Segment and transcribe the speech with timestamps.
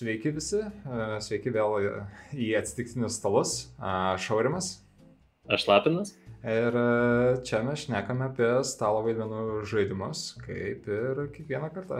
[0.00, 0.62] Sveiki visi,
[1.20, 1.74] sveiki vėl
[2.32, 3.50] į atsitiktinius stalus.
[4.24, 4.78] Šaurimas.
[5.44, 6.14] Aš Lapinas.
[6.40, 6.76] Ir
[7.44, 11.98] čia mes šnekame apie stalo vaidmenų žaidimus, kaip ir kiekvieną kartą.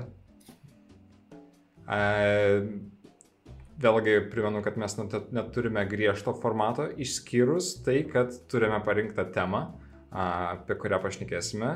[3.85, 4.97] Vėlgi primenu, kad mes
[5.37, 9.61] neturime griežto formato, išskyrus tai, kad turime parinktą temą,
[10.09, 11.75] apie kurią pašnekėsime,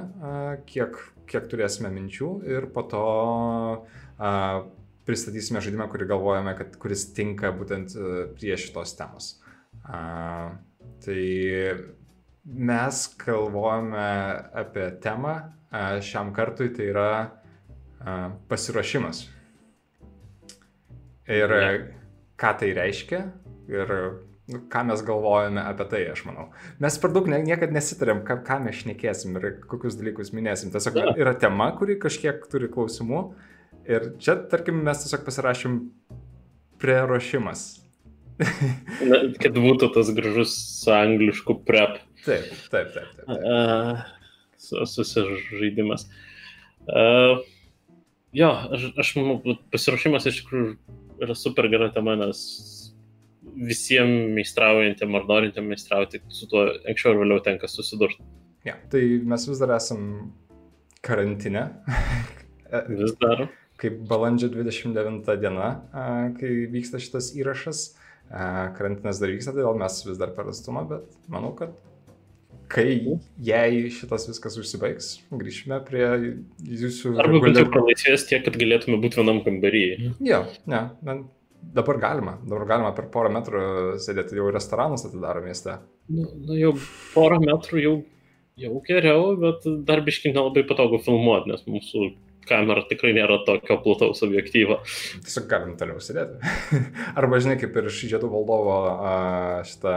[0.73, 0.97] kiek,
[1.29, 3.05] kiek turėsime minčių ir po to
[5.09, 9.35] pristatysime žaidimą, kurį galvojame, kad kuris tinka būtent e, prie šitos temos.
[9.85, 10.55] A,
[11.05, 11.25] tai
[12.45, 14.09] mes galvojame
[14.65, 18.19] apie temą a, šiam kartui, tai yra a,
[18.51, 19.27] pasiruošimas.
[21.35, 21.53] Ir
[22.37, 23.21] ką tai reiškia
[23.73, 23.93] ir
[24.53, 26.51] nu, ką mes galvojame apie tai, aš manau.
[26.83, 30.73] Mes per daug ne, niekad nesitarėm, ką, ką mes šnekėsim ir kokius dalykus minėsim.
[30.75, 33.23] Tiesiog yra tema, kuri kažkiek turi klausimų
[33.89, 35.79] Ir čia, tarkim, mes tiesiog pasirašym
[36.81, 37.65] preruošimas.
[39.11, 42.01] Na, kad būtų tas gražus su anglišku prep.
[42.25, 43.11] Taip, taip, taip.
[43.19, 43.43] taip, taip.
[43.45, 44.01] Uh,
[44.89, 46.09] susižaidimas.
[46.89, 47.45] Uh,
[48.37, 50.73] jo, aš, aš manau, pasiruošimas iš tikrųjų
[51.25, 52.41] yra super gera tema, nes
[53.55, 58.25] visiems meistraujantiem ar norintiem meistrauti su tuo anksčiau ar vėliau tenka susidurti.
[58.67, 60.33] Ja, tai mes vis dar esam
[61.05, 61.69] karantine.
[62.89, 63.45] vis dar
[63.81, 65.71] kaip balandžio 29 diena,
[66.39, 67.87] kai vyksta šitas įrašas.
[68.75, 71.75] Karantinas dar vyksta, todėl mes vis dar per atstumą, bet manau, kad
[72.73, 76.07] kai, jei šitas viskas užsibaigs, grįšime prie
[76.65, 77.15] jūsų...
[77.21, 80.15] Arba bent jau pralaisvės tiek, kad galėtume būti vienam kambaryje.
[80.25, 81.19] Jo, ne, ne,
[81.77, 83.63] dabar galima, dabar galima per porą metrų
[84.03, 85.79] sėdėti, jau restoranus atidaro mieste.
[86.09, 86.75] Nu, nu jau
[87.15, 87.95] porą metrų jau,
[88.65, 92.11] jau geriau, bet dar biškai nelabai patogu filmuoti, nes mūsų
[92.49, 94.81] kamera tikrai nėra tokio plataus objektyvo.
[95.25, 96.53] Tiesiog galim toliau sėdėti.
[97.21, 98.77] Arba žinai, kaip ir žiedų valdovo
[99.69, 99.97] šitą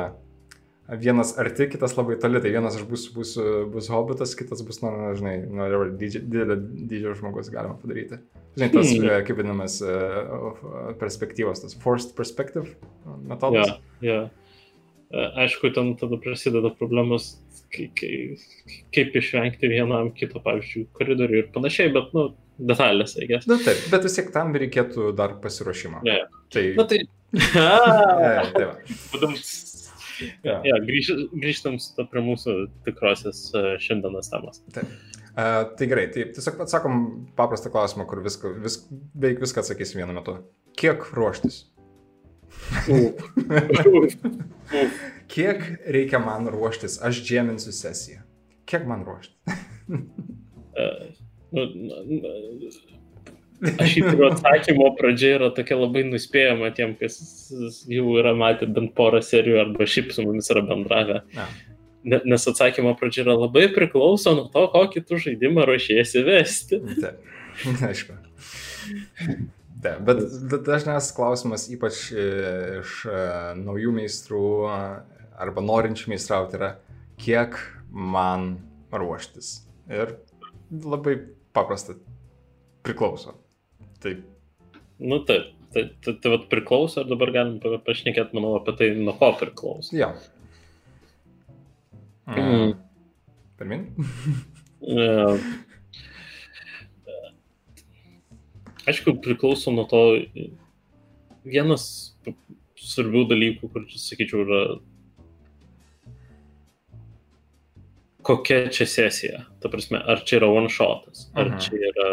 [0.88, 3.34] vienas arti, kitas labai toli, tai vienas aš bus, bus,
[3.72, 5.68] bus hobitas, kitas bus, nu, žinai, nu,
[6.00, 8.22] didelio dydžio žmogus galima padaryti.
[8.56, 9.09] Žinai, tas, hmm.
[9.09, 9.97] E, kaip vadinamas, e,
[11.02, 12.78] perspektyvos, tas forced perspective
[13.28, 13.75] metodas.
[14.02, 14.30] Yeah,
[15.12, 15.34] yeah.
[15.44, 17.36] Aišku, ten tada prasideda problemas
[17.73, 23.47] kaip išvengti vienam kito, pavyzdžiui, koridorių ir panašiai, bet, nu, detalės, eigės.
[23.50, 26.03] Na taip, bet vis tiek tam reikėtų dar pasiruošimo.
[26.07, 26.22] Ne.
[26.53, 26.66] Tai...
[26.79, 27.03] Na tai.
[27.57, 28.67] ja, tai
[30.44, 30.57] ja.
[30.66, 31.77] ja, grįž, grįžtam
[32.11, 32.57] prie mūsų
[32.88, 33.47] tikrosios
[33.83, 34.61] šiandienos temos.
[34.75, 34.91] Taip.
[35.38, 37.01] Uh, tai gerai, tai tiesiog atsakom
[37.38, 40.39] paprastą klausimą, kur viską, vis, beveik viską atsakysim vienu metu.
[40.79, 41.67] Kiek ruoštis?
[45.31, 47.00] Kiek reikia man ruoštis?
[47.03, 48.22] Aš džeminsiu sesiją.
[48.68, 49.35] Kiek man ruoštis?
[49.91, 51.07] uh,
[51.51, 52.72] nu, nu,
[53.81, 57.18] aš įtariu atsakymo pradžia yra tokia labai nuspėjama tiem, kas
[57.90, 61.22] jau yra matę bent porą serijų arba šiaip su mumis yra bendravę.
[61.35, 61.47] Ja.
[62.07, 66.81] Nes atsakymo pradžia yra labai priklauso nuo to, kokį tu žaidimą ruošiesi vesti.
[67.01, 67.24] Taip,
[67.89, 68.19] aišku.
[69.83, 73.17] Taip, bet dažnas klausimas, ypač iš e,
[73.59, 74.45] naujų meistrų
[75.38, 76.71] arba norinčių meistrauti, yra,
[77.21, 77.59] kiek
[77.91, 78.55] man
[78.89, 79.51] ruoštis.
[79.91, 80.15] Ir
[80.71, 81.19] labai
[81.53, 81.93] paprasta,
[82.85, 83.35] priklauso.
[84.01, 84.25] Taip.
[84.97, 89.13] Nu taip, tai, tai, tai vat priklauso ir dabar galim pašnekėti, manau, apie tai, nuo
[89.19, 89.94] ko priklauso.
[89.97, 90.09] Jo.
[92.27, 92.41] Mm.
[92.41, 92.75] Mm.
[93.61, 93.88] Pirmin?
[98.88, 100.03] Aišku, priklauso nuo to.
[101.48, 101.84] Vienas
[102.78, 104.62] svarbių dalykų, kur, sakyčiau, yra
[108.28, 109.46] kokia čia sesija.
[109.64, 111.62] Ta prasme, ar čia yra one shotas, ar Aha.
[111.64, 112.09] čia yra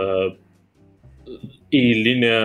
[1.75, 2.37] eilinė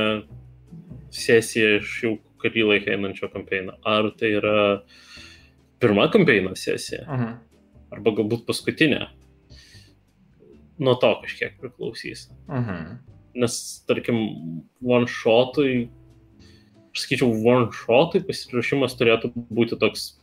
[1.14, 4.56] sesija iš jau kurį laiką einančio kampeino, ar tai yra
[5.84, 7.30] pirma kampeino sesija, Aha.
[7.94, 9.06] arba galbūt paskutinė.
[10.80, 12.30] Nuo to kažkiek priklausys.
[12.48, 12.98] Aha
[13.38, 13.56] nes,
[13.90, 14.20] tarkim,
[14.82, 15.90] one shotui,
[16.90, 20.14] aš sakyčiau, one shotui pasiruošimas turėtų būti toks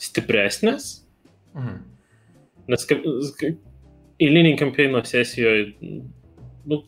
[0.00, 1.02] stipresnis.
[1.56, 1.78] Mhm.
[2.66, 3.04] Nes kaip,
[4.20, 5.74] eiliniai kampeino sesijoje,
[6.66, 6.80] nu,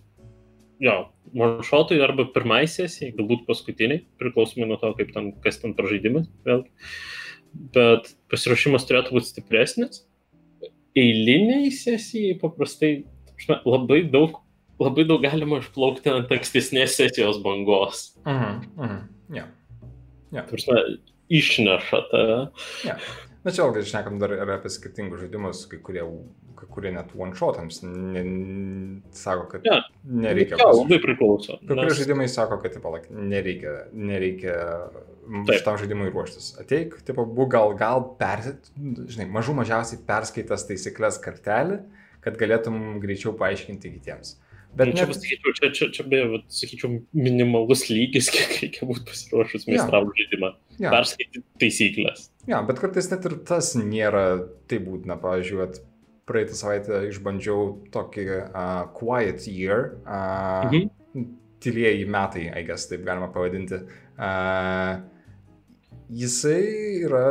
[0.83, 0.97] jo,
[1.35, 6.29] one shotui arba pirmai sesijai, galbūt paskutiniai, priklausomai nuo to, kaip ten, kas ten pražaidimas,
[6.49, 6.73] vėlgi.
[7.75, 10.03] Bet pasiruošimas turėtų būti stipresnis.
[10.99, 12.93] Eiliniai sesijai paprastai
[13.65, 14.41] labai daug,
[14.81, 18.17] labai daug galima išplaukti ant ankstesnės sesijos bangos.
[18.27, 18.99] Mhm, mhm,
[19.39, 19.47] ja.
[20.33, 20.43] Ja.
[20.45, 20.99] Prasme,
[21.33, 22.41] išneša tave.
[22.85, 22.99] Ja.
[23.45, 26.03] Na čia vėlgi šnekam dar ir apie skirtingus žaidimus, kai kurie
[26.59, 28.23] kai kurie net one-shotams ne,
[29.15, 29.77] sako, kad Ja.
[30.05, 30.57] nereikia.
[30.59, 31.55] Pas- labai priklauso.
[31.61, 34.57] Kai kurie Nes, žaidimai sako, kad tipo, like, nereikia, nereikia
[35.47, 35.55] Taip.
[35.55, 36.59] šitam žaidimui ruoštis.
[36.59, 38.73] Ateik, tipo, būk gal, gal persit,
[39.07, 41.79] žinai, mažų mažiausiai perskaitas taisyklės kartelį,
[42.29, 44.37] kad galėtum greičiau paaiškinti kitiems.
[44.77, 49.65] Bet čia, net, pasakyčiau, čia, čia, čia beje, sakyčiau, minimalus lygis, kiek reikia būti pasiruošus
[49.71, 50.51] meistravo žaidimą.
[50.79, 52.27] ja, Perskaityti taisyklės.
[52.47, 54.27] ja, bet kartais net ir tas nėra
[54.69, 55.17] taip būtina.
[55.25, 55.71] Pavyzdžiui,
[56.29, 57.63] praeitą savaitę išbandžiau
[57.95, 60.91] tokį uh, Quiet Year, uh, Mhm.
[61.65, 63.81] tylieji metai, I guess, taip galima pavadinti.
[64.21, 65.01] Uh,
[66.13, 67.25] jisai yra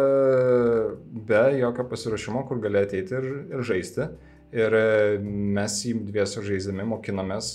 [1.29, 4.09] be jokio pasiruošimo, kur gali ateiti ir, ir žaisti.
[4.55, 5.17] Ir e,
[5.57, 7.49] mes jį dviesiu žaisdami mokinomės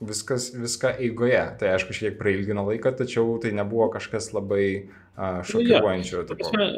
[0.00, 1.42] viskas, viską eigoje.
[1.60, 6.24] Tai aišku, šiek tiek prailgino laiką, tačiau tai nebuvo kažkas labai uh, šokiruojančio.
[6.30, 6.50] Tipo.
[6.50, 6.68] prasme,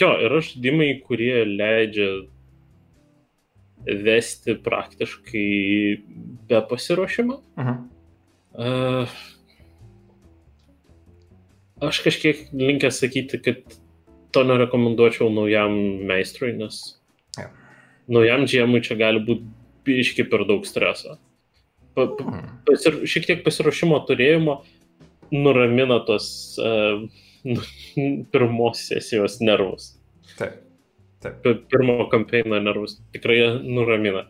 [0.00, 2.10] Jo, yra žaidimai, kurie leidžia
[3.86, 5.48] vesti praktiškai
[6.48, 7.40] be pasiruošimo.
[7.60, 7.76] Mhm.
[8.58, 9.18] Uh,
[11.84, 13.78] aš kažkiek linkęs sakyti, kad
[14.34, 15.76] to nerekomenduočiau naujam
[16.08, 16.97] meistrui, nes.
[18.08, 19.44] Naujam džiemui čia gali būti
[19.88, 21.18] biški per daug streso.
[21.94, 22.48] Pa, pa, Mhm.
[22.66, 24.62] pasir, šiek tiek pasiruošimo turėjimo
[25.32, 27.02] nuramina tos uh,
[28.32, 29.94] pirmos sesijos nervus.
[30.38, 30.60] Taip.
[31.22, 31.40] Taip.
[31.42, 34.26] Pi- Pirmo kampeino nervus tikrai nuramina.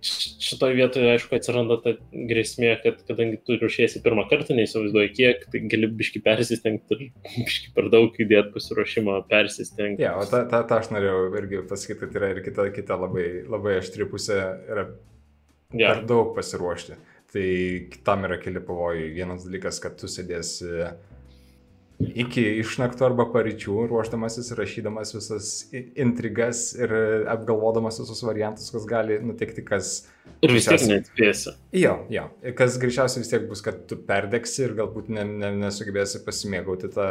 [0.00, 5.60] Šitoje vietoje, aišku, atsiranda ta grėsmė, kad kadangi tu ruošiesi pirmą kartą, neįsivaizduoji kiek, tai
[5.68, 7.02] gali biški persistengti ir
[7.44, 10.06] biški per daug įdėti pasiruošimo, persistengti.
[10.06, 13.28] Ja, o tą, tą, tą aš norėjau irgi pasakyti, kad yra ir kita, kita labai,
[13.44, 14.40] labai aštri pusė,
[14.72, 14.88] yra
[15.76, 15.94] Ja.
[15.94, 16.96] per daug pasiruošti.
[17.30, 17.46] Tai
[18.02, 19.04] tam yra keli pavojai.
[19.14, 20.88] Vienas dalykas, kad tu sėdėsi
[22.00, 26.94] iki išnakto arba paryčių, ruoždamasis rašydamas visas intrigas ir
[27.30, 29.92] apgalvodamas visus variantus, kas gali nutikti, kas...
[30.40, 31.52] Ir vis tiek neatspėsi.
[31.76, 32.24] Jo, jo.
[32.56, 37.10] Kas greičiausiai vis tiek bus, kad tu perdegsi ir galbūt ne, ne, nesugebėsi pasimėgauti tą,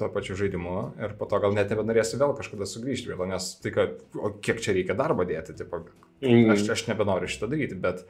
[0.00, 3.72] tuo pačiu žaidimu ir po to gal net nebenorėsi vėl kažkada sugrįžti vėl, nes tai,
[3.76, 5.84] kad, o kiek čia reikia darbo dėti, tipo,
[6.20, 6.50] Mm.
[6.52, 8.08] aš, aš nebenoriu šitą daryti, bet um,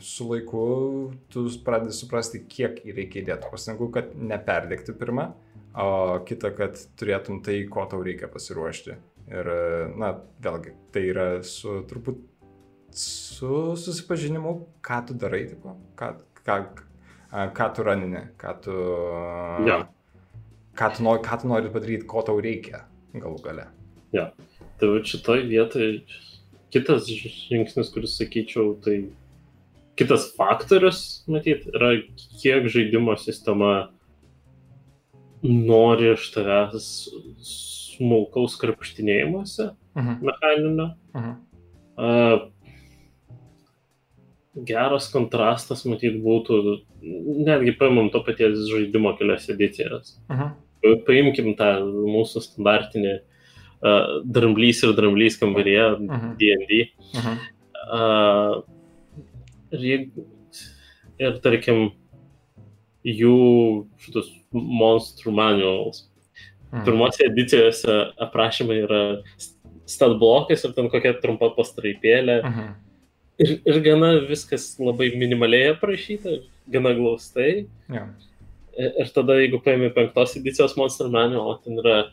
[0.00, 0.62] su laiku
[1.32, 5.28] tu pradedi suprasti, kiek reikia įdėti pastangų, kad neperdegti pirmą,
[5.78, 5.90] o
[6.28, 8.96] kita, kad turėtum tai, ko tau reikia pasiruošti.
[9.28, 9.50] Ir,
[10.00, 12.22] na, vėlgi, tai yra su turbūt
[12.96, 14.54] su susipažinimu,
[14.84, 16.14] ką tu darai, tipo, ką,
[16.46, 16.56] ką,
[17.58, 18.76] ką tu ranini, ką tu,
[19.68, 19.82] Jo.
[20.78, 23.68] ką, tu nori, ką tu nori padaryti, ko tau reikia galų gale.
[24.80, 25.88] Tai va šitoj vietoj
[26.74, 29.08] kitas žingsnis, kuris sakyčiau, tai
[29.98, 31.96] kitas faktorius, matyt, yra
[32.40, 33.88] kiek žaidimo sistema
[35.42, 36.86] nori iš tavęs
[37.48, 40.26] smulkaus krapštinėjimuose Mhm.
[40.26, 40.94] mechaninio.
[41.14, 41.32] Mhm.
[41.98, 42.50] Uh,
[44.64, 46.80] geras kontrastas, matyt, būtų,
[47.46, 50.16] netgi paimam to paties žaidimo kelias edicijas.
[50.30, 50.54] Mhm.
[51.06, 53.18] Paimkim tą mūsų standartinį
[53.82, 56.34] uh, dramblys ir dramblys kambaryje Mhm.
[56.40, 56.80] D&D.
[57.14, 57.38] Mhm.
[57.88, 58.62] Uh,
[59.72, 60.08] ir,
[61.18, 61.92] ir tarkim,
[63.06, 66.04] jų šitus monstrų manuals.
[66.72, 66.84] Mhm.
[66.84, 69.02] Pirmose edicijose aprašymai yra
[69.88, 72.42] stat blokas ir ten kokia trumpa pastraipėlė.
[72.44, 72.74] Mhm.
[73.38, 77.68] Ir, ir gana viskas labai minimaliai aprašyta, gana glaustai.
[77.88, 78.08] Jo.
[78.78, 82.10] Ir, ir tada, jeigu paėmė penktos edicijos Monster Manual, ten yra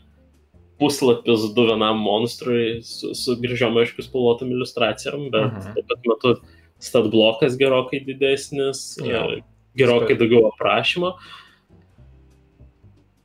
[0.79, 5.73] puslapis du vienam monstrui su, su grįžom aišku spalvotom iliustracijom, bet Mhm.
[5.73, 6.35] tuo pat metu
[6.79, 9.41] stat blokas gerokai didesnis, e,
[9.75, 11.13] gerokai daugiau aprašymo.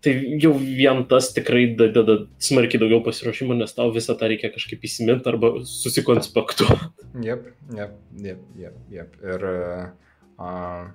[0.01, 4.81] Tai jau vien tas tikrai dadeda smarkiai daugiau pasiruošimo, nes tau visą tą reikia kažkaip
[4.81, 6.89] įsiminti arba susikonspektuoti.
[7.21, 9.19] Jep, jep, jep, jep, jep.
[9.21, 9.45] Ir
[10.41, 10.87] uh,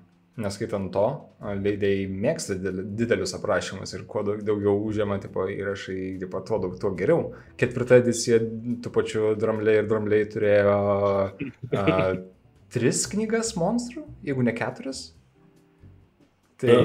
[0.42, 1.06] neskaitant to,
[1.39, 6.60] a, leidėjai mėgsta didel- didelius aprašymus ir kuo daug, daugiau užėma tipo, įrašai, tipo, tuo,
[6.63, 7.30] daug, tuo geriau.
[7.60, 8.42] Ketvirta edicija
[8.84, 12.18] tų pačių drambliai ir drambliai turėjo uh,
[12.75, 15.08] tris knygas monstrų, jeigu ne keturias.
[16.60, 16.75] Tai,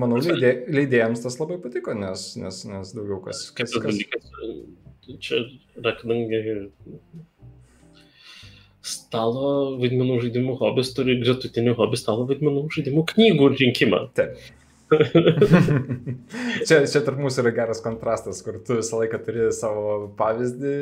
[0.00, 3.50] manau, leidė, leidėjams tas labai patiko, nes, nes, nes daugiau kas...
[3.56, 3.84] kas, kas...
[3.84, 4.30] dalykas,
[5.20, 5.42] čia
[5.84, 6.40] kadangi
[8.86, 14.06] stalo vaidmenų žaidimų hobis turi gretutinį hobį stalo vaidmenų žaidimų knygų rinkimą.
[14.16, 14.38] Taip.
[16.66, 20.72] čia, čia tarp mūsų yra geras kontrastas, kur tu visą laiką turi savo pavyzdį,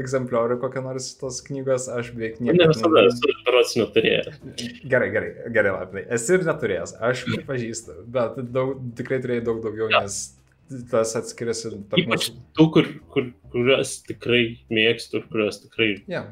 [0.00, 2.70] egzempliorių kokią nors tos knygos, aš beveik Ne nieko.
[2.72, 4.40] visada esu berots neturėjęs.
[4.88, 6.06] Gerai, gerai, gerai, lapinai.
[6.16, 10.02] Esi ir neturėjęs, aš pripažįstu, bet daug, tikrai turėjai daug daugiau, Jo.
[10.06, 10.18] nes
[10.92, 12.34] tas atskiriasi tarp Ypač mūsų.
[12.58, 16.24] tų, kur, kur, kurias tikrai mėgstu ir kurias tikrai Ja.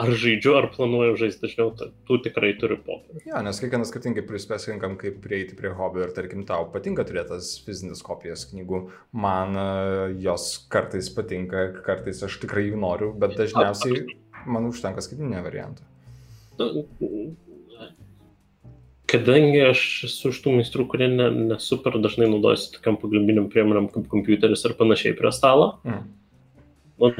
[0.00, 1.70] Ar žaidžiu, ar planuoju žaisti dažniau,
[2.08, 3.22] tų tikrai turiu popierių.
[3.28, 7.52] Jo, nes kiekvienas skirtingai prisipesirinkam, kaip prieiti prie hobio ir tarkim tau patinka turėti tas
[7.62, 8.80] fizinis kopijas knygų,
[9.14, 9.68] man e,
[10.24, 14.02] jos kartais patinka, kartais aš tikrai jų noriu, bet dažniausiai
[14.50, 15.86] man užtenka skaitinio varianto.
[16.58, 16.84] Nu,
[19.14, 24.08] Kadangi aš esu iš tų meistrų, kurie ne, nesuper dažnai naudojasi tokiam pagalbiniam priemonėm kaip
[24.10, 26.06] kompiuteris ar panašiai prie stalo, Mm.
[26.98, 27.10] nu,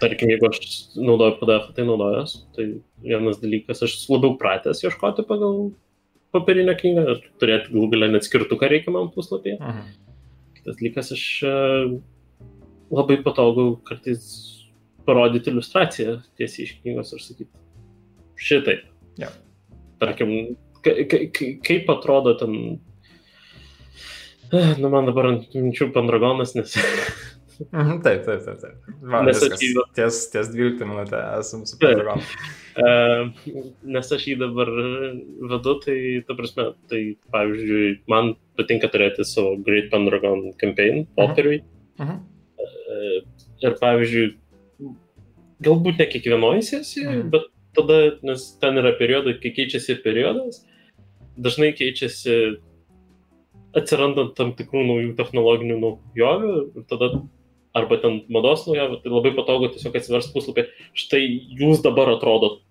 [0.00, 0.58] tarkim, jeigu aš
[0.96, 2.66] naudoju PDF, tai naudojas, tai
[3.04, 5.70] vienas dalykas, aš labiau pratęs ieškoti pagal
[6.34, 9.56] popierinę knygą turėti galų galę net skirtuką reikiamam puslapyje.
[9.60, 9.86] Mhm.
[10.58, 11.54] Kitas dalykas, aš e,
[12.92, 14.26] labai patogu kartais
[15.06, 17.64] parodyti iliustraciją tiesiai iš knygos ir sakyti
[18.48, 18.76] šitai.
[19.22, 19.30] Jo.
[20.02, 20.32] Tarkim,
[20.84, 22.56] ka- ka- ka- kaip atrodo ten...
[24.52, 26.74] Eh, Nu, man dabar ant minčių pandragonas, nes
[27.72, 28.58] Mhm, Taip, taip, taip.
[28.60, 28.74] taip.
[29.02, 29.52] Va, Nes viskas.
[29.56, 31.96] aš jį- Ties, ties 12 minutę esam su Taip.
[31.96, 32.20] Pentagon.
[32.76, 32.86] E,
[33.96, 34.68] nes aš jį dabar
[35.52, 35.98] vedu, tai,
[36.28, 41.62] ta prasme, tai pavyzdžiui, man patinka turėti savo Great Pendragon campaign popieriui.
[41.98, 42.20] Mhm.
[42.58, 43.20] E,
[43.64, 44.34] Ir pavyzdžiui,
[45.64, 47.30] galbūt ne kiekvienoje sesijoje, Mhm.
[47.30, 47.42] bet
[47.74, 50.64] tada, nes ten yra periodai, kai keičiasi periodas,
[51.40, 52.58] dažnai keičiasi
[53.76, 57.08] atsirandant tam tikrų naujų technologinių naujovių ir tada
[57.76, 60.66] arba ten mados naujovių, tai labai patogu tiesiog atsiversti puslapį,
[60.96, 61.22] štai
[61.60, 62.62] jūs dabar atrodot,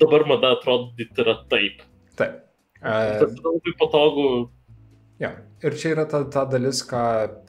[0.00, 1.84] dabar mada atrodyti yra taip.
[2.16, 2.42] Taip.
[2.42, 2.46] Tai
[2.86, 4.50] E, labai patogu,
[5.16, 5.30] Jo.
[5.64, 7.00] Ir čia yra ta, ta dalis, ką,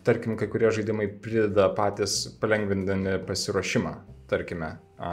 [0.07, 3.91] tarkim, kai kurie žaidimai prideda patys palengvindami pasiruošimą,
[4.31, 4.69] tarkime.
[5.03, 5.11] A,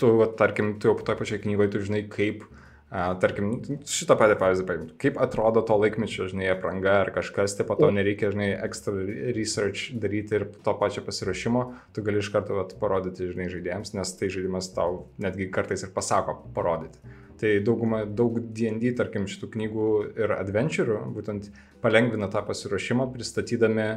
[0.00, 2.61] tu, tarkim, tu jau toje pačioje knygoje, tu žinai, kaip, a,
[2.92, 3.54] tarkim,
[3.88, 7.88] šitą patį pavyzdį, paimti, kaip atrodo to laikmečio, žinai, apranga ar kažkas, taip pat to
[7.94, 8.92] nereikia, žinai, extra
[9.32, 11.64] research daryti ir to pačio pasiruošimo,
[11.96, 15.92] tu gali iš karto vat, parodyti, žinai, žaidėjams, nes tai žaidimas tau netgi kartais ir
[15.94, 17.00] pasako parodyti.
[17.40, 21.48] Tai dauguma, daug D&D, tarkim, šitų knygų ir adventurų būtent
[21.82, 23.88] palengvina tą pasiruošimą, pristatydami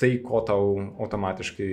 [0.00, 0.72] tai, ko tau
[1.04, 1.68] automatiškai,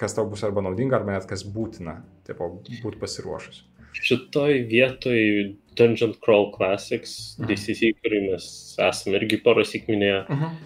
[0.00, 2.42] kas tau bus arba naudinga, arba net kas būtina, taip,
[2.82, 3.62] būti pasiruošus.
[3.94, 7.48] Šitoj vietoj Dungeon Crawl Classics, Mhm.
[7.50, 10.56] DCC, kurį mes esame irgi porąsyk minėję, Mhm.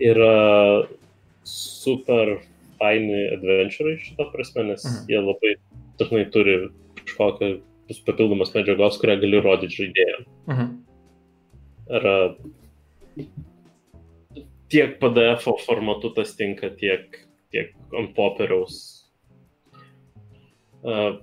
[0.00, 0.88] yra
[1.44, 2.38] super
[2.78, 5.06] faini adventurai šitą prasme, nes Mhm.
[5.08, 5.54] jie labai
[5.98, 6.68] dažnai turi
[7.04, 7.60] kažkokią
[8.06, 10.26] papildomas medžiagos, kurią gali rodyti žaidėjams.
[10.48, 10.78] Mhm.
[11.90, 12.34] Yra
[14.68, 17.18] tiek PDF formatu tas tinka, tiek,
[17.52, 19.04] tiek ant popieriaus.
[20.82, 21.20] Uh,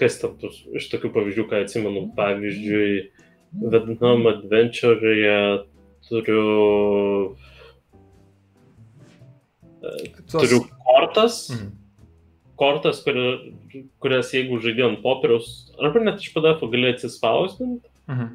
[0.00, 3.08] kas tus, iš tokių pavyzdžių, ką atsimenu, pavyzdžiui,
[3.62, 5.64] vadinam adventure'e
[6.08, 7.36] turiu,
[10.26, 11.70] Tuos- turiu kortas, Mhm.
[12.58, 13.54] kortas, kuri,
[14.00, 18.28] kurias jeigu žaidė ant popieriaus, arba net iš PDF gali atsispausdinti, Mhm.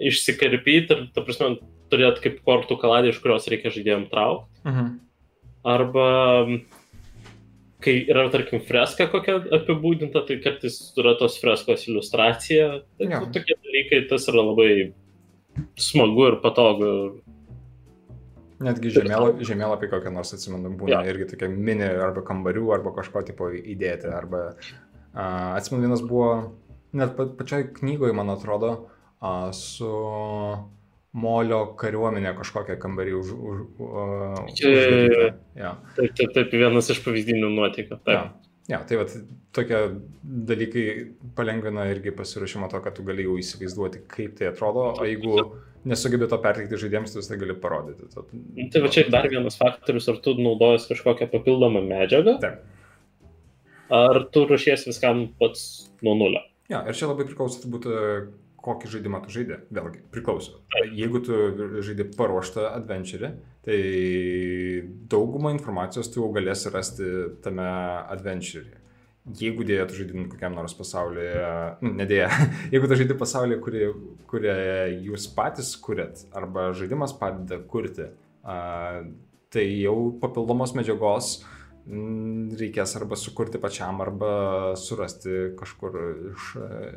[0.00, 1.58] išsikarpyti ir, ta prasme,
[1.90, 4.48] turėti kaip kortų kaladį, iš kurios reikia žaidėjim traukti.
[4.64, 5.00] Mhm.
[5.64, 6.64] Arba mm,
[7.80, 12.68] kai yra, tarkim, freska kokia apibūdinta, tai kartais yra tos freskos iliustracija.
[12.98, 14.92] Tai tu- tokie dalykai, tas yra labai
[15.78, 16.92] smagu ir patogu.
[18.58, 21.02] Netgi žemėlapį, žemėlapį kokią nors atsimenu, būna Jo.
[21.12, 24.10] irgi tokie mini arba kambarių, arba kažko tipo įdėti.
[24.10, 24.40] Arba,
[25.14, 26.54] uh, atsimenu, vienas buvo,
[26.92, 28.88] net pa, pačioj knygoje, man atrodo,
[29.22, 29.86] uh, su
[31.16, 34.42] Molio kariuomenė kažkokią kambarį už, už, jo, jo.
[34.50, 35.30] uždaryta.
[35.56, 35.72] Jo.
[35.96, 38.02] Taip, taip, taip, vienas iš pavyzdinių nuotykių.
[38.12, 38.26] Ja.
[38.68, 39.14] Ja, tai vat,
[39.56, 39.78] tokie
[40.22, 40.82] dalykai
[41.36, 45.38] palengvina irgi pasiruošimą to, kad tu gali jau įsivaizduoti, kaip tai atrodo, o jeigu
[45.88, 48.10] nesugebi to perteikti žaidėjams, tu visą gali parodyti.
[48.12, 48.34] Tad,
[48.74, 52.60] Tai va čia dar vienas faktorius, ar tu naudojas kažkokią papildomą medžiagą, Taip.
[54.02, 55.64] ar tu ruošies viskam pats
[56.04, 56.44] nuo nulio.
[56.68, 58.20] Ja, ir čia labai priklauso turbūt, e,
[58.68, 59.60] kokį žaidimą tu žaidži.
[59.74, 60.60] Vėlgi, priklauso.
[60.94, 61.38] Jeigu tu
[61.84, 63.32] žaidži paruoštą adventurį,
[63.66, 63.78] tai
[65.12, 67.08] daugumą informacijos tu jau galėsi rasti
[67.44, 67.68] tame
[68.14, 68.78] adventurį.
[69.36, 71.44] Jeigu dėja tu žaidži kokiam nors pasaulyje,
[71.84, 72.30] nu, nedėja,
[72.72, 73.84] jeigu tu žaidži pasaulyje, kurį,
[74.30, 74.54] kurį
[75.10, 78.08] jūs patys kuriat, arba žaidimas padeda kurti,
[79.52, 81.38] tai jau papildomos medžiagos
[81.88, 84.30] mm, reikės arba sukurti pačiam, arba
[84.80, 85.98] surasti kažkur
[86.32, 86.52] iš,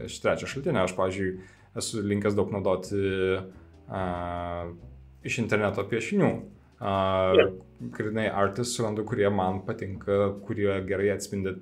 [0.07, 0.85] iš trečio šaltinio.
[0.85, 1.33] Aš, pavyzdžiui,
[1.77, 3.01] esu linkęs daug naudoti
[3.91, 4.01] a,
[5.23, 6.31] iš interneto piešinių.
[6.81, 6.93] A,
[7.37, 7.49] Jo.
[7.93, 11.55] Grinai artis surandu, kurie man patinka, kurie gerai atspindi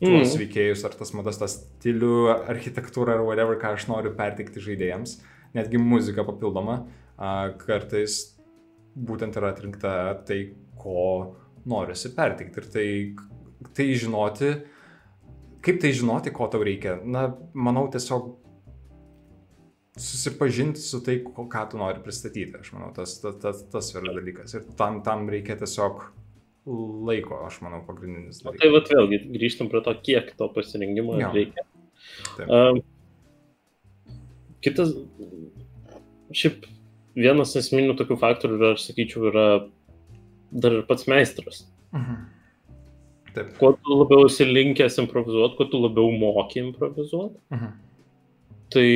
[0.00, 0.38] tuos Mm.
[0.40, 5.18] veikėjus, ar tas madas, tą stilių, architektūrą ar whatever, ką aš noriu perteikti žaidėjams.
[5.54, 6.86] Netgi muzika papildoma.
[7.20, 8.38] a, kartais
[8.96, 11.36] būtent yra atrinkta tai, ko
[11.68, 12.56] norisi perteikti.
[12.56, 14.54] Ir tai, tai žinoti,
[15.60, 16.94] kaip tai žinoti, ko tau reikia.
[17.04, 18.30] Na, manau, tiesiog
[20.00, 22.60] susipažinti su tai, ką tu nori pristatyti.
[22.60, 24.54] Aš manau, tas, tas, tas, tas yra dalykas.
[24.56, 26.02] Ir tam, tam reikia tiesiog
[27.08, 28.62] laiko, aš manau, pagrindinis dalykas.
[28.62, 31.30] Tai vat vėlgi grįžtam prie to, kiek to pasirinkimo ja.
[31.34, 31.66] reikia.
[32.46, 32.80] Um,
[34.64, 34.92] kitas,
[36.36, 36.66] šiaip
[37.18, 39.46] vienas esminių tokių faktorių, yra, aš sakyčiau, yra
[40.50, 41.64] dar ir pats meistras.
[41.96, 42.20] Mhm.
[43.30, 43.50] Taip.
[43.60, 47.74] Kuo tu labiau esi linkęs improvizuoti, kuo tu labiau moki improvizuoti, mhm.
[48.74, 48.88] tai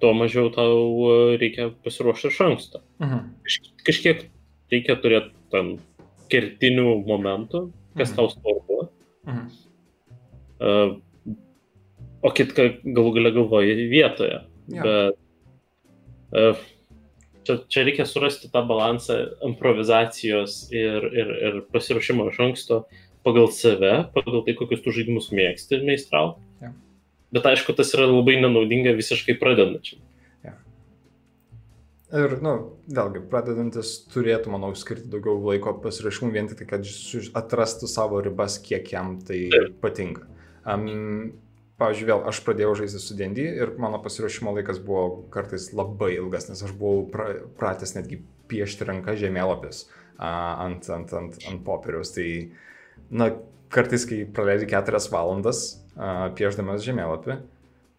[0.00, 2.82] tuo mažiau tau reikia pasiruošti iš anksto.
[3.02, 3.26] Mhm.
[3.46, 4.24] Kaž, kažkiek
[4.72, 5.76] reikia turėti tam
[6.32, 8.16] kertinių momentų, kas mhm.
[8.18, 8.80] tau svarbu.
[9.28, 9.46] Mhm.
[10.58, 10.96] Uh,
[12.26, 14.40] o kitką galų gale galvoji vietoje.
[14.74, 14.82] Ja.
[14.82, 15.18] Bet
[16.34, 16.66] uh,
[17.48, 22.82] čia, čia reikia surasti tą balansą improvizacijos ir, ir, ir pasiruošimo iš anksto
[23.26, 26.42] pagal save, pagal tai, kokius tu žaidimus mėgsti meistrauti.
[27.34, 30.00] Bet aišku, tas yra labai nenaudinga visiškai pradedančiam.
[30.46, 30.54] Ja.
[32.08, 36.88] Ir, na, nu, vėlgi, pradedantis turėtų, manau, skirti daugiau laiko pasirašymui vien tik tai, kad
[37.42, 39.76] atrastų savo ribas, kiek jam tai Taip.
[39.82, 40.24] patinka.
[40.68, 41.34] Um,
[41.80, 46.48] pavyzdžiui, vėl aš pradėjau žaisti su D&D ir mano pasiruošimo laikas buvo kartais labai ilgas,
[46.48, 47.28] nes aš buvau pra,
[47.60, 52.14] pratęs netgi piešti ranką žemėlapis uh, ant, ant, ant, ant popieriaus.
[52.16, 52.26] Tai,
[53.12, 53.30] na,
[53.72, 55.62] kartais, kai praleidži keturias valandas
[56.38, 57.40] piešdamas žemėlapį,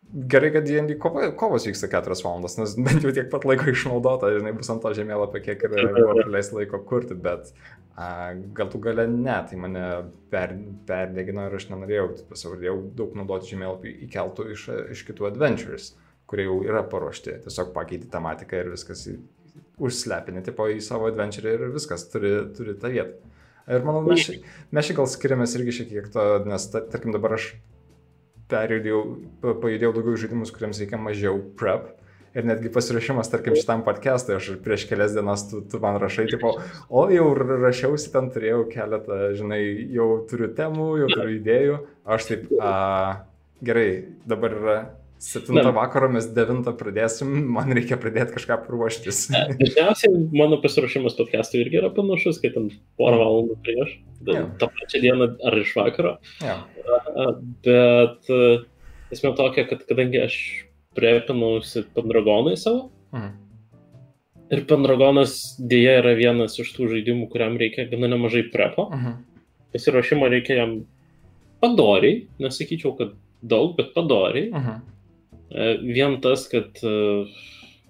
[0.09, 0.95] Gerai, kad D&D
[1.37, 4.89] kovos vyksta 4 valandas, nes bent jau tiek pat laiko išnaudota, žinai, bus ant to
[4.97, 7.51] žemėlapio, kiek ir buvo praleisti laiko kurti, bet
[7.93, 9.85] a, gal tu gale ne, tai mane
[10.33, 10.55] per,
[10.89, 14.65] perdegino ir aš nenorėjau, pasavardėjau daug naudoti žemėlapį įkeltų iš,
[14.97, 15.91] iš kitų adventures,
[16.29, 19.05] kurie jau yra paruošti, tiesiog pakeiti tematiką ir viskas
[19.77, 23.35] užslepini, tipo į savo adventure ir viskas turi, turi tą vietą.
[23.69, 24.31] Ir manau, mes,
[24.73, 27.51] mes čia gal skiriamės irgi šiek tiek to, nes, ta, tarkim, dabar aš
[28.49, 28.99] perjudėjau,
[29.61, 31.95] pajudėjau daugiau žaidimus, kuriems reikia mažiau prep.
[32.37, 36.51] Ir netgi pasirašymas, tarkim, šitam podcast'ui, aš prieš kelias dienas tu, tu man rašai, tipo,
[36.93, 39.63] o jau rašiausi, ten turėjau keletą, žinai,
[39.95, 41.79] jau turiu temų, jau turiu idėjų.
[42.05, 42.75] Aš taip, a,
[43.65, 43.89] gerai,
[44.29, 44.77] dabar yra
[45.19, 49.25] 7 vakaro, mes 9 pradėsim, man reikia pradėti kažką ruoštis.
[49.59, 54.45] Dažniausiai mano pasiruošimas podcast'ui irgi yra panašus, kai tam porą valandų prieš, yeah.
[54.61, 56.13] tą pačią dieną ar iš vakaro.
[56.39, 56.61] Yeah.
[57.67, 58.39] Bet e,
[59.11, 60.37] esmė tokia, kad kadangi aš
[60.95, 63.33] priepinausi Pendragonai savo, mhm.
[64.55, 69.19] ir Pendragonas dėja yra vienas iš tų žaidimų, kuriam reikia gana nemažai prepo, mhm.
[69.75, 70.77] pasiruošimo reikia jam
[71.59, 73.11] padoriai, nesakyčiau, kad
[73.43, 74.47] daug, bet padoriai.
[74.55, 74.79] Mhm.
[74.79, 74.95] E,
[75.49, 76.95] vien tas, kad, e,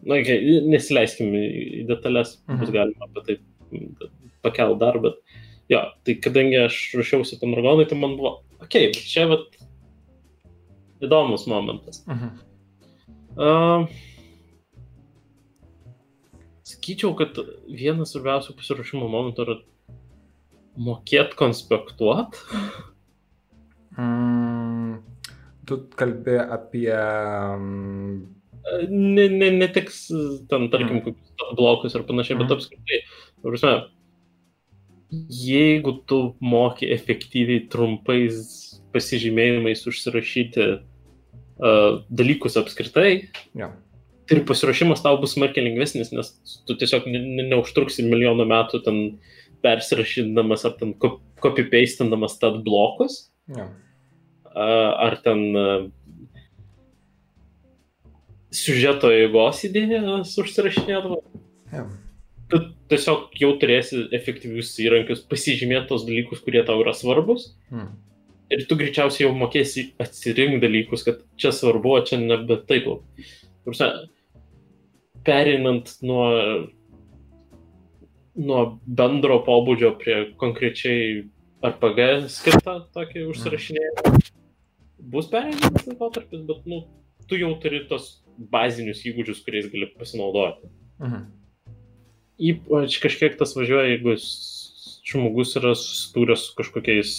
[0.05, 2.59] na, okay, nesileiskime į detalės, mhm.
[2.63, 3.39] bus galima apie tai
[4.45, 5.19] pakelt dar, bet
[5.71, 9.49] jo, tai kadangi aš ruošiausi Pendragonai, tai man buvo okei, okay, čia vat
[11.03, 12.03] įdomus momentas.
[12.07, 12.31] -huh.
[13.35, 13.99] uh,
[16.69, 17.37] sakyčiau, kad
[17.69, 19.57] vienas svarbiausių pasiruošimo momentų yra
[20.79, 22.37] mokėt konspektuot.
[23.97, 24.99] Mm,
[25.69, 26.89] tu kalbė apie...
[28.89, 29.87] Ne, ne, ne tik
[30.51, 31.55] ten, tarkim, mm.
[31.57, 32.43] blokus ir panašiai, mm.
[32.43, 32.99] bet apskritai,
[33.45, 33.71] prasme,
[35.09, 38.37] jeigu tu moki efektyviai trumpais
[38.93, 43.09] pasižymėjimais užsirašyti uh, dalykus apskritai,
[43.57, 43.71] ja.
[44.29, 46.33] tai ir pasiruošimas tau bus smarkiai lengvesnis, nes
[46.67, 49.03] tu tiesiog ne, ne, neužtruksi milijoną metų ten
[49.65, 50.93] persirašydamas ar ten
[51.41, 53.27] copy-pastindamas tad blokus.
[53.49, 53.69] Ja.
[54.59, 55.43] Ar ten
[58.51, 61.21] siužeto eigos idėjas užsirašinėdavo.
[61.71, 61.85] Ja
[62.49, 67.51] tu tiesiog jau turėsi efektyvius įrankius pasižymėti tos dalykus, kurie tau yra svarbus.
[67.69, 67.93] Hmm.
[68.49, 72.87] Ir tu greičiausiai jau mokėsi atsirinkti dalykus, kad čia svarbu, o čia nebe taip.
[75.27, 76.25] Perinant nuo,
[78.39, 81.27] nuo bendro pobūdžio prie konkrečiai
[81.61, 83.31] RPG skirtą tokį hmm.
[83.35, 84.17] užsirašinėjimą,
[84.99, 86.83] bus perėjimas laikotarpis, bet nu,
[87.29, 88.17] tu jau turi tos
[88.51, 90.71] bazinius įgūdžius, kuriais gali pasinaudoti.
[90.99, 91.27] Mhm
[92.39, 94.15] ypač kažkiek tas važiuoja, jeigu
[95.09, 97.15] žmogus yra susidūręs su kažkokiais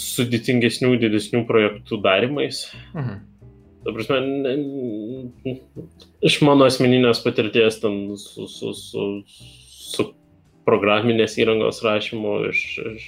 [0.00, 2.64] sudėtingesnių, didesnių projektų darimais.
[2.94, 3.26] Mhm.
[3.84, 5.54] Ta prasme, ne,
[6.24, 10.06] iš mano asmeninės patirties ten su, su, su, su
[10.68, 13.06] programinės įrangos rašymu, iš, iš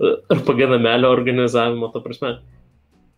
[0.00, 2.36] RPG namelio organizavimo, ta prasme,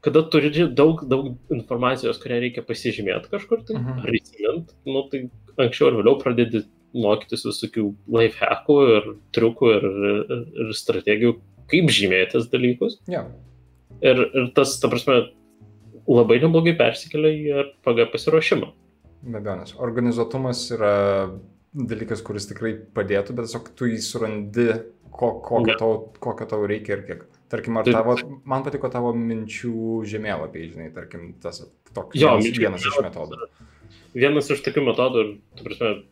[0.05, 4.05] kada turi daug, daug informacijos, kurią reikia pasižymėti kažkur, tai, mhm.
[4.05, 5.27] ar įsimint, nu, tai
[5.63, 6.63] anksčiau ir vėliau pradedi
[6.97, 11.35] mokytis visokių life hackų ir triukų ir, ir, ir strategijų,
[11.73, 13.01] kaip žymėtis dalykus.
[13.11, 13.33] Yeah.
[14.05, 15.27] Ir, ir tas, ta prasme,
[16.07, 18.71] labai neblogai persikelia į RPG pasiruošimą.
[19.27, 20.95] Be abejo, nes organizuotumas yra
[21.77, 24.67] dalykas, kuris tikrai padėtų, bet tiesiog tu jį surandi,
[25.13, 25.77] ko, kokio, Ne.
[25.81, 27.25] tau, kokio tau reikia ir kiek.
[27.49, 31.61] Tarkim, ar Tai- tavo, man patiko tavo minčių žemėlapiai, žinai, tarkim, tas
[31.95, 33.39] toks Jo, vienas, vienas iš metodų.
[34.17, 36.03] Vienas iš tokių metodų, ta prasme,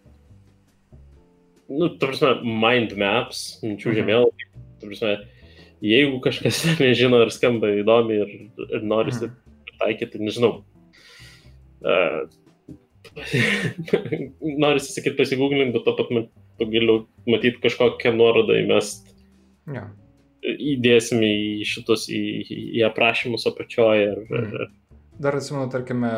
[1.69, 3.97] nu, ta prasme, mind maps, minčių Mhm.
[3.99, 4.49] žemėlapiai,
[4.81, 5.29] ta prasme,
[5.83, 9.35] jeigu kažkas nežino ir skamba įdomi ir, ir norisi Mhm.
[9.81, 10.63] taikyti, nežinau.
[11.85, 12.25] Uh,
[14.65, 16.97] norisi sakyti pasigūglinti, bet to pat metu galiu
[17.31, 19.11] matyti kažkokią nuorodą įmest
[19.73, 19.87] Ja.
[20.45, 22.23] įdėsim į šitus, į,
[22.77, 24.11] į aprašymus apačioje.
[24.13, 24.71] Ir, ir,
[25.25, 26.11] Dar atsimenu, tarkime,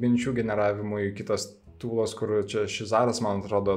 [0.00, 1.48] minčių generavimui kitas
[1.82, 3.74] tūlas, kur čia Šizaras, man atrodo,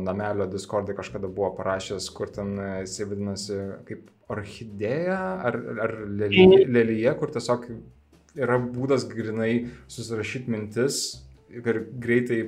[0.00, 2.54] namelio Discord'e kažkada buvo parašęs, kur ten
[2.84, 3.58] jisai vadinasi
[3.88, 5.18] kaip orchidėja
[5.50, 7.66] ar, ar lelyje, lelyje, kur tiesiog
[8.40, 11.02] yra būdas grinai susirašyti mintis
[11.52, 12.42] greitai,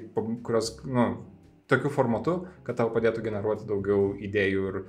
[0.47, 1.07] kurios, nu,
[1.71, 4.83] tokiu formatu, kad tau padėtų generuoti daugiau idėjų ir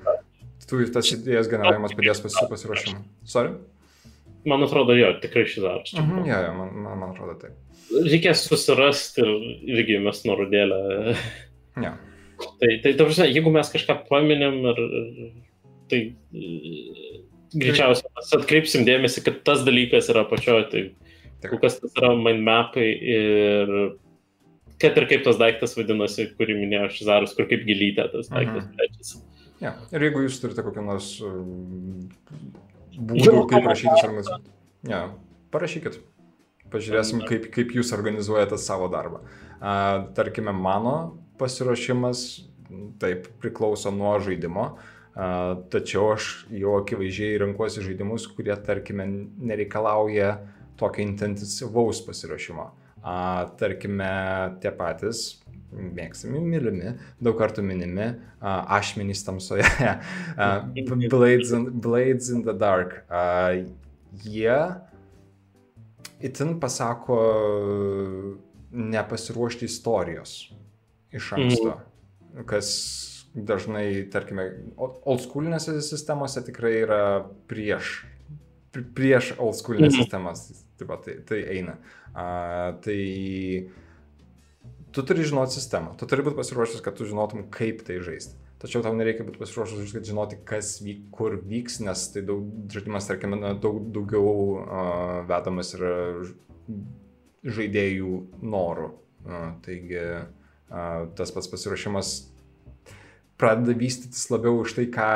[0.66, 3.06] tu tas idėjas generavimas padės pasi pasiruošimui.
[3.28, 3.56] Sorry?
[4.46, 5.94] man atrodo, jo, tikrai šis aras.
[5.98, 7.56] Mhm, ja, ja, man, man, man atrodo taip.
[8.06, 9.32] reikės susirasti ir
[9.76, 10.82] irgi mes nurodėlę.
[11.76, 11.90] Ja.
[12.62, 14.78] tai, tai, ta prasme, jeigu mes kažką paminėm, ir,
[15.92, 15.98] tai
[16.32, 16.52] e,
[17.52, 22.46] greičiausiai mes atkreipsim dėmesį, kad tas dalykas yra pačioje, tai kol kas tas yra mind
[22.48, 23.74] mapai ir
[24.82, 28.74] kad ir kaip tas daiktas vadinasi, kurį minėjo Šizarus, kur kaip gilytė tas daiktas Mhm.
[28.76, 29.22] plečiasi.
[29.62, 29.76] Ja.
[29.96, 32.10] Ir jeigu jūs turite kokią nors um,
[32.96, 34.52] būdų, kaip rašyti organizuoti,
[34.92, 35.06] ja,
[35.52, 36.00] parašykit.
[36.74, 39.22] Pažiūrėsim, kaip, kaip jūs organizuojate savo darbą.
[39.62, 42.24] A, tarkime, mano pasiruošimas
[43.00, 44.66] taip priklauso nuo žaidimo,
[45.16, 49.06] a, tačiau aš jau akivaizdžiai renkuosi žaidimus, kurie, tarkime,
[49.38, 50.40] nereikalauja
[50.76, 52.72] tokio intensyvaus pasiruošimo.
[53.06, 54.08] A, tarkime,
[54.64, 55.20] tie patys
[55.76, 58.08] mėgstami, mylimi, daug kartų minimi,
[58.40, 59.66] uh, ašmenys tamsoje,
[60.40, 60.64] uh,
[61.12, 63.04] Blades, in, Blades in the Dark.
[63.12, 63.68] Uh,
[64.24, 64.56] jie
[66.26, 67.20] itin pasako
[68.72, 70.52] nepasiruošti istorijos
[71.16, 71.78] iš anksto,
[72.50, 72.72] kas
[73.36, 77.02] dažnai, tarkime, oldschoolinėse sistemose tikrai yra
[77.52, 78.06] prieš,
[78.74, 80.02] pri- prieš oldschoolinės Mhm.
[80.02, 81.78] sistemas, taip pat tai, tai eina.
[82.16, 83.00] Uh, tai
[84.96, 88.38] tu turi žinoti sistemą, tu turi būti pasiruošęs, kad tu žinotum, kaip tai žaisti.
[88.62, 93.10] Tačiau tau nereikia būti pasiruošęs, kad žinoti, kas vyk, kur vyks, nes tai daug, žaidimas,
[93.10, 94.30] tarkime, daug daugiau
[94.62, 95.96] uh, vedamas yra
[97.46, 98.94] žaidėjų norų.
[99.26, 102.16] Uh, taigi uh, tas pats pasiruošimas
[103.38, 105.10] pradeda vystytis labiau už tai, ką,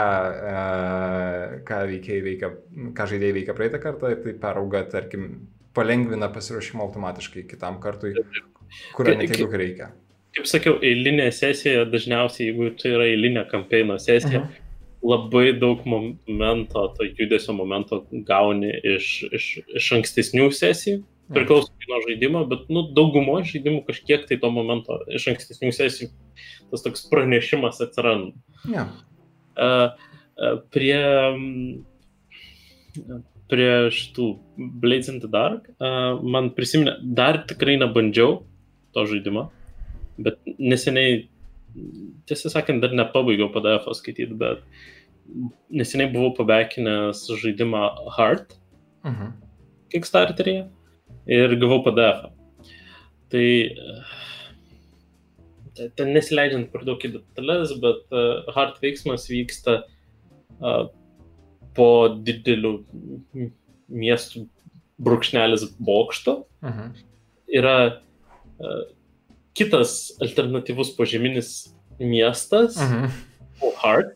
[0.59, 1.79] uh, ką,
[2.25, 2.49] veikia,
[2.97, 5.27] ką žaidėjai veikia praeitą kartą, ir tai perauga, tarkim,
[5.77, 8.13] palengvina pasiruošimą automatiškai kitam kartui,
[8.97, 9.91] kurio Kai- net kai- jeigu reikia.
[10.35, 14.67] Kaip sakiau, eilinė sesija dažniausiai, jeigu tai yra eilinė kampeino sesija, Mhm.
[15.03, 22.43] labai daug momento, to judesio momento gauni iš, iš, iš ankstesnių sesijų, priklausomai nuo žaidimo,
[22.49, 26.09] bet nu, daugumo žaidimų kažkiek tai to momento iš ankstesnių sesijų
[26.71, 28.33] tas toks pranešimas atsiranda.
[28.69, 28.85] Ne.
[29.59, 29.89] Uh,
[30.39, 30.99] uh, prie,
[31.35, 34.29] mm, prie šitų
[34.83, 38.43] Blades in the Dark uh, man prisiminė, dar tikrai nebandžiau
[38.95, 39.49] to žaidimo,
[40.21, 41.27] bet neseniai,
[42.29, 44.63] tiesą sakant, dar nepabaigiau PDF skaityti, bet
[45.69, 47.83] neseniai buvau pabekinęs žaidimą
[48.15, 48.59] Heart
[49.03, 49.33] Mhm.
[49.89, 50.69] Kickstarteryje
[51.27, 52.23] ir gavau PDF.
[52.23, 52.31] -ą.
[53.29, 53.69] Tai e,
[55.95, 59.81] ten nesileidžiant per daug į detalės, bet uh, hard veiksmas vyksta
[60.59, 60.87] uh,
[61.77, 61.89] po
[62.25, 62.73] didelių
[63.89, 64.45] miestų
[64.99, 66.43] brūkšnelis bokšto.
[66.65, 66.95] Mhm.
[67.59, 68.81] Yra uh,
[69.57, 73.09] kitas alternatyvus požeminis miestas, Mhm.
[73.83, 74.13] Hard,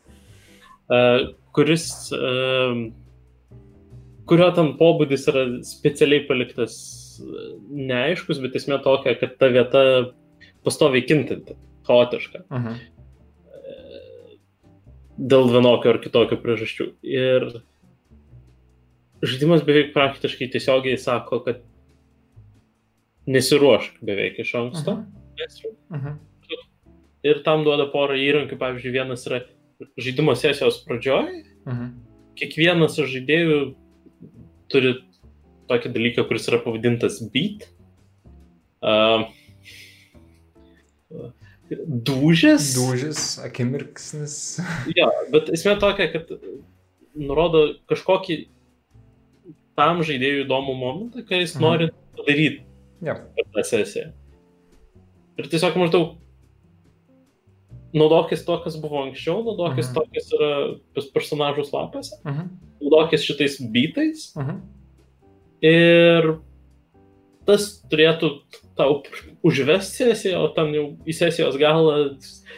[0.88, 2.92] uh, kuris, uh,
[4.26, 6.76] kurio ten pobūdis yra specialiai paliktas
[7.20, 9.84] uh, neaiškus, bet esmė tokia, kad ta vieta
[10.64, 11.56] pastoviai kintanti,
[11.88, 12.74] chaotiška, Mhm.
[15.20, 16.88] dėl vienokio ar kitokio priežasčių.
[17.06, 17.46] Ir
[19.24, 21.62] žaidimas beveik praktiškai tiesiogiai sako, kad
[23.28, 24.98] nesiruošk beveik iš anksto.
[25.40, 25.98] Mhm.
[25.98, 26.18] Mhm.
[27.24, 29.44] Ir tam duoda porą įrankių, pavyzdžiui, vienas yra
[29.98, 31.88] žaidimo sesijos pradžioje, Mhm.
[32.36, 33.76] kiekvienas iš žaidėjų
[34.70, 34.96] turi
[35.70, 37.70] tokį dalyką, kuris yra pavadintas beat.
[38.84, 39.30] Uh,
[42.10, 42.72] dūžis.
[42.78, 44.36] Dūžis, akimirksnis.
[44.98, 46.30] Jo, bet esmė tokia, kad
[47.16, 48.38] nurodo kažkokį
[49.78, 51.64] tam žaidėjui įdomų momentą, kai jis Mhm.
[51.66, 52.64] nori padaryti
[53.02, 53.16] Ja.
[53.36, 54.12] per tą sesiją.
[55.38, 56.16] Ir tiesiog maždaug
[57.94, 59.94] naudokis to, kas buvo anksčiau, naudokis Mhm.
[59.94, 60.52] to, kas yra
[60.96, 62.50] pas personažų slapėse, Mhm.
[62.82, 64.62] naudokis šitais bytais Mhm.
[65.62, 66.40] ir
[67.46, 68.42] tas turėtų
[68.80, 69.00] tau
[69.46, 71.96] užvesti sesiją, o tam jau į sesijos galą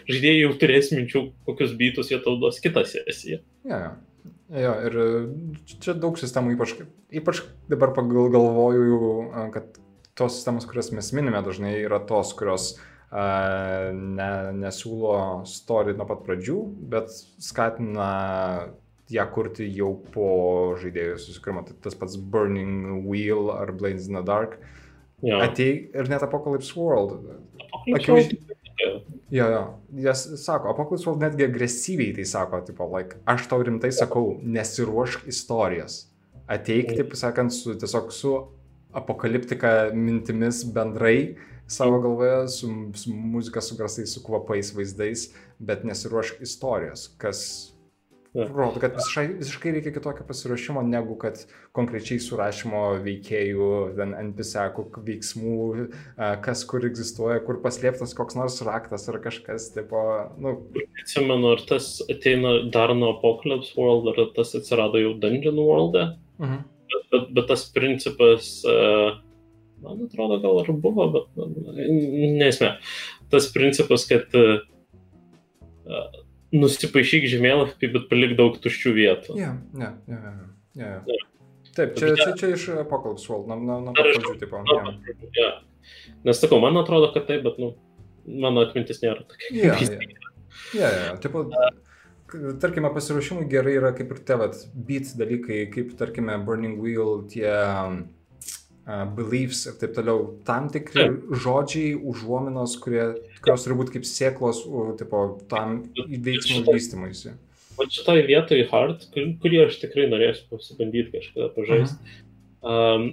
[0.10, 3.42] žaidėjai jau turės minčių, kokius bytus jie tau duos kitą sesiją.
[3.68, 3.94] Ja, ja.
[4.56, 5.06] Jo, ir e,
[5.82, 6.76] čia daug sistemų, ypač,
[7.18, 7.40] ypač
[7.72, 9.80] dabar pagalvoju, e, kad
[10.16, 12.84] tos sistemos, kurias mes minime, dažnai yra tos, kurios uh,
[13.16, 16.58] ne, nesiūlo story nuo pat pradžių,
[16.92, 17.12] bet
[17.44, 18.72] skatina
[19.12, 20.30] ją kurti jau po
[20.82, 21.66] žaidėjų susikūrimo.
[21.68, 24.58] Tai tas pats Burning Wheel ar Blades in the Dark.
[25.26, 25.40] Jo.
[25.42, 27.16] Atei ir net Apocalypse World.
[27.74, 29.62] Apocalypse akivaizdžiai- Jo, jo,
[30.06, 35.26] jas sako, Apocalypse World netgi agresyviai tai sako, tipo, like, aš tau rimtai sakau, nesiruošk
[35.32, 36.06] istorijos.
[36.48, 38.36] Ateik, taip sakant, su, tiesiog su
[38.94, 41.36] apokaliptika mintimis bendrai
[41.68, 47.72] savo galvoje, su, su muzika, su garsais, su kvapais, vaizdais, bet nesiruošk istorijos, kas.
[48.36, 51.40] Rodo, kad visiškai, visiškai reikia kitokio pasiruošimo, negu kad
[51.76, 55.60] konkrečiai surašymo veikėjų, NPC-kų veiksmų,
[56.44, 60.02] kas kur egzistuoja, kur paslėptas koks nors raktas ar kažkas, tipo,
[60.42, 60.58] nu,
[61.02, 66.06] Atsimenu, ar tas ateina dar nuo Apocalypse World, ar tas atsirado jau Dungeon World, e?
[66.44, 66.66] mhm.
[66.92, 69.22] bet, bet, bet tas principas, uh,
[69.86, 71.48] man atrodo, gal ir buvo, bet nu,
[72.42, 72.76] nesmė.
[73.32, 74.60] Tas principas, kad uh,
[76.56, 79.38] nusipaišyk žemėlapį, bet palik daug tuščių vietų.
[79.40, 80.20] Ne, ne,
[80.80, 80.92] ne.
[81.76, 85.16] Taip, čia, čia, čia iš Apocalypse World, nuo Ar iš- pradžių, tipo, Na, ja.
[85.36, 85.50] ja.
[86.26, 87.74] Nes sakau, man atrodo, kad taip, bet nu,
[88.26, 89.76] mano atmintis nėra tokia.
[89.76, 90.00] Kaip ja.
[90.74, 91.44] Ja, ja, tipo,
[92.64, 94.56] tarkime, pasiruošimui gerai yra kaip ir te, vat,
[94.88, 98.06] beat dalykai, kaip, tarkime, Burning Wheel, tie um,
[98.86, 101.08] beliefs ir taip toliau, tam tikri
[101.42, 104.60] žodžiai, užuominos, kurie, kurios turi būti kaip sėklos,
[105.00, 107.34] tipo, tam veiksmų vystimuisi.
[107.78, 111.98] O šitoje vietoje hard, kur- kurį aš tikrai norėsiu pasibandyti kažkada pažaisti.
[112.64, 113.10] Um,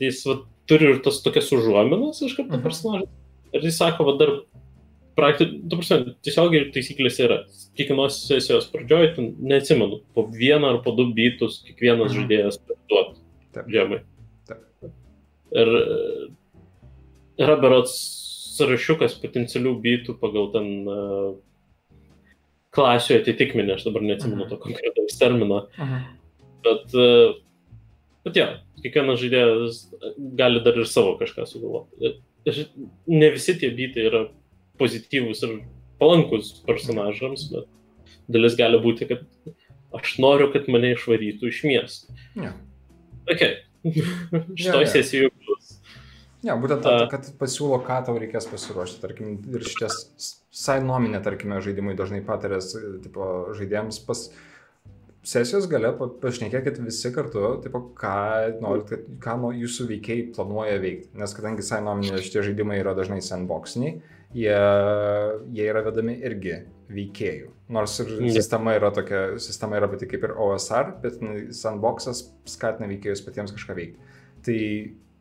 [0.00, 0.36] jis va,
[0.68, 2.62] turi ir tas tokias užuominas iš karto Mhm.
[2.62, 3.08] personažas.
[3.52, 4.30] Ir jis sako, va dar
[5.16, 7.38] praktiškai, prasme, tiesiogiai taisyklės yra.
[7.76, 12.16] Kiekvienos sesijos pradžioje, neatsimenu, po vieną ar po du bytus kiekvienas Mhm.
[12.28, 12.58] žaidėjas
[12.88, 13.16] duot
[13.54, 13.66] Taip.
[13.68, 14.00] žemai.
[15.54, 16.28] Ir e,
[17.44, 17.94] yra berots
[18.56, 21.34] sąrašiukas potencialių bytų pagal ten uh,
[22.76, 24.48] klasių atitikmenį, aš dabar neatsimenu Mhm.
[24.50, 25.58] to konkretaus termino.
[25.78, 25.98] Mhm.
[26.64, 27.34] Bet, e,
[28.24, 28.46] bet jo,
[28.82, 29.82] kiekvienas žaidėjas
[30.36, 32.16] gali dar ir savo kažką sugalvoti.
[33.06, 34.28] Ne visi tie bytai yra
[34.78, 35.54] pozityvūs ir
[36.00, 37.66] palankus personažams, bet
[38.28, 39.22] dalis gali būti, kad
[39.94, 42.12] aš noriu, kad mane išvarytų iš miesto.
[42.36, 42.52] Ja.
[43.30, 43.40] Ok.
[43.40, 43.52] Ja,
[44.58, 44.90] Šitoj ja.
[44.90, 45.30] sesijoje
[46.46, 46.96] Ne, būtent A.
[47.02, 49.00] ta, kad pasiūlo, ką tau reikės pasiruošti.
[49.02, 49.96] Tarkim, ir šitas
[50.54, 52.72] sainominė, tarkime, žaidimui dažnai patarės
[53.04, 54.28] tipo, žaidėjams pas
[55.26, 58.16] sesijos gale pa- pašnekėkit visi kartu, tipo, ką,
[58.62, 61.10] norit, kad, ką no, jūsų veikėjai planuoja veikti.
[61.18, 63.96] Nes kadangi sainominė šitie žaidimai yra dažnai sandboxiniai,
[64.36, 64.60] jie,
[65.56, 66.60] jie yra vedami irgi
[66.94, 67.50] veikėjų.
[67.74, 71.18] Nors ir sistema yra tokia, sistema yra pati kaip ir OSR, bet
[71.58, 74.14] sandboxas skatina veikėjus patiems kažką veikti.
[74.46, 74.60] Tai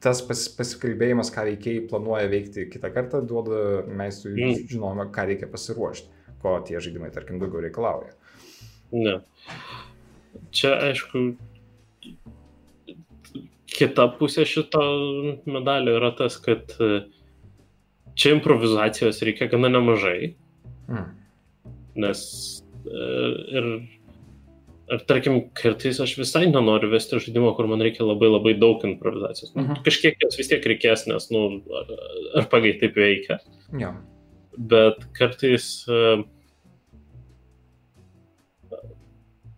[0.05, 4.67] tas pas, pasikalbėjimas, ką veikėjai planuoja veikti kitą kartą, duoda meistrui Mm.
[4.71, 6.07] žinojimą, ką reikia pasiruošti,
[6.43, 8.13] ko tie žaidimai, tarkim, daugiau reikalauja.
[8.93, 9.17] Ne.
[10.53, 11.23] Čia, aišku,
[13.75, 14.81] kita pusė šito
[15.49, 17.01] medalio yra tas, kad e,
[18.15, 20.35] čia improvizacijos reikia gana nemažai,
[20.85, 21.05] Mm.
[21.97, 22.19] nes
[22.85, 23.05] e,
[23.57, 23.69] ir,
[24.91, 29.53] ir tarkim, kartais aš visai nenoriu vesti žaidimo, kur man reikia labai labai daug improvizacijos.
[29.55, 29.81] Mhm.
[29.85, 31.93] Kažkiek jos vis tiek reikės, nes, nu, ar,
[32.41, 33.39] ar pagai taip veikia.
[33.79, 33.95] Jo.
[34.55, 36.23] bet kartais, e,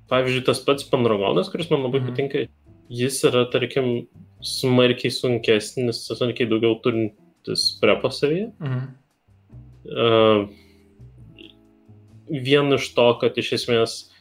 [0.10, 2.08] pavyzdžiui, tas pats Pandragonas, kuris man labai Mhm.
[2.10, 2.48] patinka,
[2.90, 4.08] jis yra, tarkim,
[4.42, 8.52] smarkiai sunkesnis, smarkiai daugiau turintis prepo savyje.
[8.60, 8.88] Mhm.
[9.88, 10.50] Uh,
[12.28, 14.17] vien iš to, kad iš esmės uh,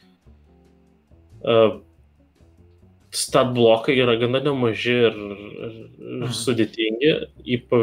[3.17, 6.33] stat blokai yra gana nemaži ir, ir, ir Mhm.
[6.37, 7.13] sudėtingi,
[7.57, 7.79] ypa,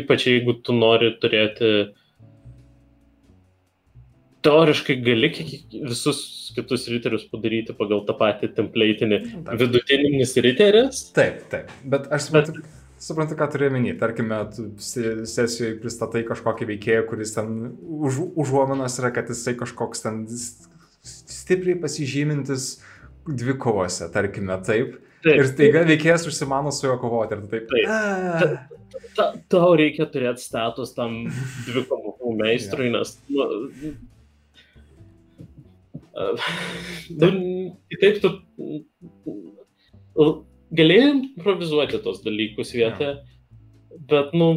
[0.00, 1.72] ypač jeigu tu nori turėti
[4.42, 5.30] teoriškai gali
[5.86, 9.18] visus kitus riterius padaryti pagal tą patį templatinį
[9.60, 11.04] vidutininis riteris.
[11.14, 11.70] Taip, taip.
[11.84, 12.64] Bet aš suprantu,
[12.98, 13.94] suprantu, ką turiu menį.
[14.00, 14.40] Tarkime,
[14.82, 20.24] sesijoje pristatai kažkokį veikėją, kuris ten už, užuominas yra, kad jisai kažkoks ten
[21.06, 22.80] stipriai pasižymintis
[23.26, 24.98] dvikovose, tarkime, taip.
[25.22, 27.68] Taip, Ir staiga veikėjas užsimano su juo kovoti ir taip.
[27.70, 27.86] Taip.
[27.86, 28.66] "A."
[29.16, 31.20] ta, tau reikia turėti status tam
[31.68, 33.14] dvikovų meistrui, nes...
[33.30, 33.46] Nu,
[37.32, 38.32] nu, kitaip tu
[40.76, 43.14] galėjai improvizuoti tos dalykus vietoje,
[44.10, 44.50] bet, nu,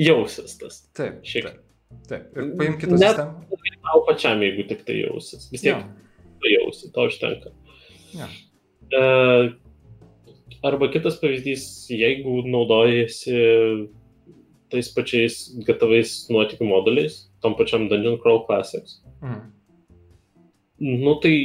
[0.00, 0.82] jausis tas.
[0.96, 1.22] Taip.
[1.24, 1.62] Šiek- Taip.
[2.10, 2.26] Taip.
[2.36, 3.62] Ir paimk kitą Net- sistemą.
[3.86, 5.46] Tau pačiam, jeigu tik tai jausis.
[5.52, 5.82] Vis tiek Jo.
[6.46, 7.52] Tu jausi, to užtenka.
[8.14, 8.28] Jo.
[8.94, 9.02] E,
[10.66, 13.36] arba kitas pavyzdys, jeigu naudojasi
[14.72, 19.52] tais pačiais gatavais nuotikių modeliais, tom pačiam Dungeon Crawl Classics, Mhm.
[21.04, 21.36] nu tai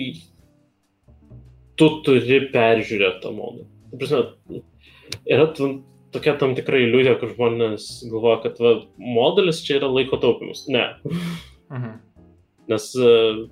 [1.78, 3.32] tu turi peržiūrėti tą.
[3.92, 4.62] Ta prasme,
[5.26, 5.46] yra
[6.12, 10.66] tokia tam tikra iliuzija, kur žmonės galvoja, kad va, modelis čia yra laiko taupimas.
[10.68, 10.96] Ne,
[11.72, 12.00] Mhm.
[12.70, 13.48] nes e,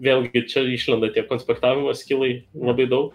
[0.00, 3.14] vėlgi čia išlenda tie konspektavimo skilai labai daug.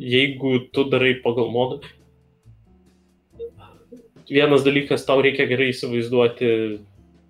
[0.00, 1.90] Jeigu tu darai pagal modelį,
[4.32, 6.48] vienas dalykas, tau reikia gerai įsivaizduoti,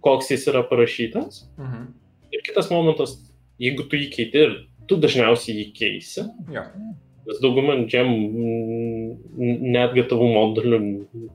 [0.03, 1.45] koks jis yra parašytas.
[1.59, 1.89] Mhm.
[2.33, 3.17] Ir kitas momentas,
[3.61, 4.45] jeigu tu jį keiti
[4.89, 6.65] tu dažniausiai jį keisi, Jo.
[7.27, 8.09] nes dauguma džem
[9.73, 10.81] netgi tavo modelių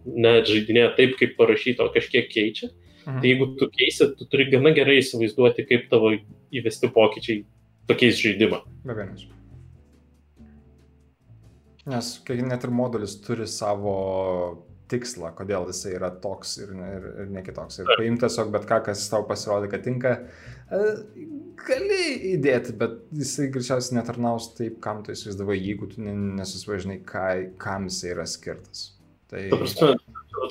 [0.06, 2.71] net žaidinėja taip, kaip parašyta, o kažkiek keičia.
[2.71, 2.87] Mhm.
[3.08, 6.10] Tai jeigu tu keisi, tu turi gana gerai įsivaizduoti, kaip tavo
[6.52, 7.46] įvesti pokyčiai
[7.88, 8.60] pakeis žaidimą.
[8.84, 9.28] Be abejonės.
[11.88, 13.93] Nes kai net ir modulis turi savo
[14.91, 17.80] tikslą, kodėl jisai yra toks ir, ne- ir, ir ne kitoks.
[17.80, 20.13] Ir paimti tiesiog bet ką, kas tau pasirodė, kad tinka,
[20.72, 20.82] e,
[21.63, 22.02] gali
[22.34, 28.13] įdėti, bet jisai greičiausiai netarnaus taip, kam tu įsivaizdavai, jeigu tu ne- nesusivažinai, kam jisai
[28.15, 28.96] yra skirtas.
[29.28, 29.42] Tai...
[29.52, 29.90] Ta prasme,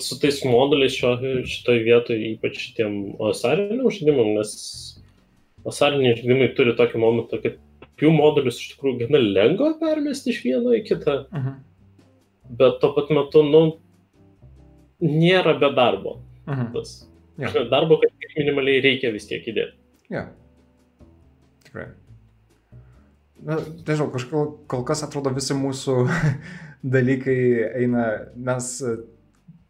[0.04, 1.14] su tais modeliais šio,
[1.48, 4.52] šitoje vietoje, ypač šitiem osariniam žaidimam, nes
[5.66, 7.56] osariniai žaidimai turi tokį momentą, kad
[8.02, 11.54] jų modelius iš tikrųjų gana lengva permesti iš vieno į kitą, Mhm.
[12.60, 13.62] bet tuo pat metu, nu,
[15.00, 16.18] nėra be darbo.
[16.46, 16.72] Mhm.
[16.74, 17.06] Tas.
[17.38, 17.64] Jo.
[17.68, 19.76] Darbo kažkiek minimaliai reikia vis tiek įdėti.
[20.10, 20.26] Jo.
[21.64, 21.88] Tikrai.
[23.44, 25.96] Na, nežinau, kažkol kol kas atrodo visi mūsų
[26.96, 27.38] dalykai
[27.82, 28.06] eina,
[28.48, 28.70] mes,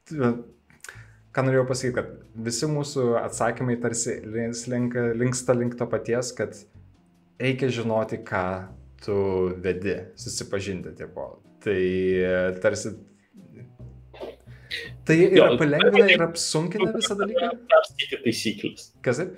[0.07, 2.13] ką norėjau pasakyti, kad
[2.47, 6.55] visi mūsų atsakymai tarsi link, linksta link to paties, kad
[7.43, 8.47] reikia žinoti, ką
[9.05, 9.19] tu
[9.63, 11.29] vedi, susipažinti, tipo.
[11.67, 12.95] Tai e, tarsi.
[15.07, 17.51] Tai yra Jo, palengvina ir apsunkina visą dalyką.
[17.71, 18.89] Perskaityti taisyklės.
[19.05, 19.37] Kas taip?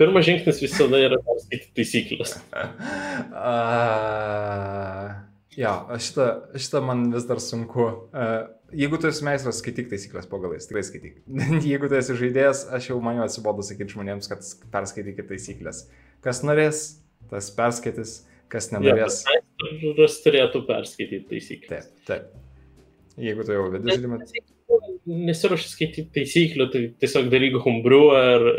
[0.00, 2.38] Pirmas žingsnis visada yra perskaityti taisyklės.
[3.30, 5.10] Uh,
[5.54, 5.70] jo,
[6.02, 6.24] šitą,
[6.60, 7.84] šitą man vis dar sunku.
[8.16, 11.18] Uh, jeigu tu esi meistras, skaityk taisyklės po galais, tikrai skaityk.
[11.70, 15.84] jeigu tu esi žaidėjas, aš jau man jau atsibodu sakyti žmonėms, kad perskaitykite taisyklės.
[16.24, 16.82] Kas norės,
[17.32, 18.14] tas perskaitys,
[18.52, 19.22] kas nenorės.
[20.00, 21.90] Ras turėtų perskaityti taisyklės.
[22.08, 23.20] Taip, taip.
[23.20, 24.20] Jeigu tu jau vedi žaidimą.
[25.10, 28.46] Nesiuoši skaityti taisyklių, tai tiesiog daryk humbrių ar...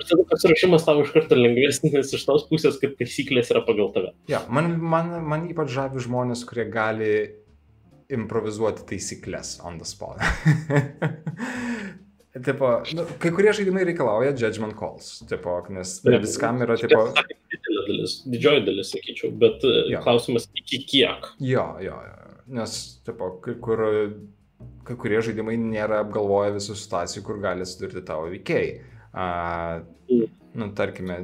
[0.00, 4.14] Ir tada pasiruošimas tavo iš karto lengvesnis iš tos pusės, kad taisyklės yra pagal tave.
[4.32, 7.10] Jo, man, man, man ypač žavi žmonės, kurie gali
[8.08, 10.22] improvizuoti taisyklės on the spot.
[12.46, 17.04] tipo, nu, kai kurie žaidimai reikalauja judgment calls, tipo, nes ne viskam yra, tipo,
[17.50, 20.00] Didelė dalis, didžioji dalis, sakyčiau, bet jo.
[20.04, 21.32] klausimas iki kiek.
[21.42, 23.82] jo, jo, jo, nes, tipo, kai, kur,
[24.86, 28.70] kai kurie žaidimai nėra apgalvoję visų situacijų, kur gali sudurti tavo veikėjai.
[29.10, 31.20] Uh, nu, tarkime,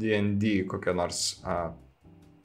[0.00, 1.70] D&D kokią nors, uh,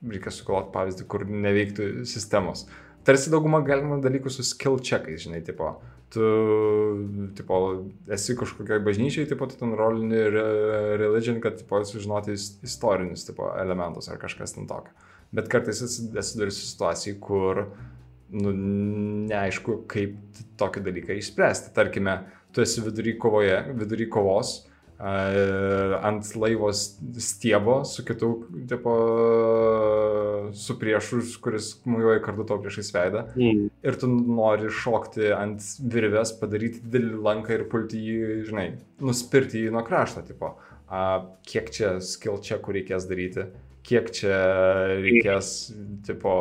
[0.04, 2.66] reikia sugalvoti pavyzdį, kur neveiktų sistemos.
[3.08, 5.74] Tarsi dauguma galima dalykų su skill checkais, žinai, tipo,
[6.14, 6.28] tu,
[7.36, 7.58] tipo,
[8.16, 10.44] esi kažkokiai bažnyčiai, tipo, tu ten rolini re,
[11.02, 14.94] religion, kad, tipo, sužinoti is- istorinius, tipo, elementus ar kažkas ten tokio.
[15.34, 17.66] Bet kartais atsiduri situacijai, kur,
[18.34, 18.54] nu,
[19.30, 21.74] neaišku, kaip tokį dalyką išspręsti.
[21.76, 22.20] Tarkime,
[22.54, 28.94] tu esi vidury kovoje, vidury kovos, uh, ant laivos stiebo su kitu, tipo,
[30.54, 33.26] su priešu, kuris mujuoja kartu to priešais veidą.
[33.36, 33.68] Mm.
[33.84, 38.70] Ir tu nori šokti ant virvės, padaryti didelį lanką ir pulti jį, žinai,
[39.04, 40.56] nuspirti jį nuo krašto, tipo.
[40.88, 41.04] A,
[41.50, 43.50] kiek čia skill checkų reikės daryti,
[43.84, 44.40] kiek čia
[45.02, 45.74] reikės,
[46.08, 46.38] tipo,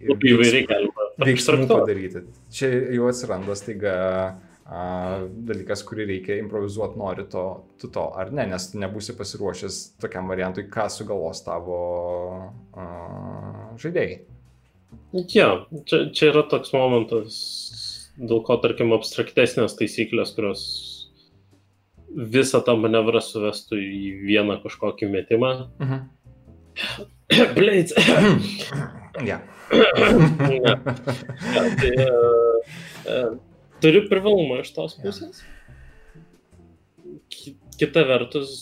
[0.00, 1.09] įvairiai galima.
[1.18, 2.24] Veiksmų padaryti.
[2.54, 3.94] Čia jau atsiranda staiga
[4.70, 4.82] a,
[5.50, 7.44] dalykas, kurį reikia improvizuoti, nori to,
[7.80, 11.80] tu to ar ne, nes tu nebūsi pasiruošęs tokiam variantui, ką sugalvos tavo
[12.74, 12.86] a,
[13.82, 14.20] žaidėjai.
[15.34, 15.48] Ja,
[15.86, 17.34] čia, čia yra toks momentas,
[18.18, 20.62] dėl ko, tarkim, abstraktesnės taisyklės, kurios
[22.10, 25.52] visą tą manevrą suvestų į vieną kažkokį metimą.
[25.82, 26.08] Mhm.
[27.58, 27.94] Blades.
[29.18, 29.38] ja.
[30.66, 30.74] ja.
[31.54, 32.74] ja tai, uh,
[33.06, 33.32] uh,
[33.82, 35.42] turi privalumą iš tos pusės.
[37.80, 38.52] Kita vertus,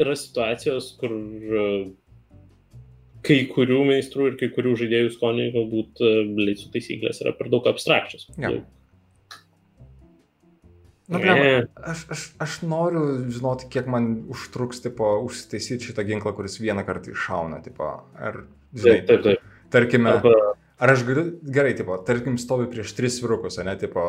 [0.00, 1.88] yra situacijos, kur uh,
[3.26, 8.30] kai kurių meistrų ir kai kurių žaidėjų skoniai galbūt Blades taisyklės yra per daug abstrakčios.
[8.40, 8.54] Ja.
[11.10, 13.00] Nu, blema, aš, aš, aš noriu
[13.34, 18.44] žinoti, kiek man užtruks, tipo, užsitaisyti šitą ginklą, kuris vieną kartą iššauna, tipo, ar,
[18.74, 19.60] žinai, taip, taip, taip.
[19.72, 20.34] tarkime, Arba...
[20.80, 21.24] ar aš galiu,
[21.56, 24.04] gerai, tipo, tarkim, stovi prieš tris virukus, ne, tipo,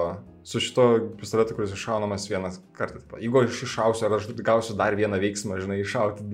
[0.48, 0.88] su šito
[1.20, 5.62] pistoletu, kuris iššaunamas vieną kartą, tipo, jeigu aš iššausiu, ar aš gausiu dar vieną veiksmą,
[5.64, 6.28] žinai, iššauti,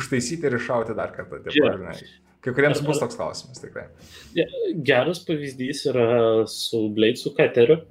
[0.00, 1.78] užtaisyti ir iššauti dar kartą, tipo, yeah.
[1.78, 1.96] žinai.
[2.40, 3.90] Kai kuriems bus toks klausimas, tikrai.
[4.80, 6.06] Geras pavyzdys yra
[6.48, 7.82] su Blade su Kateriu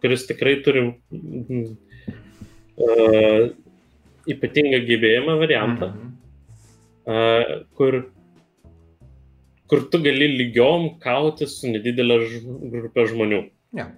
[0.00, 0.92] kuris tikrai turi uh,
[4.28, 6.10] ypatingą gebėjimą variantą, mm -hmm.
[7.08, 7.44] uh,
[7.78, 7.92] kur,
[9.70, 12.18] kur tu gali lygiom kauti su nedidelė
[12.74, 13.42] grupė žmonių.
[13.76, 13.92] Yeah.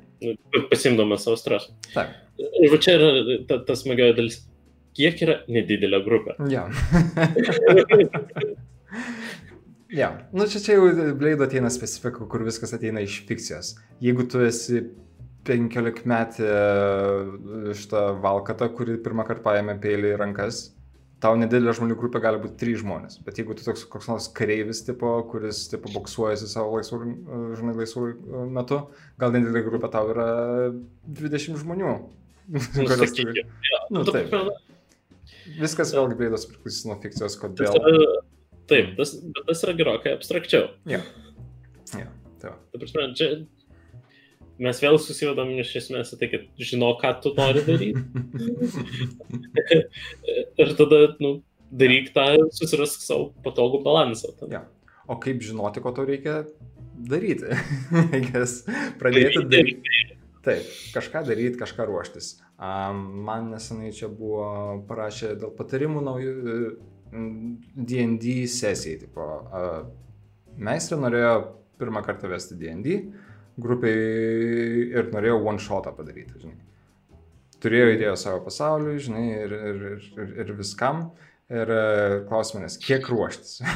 [0.70, 1.76] Pasimdamas savo stresą.
[1.94, 2.16] Taip.
[2.40, 4.40] Ir čia yra ta, ta smagioji dalis.
[4.98, 6.36] Kiek yra nedidelė grupė?
[6.50, 6.66] Ja.
[9.90, 13.72] Ja, nu čia čia jau Blade ateina specifika, kur viskas ateina iš fikcijos.
[13.98, 14.84] Jeigu tu esi
[15.48, 20.60] penkiolikmetė e, šitą valkatą, kuri pirmą kartą paėmė peilį į rankas.
[21.20, 24.80] Tau nedidelė žmonių grupė gali būti trys žmonės, bet jeigu tu toks koks nors kareivis
[24.86, 28.78] tipo, kuris tipo boksuojasi savo laisvų, e, žinai, laisvų e, metu,
[29.20, 30.30] gal nedidelė grupė tau yra
[31.20, 31.92] 20 žmonių.
[32.50, 33.44] Nu, turi...
[33.62, 34.32] ja, nu, taip.
[35.60, 37.76] Viskas vėlgi beidos priklausys nuo fikcijos, kodėl.
[38.70, 40.68] Taip, tas, bet tas yra gerokai abstrakčiau.
[40.90, 40.98] Ja.
[41.94, 42.08] Ja,
[42.42, 42.56] tai.
[42.72, 43.28] Ta prasme, čia
[44.60, 48.02] mes vėl susivedam iš esmės tai, kad žino, ką tu nori daryti.
[50.60, 51.38] ir tada, nu,
[51.70, 54.34] daryk tą, susirask savo patogų balansą.
[54.52, 54.66] Ja.
[55.10, 56.42] O kaip žinoti, ko tau reikia
[57.10, 57.56] daryti?
[59.00, 59.96] Pradėti daryti.
[60.44, 62.38] Taip, kažką daryti, kažką ruoštis.
[62.60, 66.54] Um, man nesenai čia buvo parašę dėl patarimų naujų
[67.10, 69.02] D&D sesijai.
[69.02, 69.82] Tipo, uh,
[70.60, 71.34] meistrė norėjo
[71.80, 73.29] pirmą kartą vesti D&D, uh,
[73.62, 76.58] grupiai ir norėjau one shotą padaryti, žinai.
[77.60, 79.82] Turėjau idėją savo pasauliui, žinai, ir, ir,
[80.16, 81.10] ir, ir viskam.
[81.50, 81.82] Ir e,
[82.28, 83.58] klausimas, kiek ruoštis?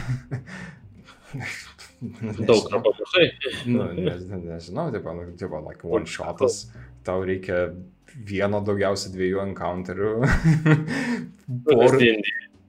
[2.48, 3.26] Daug mažai.
[3.66, 6.68] nu, ne, ne, nežinau, tipo, nu, tipo, like one shotas,
[7.04, 7.74] tau reikia
[8.14, 10.12] vieno daugiausiai dviejų encounterių.
[11.66, 11.98] Por...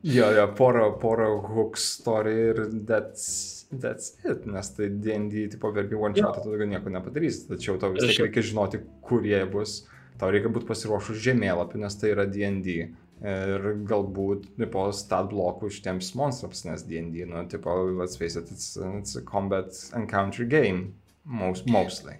[0.05, 5.95] Jo, jo, porą, porą hook story ir that's that's it, nes tai D&D tipo verbi
[5.95, 9.79] one shot, tu daugiau nieko nepadarysi, tačiau tau vis tiek reikia žinoti, kur jie bus,
[10.21, 12.77] tau reikia būti pasiruošus žemėlapį, nes tai yra D&D.
[13.25, 18.75] Ir galbūt, tipo, stat blokų šitiems monstrams, nes D&D, nu, tipo, let's face it, it's,
[18.99, 20.93] it's a combat encounter game,
[21.23, 22.19] most, mostly.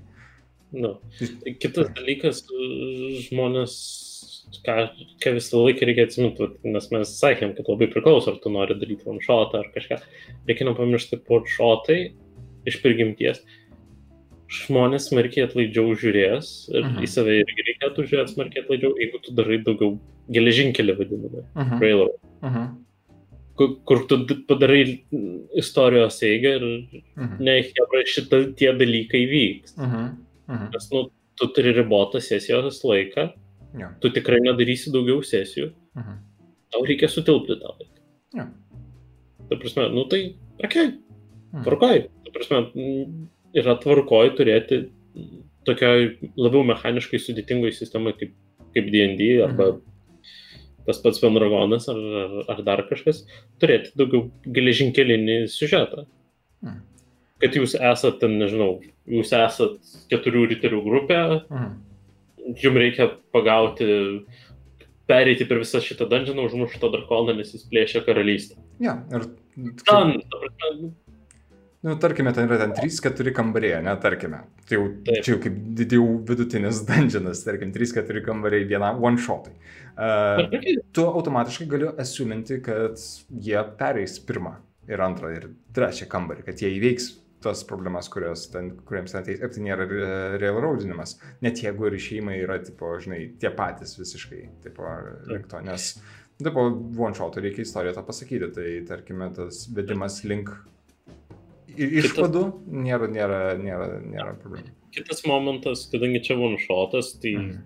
[0.76, 0.96] Nu,
[1.62, 2.42] kitas dalykas,
[3.28, 3.76] žmonės
[4.66, 4.76] ką,
[5.24, 9.20] ką visą laiką reikia atsiminti, nes mes sakėm, kad labai priklauso, ar tu nori daryti
[9.26, 10.00] shotą ar kažką.
[10.50, 11.22] Reikia nepamiršti,
[11.56, 12.00] shotai
[12.66, 13.44] iš prigimties
[14.52, 17.04] žmonės smarkiai atlaidžiau žiūrės ir uh -huh.
[17.04, 19.98] į save irgi reikėtų žiūrėti smarkiai atlaidžiau, jeigu tu darai daugiau
[20.30, 21.80] geležinkelį vadinamą, -huh.
[21.82, 22.20] railroad.
[22.42, 22.68] -huh.
[23.56, 24.18] Kur, kur tu
[24.48, 25.02] padarai
[25.56, 27.40] istorijos eigą ir uh -huh.
[27.40, 27.64] ne,
[28.06, 29.78] šitą tie dalykai vyks.
[29.78, 30.70] Uh -huh.
[30.74, 33.34] Nes, nu, tu turi ribotą sesijos laiką
[33.80, 33.92] Ja.
[34.02, 35.72] Tu tikrai nedarysi daugiau sesijų.
[35.98, 36.20] Mhm.
[36.74, 38.04] Tau reikia sutilpti tą laiką.
[38.36, 38.48] Ja.
[39.50, 40.22] Ta prasme, nu tai,
[40.60, 40.88] okei, okay,
[41.54, 41.66] mhm.
[41.68, 42.06] tvarkoj.
[42.26, 42.62] Ta prasme,
[43.56, 44.86] yra tvarkoj turėti
[45.66, 46.08] tokioj
[46.38, 48.34] labiau mechaniškai sudėtingoje sistemoje kaip,
[48.76, 49.84] kaip D&D arba mhm.
[50.86, 53.24] tas pats Pendragonas ar, ar, ar dar kažkas,
[53.62, 56.06] turėti daugiau geležinkelinį siužetą.
[56.66, 56.82] -huh.
[57.42, 61.20] Kad jūs esate, ten, nežinau, jūs esate keturių riterių grupė,
[61.50, 61.74] uh
[62.54, 63.88] jums reikia pagauti,
[65.10, 68.60] pereiti per visą šitą dungeoną, užmušti tą drakoną, nes jis plėšia karalystę.
[68.84, 69.28] Ja, ir...
[69.56, 70.92] Ten, ta prasme,
[71.86, 74.40] Nu, tarkime, ten yra ten 3-4 kambariai, ne, tarkime.
[74.66, 75.20] Tai jau, Taip.
[75.22, 79.54] čia jau kaip jau vidutinis dungeonas, tarkim, 3-4 kambariai vienam one shotui.
[79.94, 80.50] Uh,
[80.98, 82.98] tu automatiškai galiu asiuminti, kad
[83.30, 84.56] jie pereis pirmą
[84.90, 85.46] ir antrą ir
[85.78, 87.12] trečią kambarį, kad jie įveiks
[87.46, 89.40] tas problemas, kurios ten, kuriems ten ateis.
[89.40, 89.88] Ir tai nėra
[90.42, 91.16] railroadinimas.
[91.46, 94.86] Net jeigu ir išeimai yra, tipo, žinai, tie patys visiškai, tipo,
[95.30, 95.62] link to.
[95.66, 95.92] Nes,
[96.42, 96.66] tipo,
[96.98, 98.52] one shot reikia istoriją tą pasakyti.
[98.58, 100.52] Tai, tarkime, tas vedimas link
[101.76, 104.74] išvadų nėra, nėra, nėra, nėra problemų.
[104.96, 107.64] Kitas momentas, kadangi čia one shotas, tai Mhm.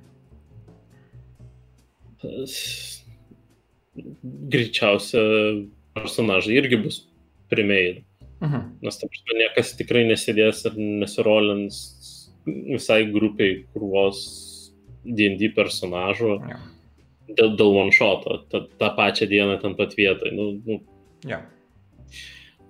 [4.49, 5.21] greičiausia
[5.95, 6.97] personažai irgi bus
[7.51, 8.03] primėjai.
[8.42, 8.62] Mhm.
[8.82, 11.80] Nes tam prasme niekas tikrai nesėdės ir nesirolins
[12.48, 14.22] visai grupiai krūvos
[15.04, 16.58] D&D personažų Jo.
[17.36, 20.32] dėl, dėl one shoto, tą, tą pačią dieną ten pat vietoj.
[20.36, 20.80] Nu, nu,
[21.28, 21.42] Jo.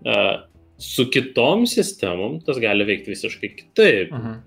[0.06, 0.42] uh,
[0.78, 4.12] su kitom sistemom tas gali veikti visiškai kitaip.
[4.12, 4.40] Mhm.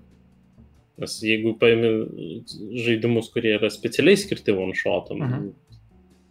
[1.01, 1.89] Nes jeigu paimi
[2.85, 5.53] žaidimus, kurie yra specialiai skirti one shotam, Mhm.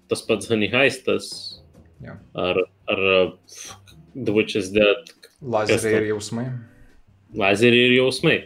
[0.09, 1.61] tas pats Honey Heistas
[2.05, 2.13] Jo.
[2.35, 2.57] ar,
[2.89, 3.33] ar
[4.15, 5.09] The Witch is Dead,
[5.43, 6.47] Lazeriai ir jausmai.
[7.35, 8.37] lazeriai ir jausmai.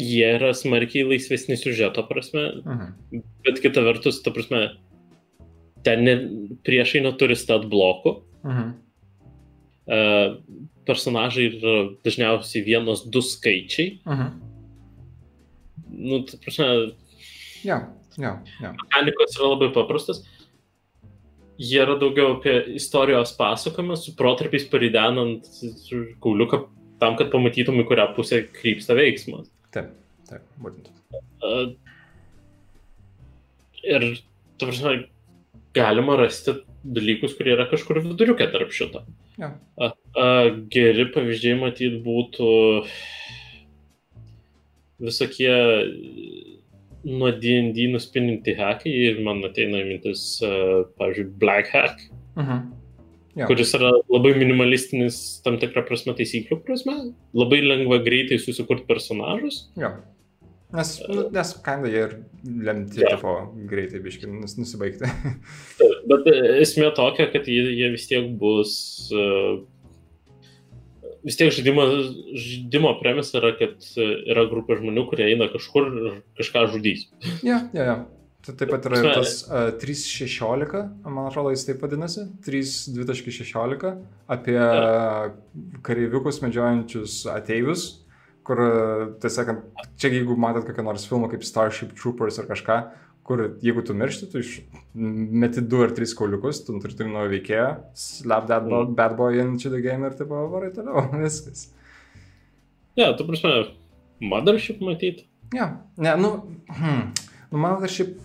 [0.00, 3.22] Jie yra smarkiai laisvesni siužeto prasme, Mhm.
[3.44, 4.76] bet kita vertus, ta prasme,
[5.84, 6.14] ten ne,
[6.64, 8.74] priešai neturi stat blokų, Mhm.
[9.88, 10.36] uh,
[10.86, 14.00] personažai yra dažniausiai vienos, du skaičiai.
[14.06, 14.40] Mhm.
[15.92, 16.92] Nu, ta prasme,
[17.64, 17.78] Jo,
[18.16, 18.72] jo, jo.
[18.72, 20.22] mechanikos yra labai paprastas.
[21.60, 25.44] Jie yra daugiau apie istorijos pasakojimą, su protarpiais paridenant
[26.24, 26.62] kauliuką
[27.02, 29.50] tam, kad pamatytum, į kurią pusę krypsta veiksmas.
[29.74, 29.92] Taip,
[30.28, 30.88] taip, būtent.
[31.44, 31.74] Uh,
[33.84, 34.08] ir,
[34.56, 34.96] ta prasme,
[35.76, 39.04] galima rasti dalykus, kurie yra kažkur viduriuke tarp šito.
[39.40, 39.52] Jo.
[39.76, 42.50] Uh, uh, geri pavyzdžiai matyt būtų
[45.00, 45.52] visokie
[47.04, 52.60] nuo D&D nuspininti hakai ir man ateina į mintis, uh, pavyzdžiui, Black Hack, Mhm.
[53.36, 53.46] Jo.
[53.46, 59.68] kuris yra labai minimalistinis tam tikrą prasme taisyklių prasme, labai lengva greitai susikurti personažus.
[59.78, 59.92] Jo.
[60.72, 62.12] Nes, nu, nes kinda jie ir
[62.46, 63.08] lemti, Jo.
[63.16, 63.32] tipo,
[63.70, 65.08] greitai biškai nus, nusibaigti.
[66.10, 69.10] Bet e, esmė tokia, kad jie, jie vis tiek bus.
[69.10, 69.62] e,
[71.26, 71.84] Vis tiek žaidimo,
[72.32, 77.08] žaidimo premis yra, kad yra grupė žmonių, kurie eina kažkur ir kažką žudys.
[77.44, 77.98] jo, jo, jo.
[78.40, 80.78] Tai taip pat yra tas uh, 3.16,
[81.12, 83.90] man atrodo, jis taip vadinasi, 3.2.16,
[84.32, 85.34] apie Jo.
[85.84, 87.84] kareiviukus medžiojančius ateivius,
[88.48, 88.62] kur,
[89.20, 89.52] tiesiog,
[90.00, 92.78] čia jeigu matot kokią nors filmą kaip Starship Troopers ar kažką,
[93.24, 94.54] kur jeigu tu miršti, tu iš
[94.94, 98.94] meti du ar tris kauliukus, tu turi turi naują veikėją, slap that bo- Mm.
[98.98, 101.68] bad boy into the game ir taip varai toliau, viskas.
[102.98, 103.52] Ne, tu prasme,
[104.20, 105.26] mothership matyti.
[105.54, 105.68] Jo,
[105.98, 106.32] ne, nu,
[106.68, 107.06] hmm,
[107.52, 108.16] nu dar šiaip...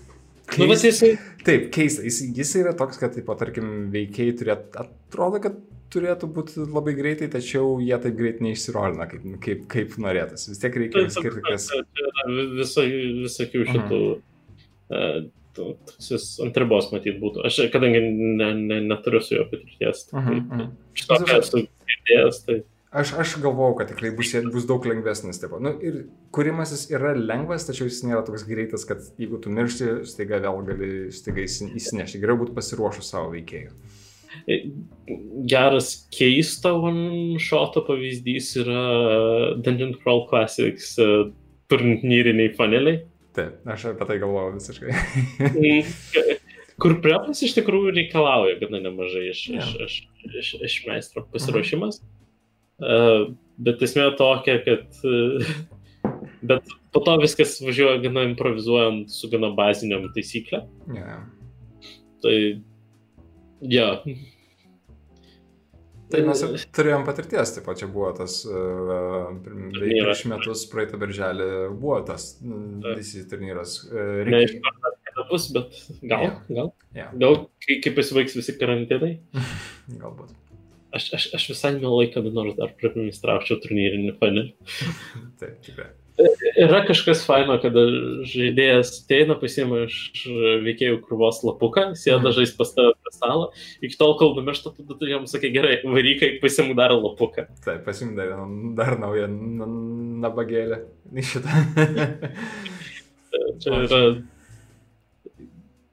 [0.60, 1.16] Nu, jisai.
[1.46, 2.04] Taip, keista.
[2.06, 5.56] Jis, jis yra toks, kad, taip, tarkim, veikiai turėtų, atrodo, kad
[5.94, 10.46] turėtų būti labai greitai, tačiau jie taip greit neišsirolina, kaip, kaip, kaip norėtas.
[10.52, 11.66] Vis tiek reikia skirti, kas...
[12.30, 13.74] Visokių Mhm.
[13.74, 14.00] šitų.
[14.12, 14.22] Uh,
[15.56, 17.46] Toks ant ribos matyt būtų.
[17.48, 20.72] Aš, kadangi ne, ne, neturiu su juo patirties, tai Mhm, mhm.
[21.00, 22.64] šitą ką esu girdėjęs, tai
[22.96, 25.36] Aš, aš galvojau, kad tikrai bus, bus daug lengvesnis.
[25.42, 25.52] Taip.
[25.60, 30.40] Nu, ir kūrimasis yra lengvas, tačiau jis nėra toks greitas, kad jeigu tu miršti, staiga
[30.40, 32.22] vėl gali staiga įsi- įsinešti.
[32.24, 33.74] Geriau būtų pasiruošus savo veikėjų.
[35.48, 38.82] geras keisto one-shoto pavyzdys yra
[39.64, 41.32] Dungeon Crawl Classics uh,
[41.72, 43.02] turnyriniai paneliai.
[43.36, 44.96] Taip, aš apie tai galvojau visiškai.
[46.82, 49.64] Kur prepas iš tikrųjų reikalauja gana nemažai iš, Jo.
[49.64, 52.02] iš, iš, iš, iš meistro pasiruošimas.
[52.76, 55.54] Uh, bet esmė tokia, kad uh,
[56.44, 60.68] bet po to viskas važiuoja gana improvizuojant su gana baziniam taisyklėm.
[60.92, 61.24] yeah.
[62.24, 62.36] Tai
[63.72, 63.90] ja.
[66.14, 71.00] Tai mes ir turėjom patirties, taip pat čia buvo tas, uh, beveik prieš metus, praeitą
[71.02, 71.48] birželį,
[71.82, 72.28] buvo tas
[72.86, 73.80] visi turnyras.
[73.90, 74.74] Uh, Nežinau,
[75.10, 75.74] kada bus, bet
[76.06, 76.32] gal, Jo.
[76.60, 76.72] gal.
[76.96, 79.16] Ja, Gal, kai, kai pasibaigs visi karantinai,
[80.04, 80.36] galbūt.
[80.96, 84.54] aš, aš, aš visai mielai kada nors dar priministraučiau turnyrinį panelį.
[85.42, 85.90] Taip, tikrai.
[86.56, 87.82] Yra kažkas faino, kada
[88.32, 89.98] žaidėjas ateina, pasiima iš
[90.64, 92.36] veikėjų krūvos lapuką, sėda Mhm.
[92.38, 93.50] žais pas tave prie stalo,
[93.84, 97.48] iki tol, kol numiršta, tada tu jam sakai, gerai, varykai, pasimk dar lapuką.
[97.66, 98.32] Taip, pasimk dar,
[98.80, 99.28] dar naują
[100.24, 100.86] nabagėlę
[101.20, 101.52] šitą.
[103.60, 104.02] Čia yra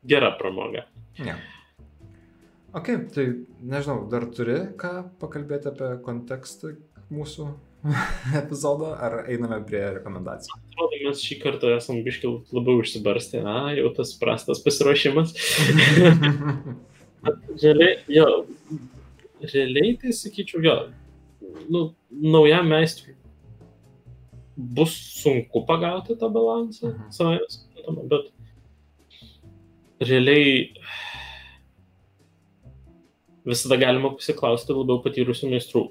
[0.07, 0.87] gera pramoga.
[1.19, 1.35] ne.
[2.73, 3.27] Ok, tai
[3.61, 6.77] nežinau, dar turi ką pakalbėti apie kontekstą
[7.13, 7.51] mūsų
[8.43, 10.55] epizodo, ar einame prie rekomendacijų?
[10.59, 15.35] Atrodo, mes šį kartą esam biškiau labiau išsibarstę, a, jau tas prastas pasiruošimas.
[17.63, 18.27] Realiai, jo,
[19.47, 20.77] realiai tai sakyčiau, jo,
[21.71, 23.15] nu, naujam meistrui
[24.57, 27.13] bus sunku pagauti tą balansą, Mhm.
[27.15, 28.25] savai suprantama, bet
[30.03, 30.75] realiai
[33.47, 35.85] visada galima pasiklausti labiau patyrusių meistrų.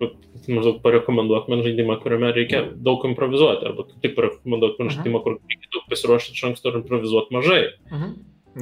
[0.00, 4.96] Maždaug parekomenduok man žaidimą, kuriame reikia daug improvizuoti, arba kaip tik parekomenduok man Mhm.
[4.96, 7.62] žaidimą, kur reikia daug pasiruošti iš anksto ir improvizuoti mažai.
[7.92, 8.12] Mhm.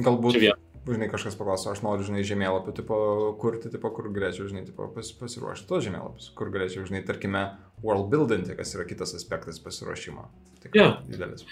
[0.05, 0.39] Galbūt,
[0.85, 2.95] žinai, kažkas paklauso, aš noriu, žinai, žemėlapį, tipo,
[3.41, 8.09] kurti, tipo, kur galėčiau, žinai, tipo, pas, pasiruošti tos žemėlapius, kur galėčiau, žinai, tarkime, world
[8.11, 10.27] building, kas yra kitas aspektas pasiruošimo.
[10.61, 10.97] Tai Jo.
[11.09, 11.45] didelis.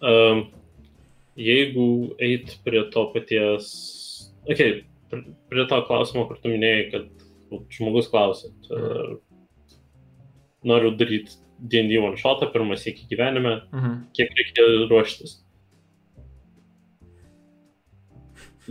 [0.00, 0.48] Um,
[1.36, 7.08] jeigu eit prie to paties, okei, okay, prie to klausimo, kur tu minėjai, kad
[7.70, 9.18] žmogus klausė, uh,
[10.64, 13.94] noriu daryti D&D one shotą pirmą sėkį gyvenime, Mhm.
[14.16, 15.38] kiek reikia ruoštis.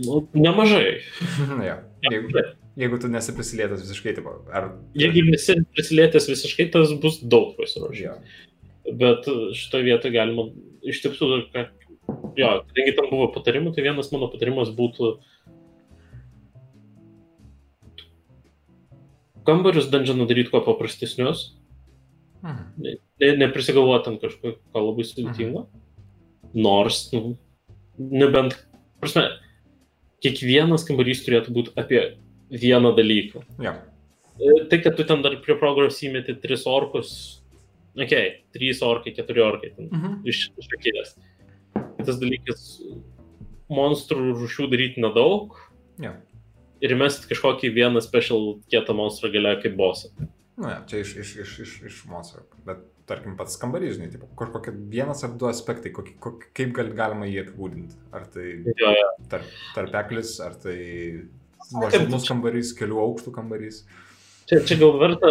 [0.00, 1.00] Nu, nemažai.
[1.58, 1.76] Na, jo.
[2.10, 2.42] Jeigu,
[2.80, 4.70] jeigu tu nesi prisilietęs visiškai, tipo, ar...
[4.96, 8.38] Jeigu nesi prisilietęs visiškai, tas bus daug pasiruošęs.
[8.96, 9.28] Bet
[9.58, 10.46] šitoje vietoje galima
[10.88, 11.74] iš tiesų, kad,
[12.40, 15.18] jo, kadangi tam buvo patarimų, tai vienas mano patarimas būtų
[19.46, 21.50] kambarius dungeonų daryti kuo paprastesnius,
[22.42, 22.64] Mhm.
[23.20, 25.66] ne, neprisigalvoti ant kažko ko labai sudėtingo,
[26.54, 27.36] nors, nu,
[27.98, 28.56] nebent,
[29.00, 29.26] prasme,
[30.24, 32.00] kiekvienas kambarys turėtų būti apie
[32.50, 33.44] vieną dalyką.
[33.62, 33.74] Jo.
[34.40, 37.42] E, Tai, kad tu ten dar prie programos įmeti tris orkus,
[37.96, 40.22] okay, trys orkai, keturi orkai, ten Mhm.
[40.24, 41.16] iš išakėlės.
[41.98, 42.80] Kitas dalykas,
[43.70, 45.52] monstrų rūšių daryti nedaug
[46.00, 46.14] Jo.
[46.80, 50.08] ir mest kažkokį vieną special kietą monstrą galia kaip bosą.
[50.60, 52.42] Nu, ja, čia iš, iš, iš, iš, iš moco.
[52.66, 56.90] Bet, tarkim, pats kambarys, žinai, tipo, kažkokie vienas ar du aspektai, kokį, kokį, kaip gal,
[56.98, 57.96] galima jį apibūdinti.
[58.14, 59.08] Ar tai Jo, jo.
[59.32, 60.76] tarp, tarpeklis, ar tai
[61.72, 63.80] nuoširdus kambarys, kelių aukštų kambarys.
[64.50, 65.30] Čia, čia gal verta,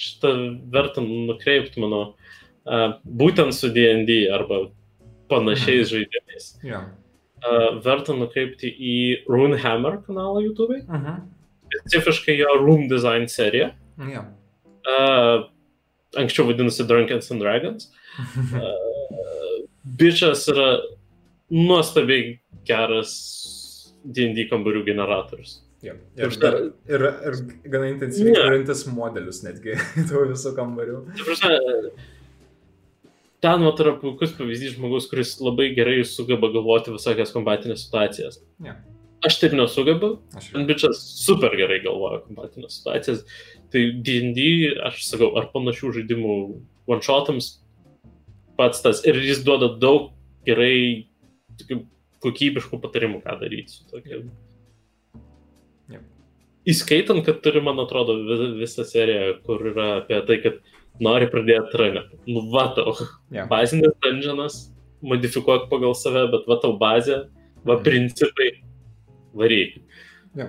[0.00, 0.30] šitą
[0.72, 4.66] verta nukreipti mano uh, būtent su D&D arba
[5.30, 6.48] panašiais žaidimais.
[6.66, 6.80] Jo.
[7.40, 8.96] Uh, verta nukreipti į
[9.30, 11.20] Runehammer kanalą YouTube, Mhm.
[11.70, 13.70] specifiškai jo Room Design seriją.
[14.10, 14.22] Jo.
[14.86, 15.48] Uh,
[16.18, 17.90] anksčiau vadinosi Drunken and Dragons.
[18.50, 19.66] Uh,
[19.96, 20.80] Bičias yra
[21.54, 23.12] nuostabiai geras
[24.04, 25.60] D&D kambarių generatorius.
[25.84, 25.94] Jo.
[26.18, 26.56] Ir, dar,
[26.90, 27.36] ir, ir
[27.72, 28.42] gana intensyviai Ne.
[28.42, 29.78] kuriantis modelius netgi
[30.10, 30.98] tų visų kambarių.
[33.40, 38.42] Ten mat yra puikus pavyzdys žmogus, kuris labai gerai sugeba galvoti visokias kombatinės situacijas.
[38.60, 38.74] Jo.
[39.26, 40.14] Aš taip nesugebu,
[40.54, 43.24] man bičias super gerai galvoja kombatinės situacijas.
[43.70, 44.46] Tai D&D,
[44.88, 46.36] aš sakau, ar panašių žaidimų
[46.88, 47.58] one-shotams
[48.56, 50.10] pats tas ir jis duoda daug
[50.48, 51.06] gerai
[52.24, 54.22] kokybiškų patarimų, ką daryti su tokia.
[55.90, 56.02] Jep.
[56.68, 60.58] Įskaitant, kad turi, man atrodo, vi- visą seriją, kur yra apie tai, kad
[61.00, 62.02] nori pradėti ranę.
[62.26, 62.92] Nu, va tau.
[63.32, 63.46] Jo.
[63.48, 64.58] Bazinis dungeonas,
[65.02, 67.28] modifikuok pagal save, bet va tau bazė,
[67.64, 67.84] va Mhm.
[67.84, 68.50] principai,
[69.36, 69.80] varyk.
[70.38, 70.46] Jo.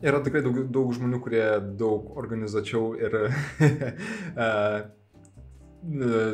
[0.00, 1.44] Yra tikrai daug, daug žmonių, kurie
[1.76, 4.78] daug organizačiau ir uh,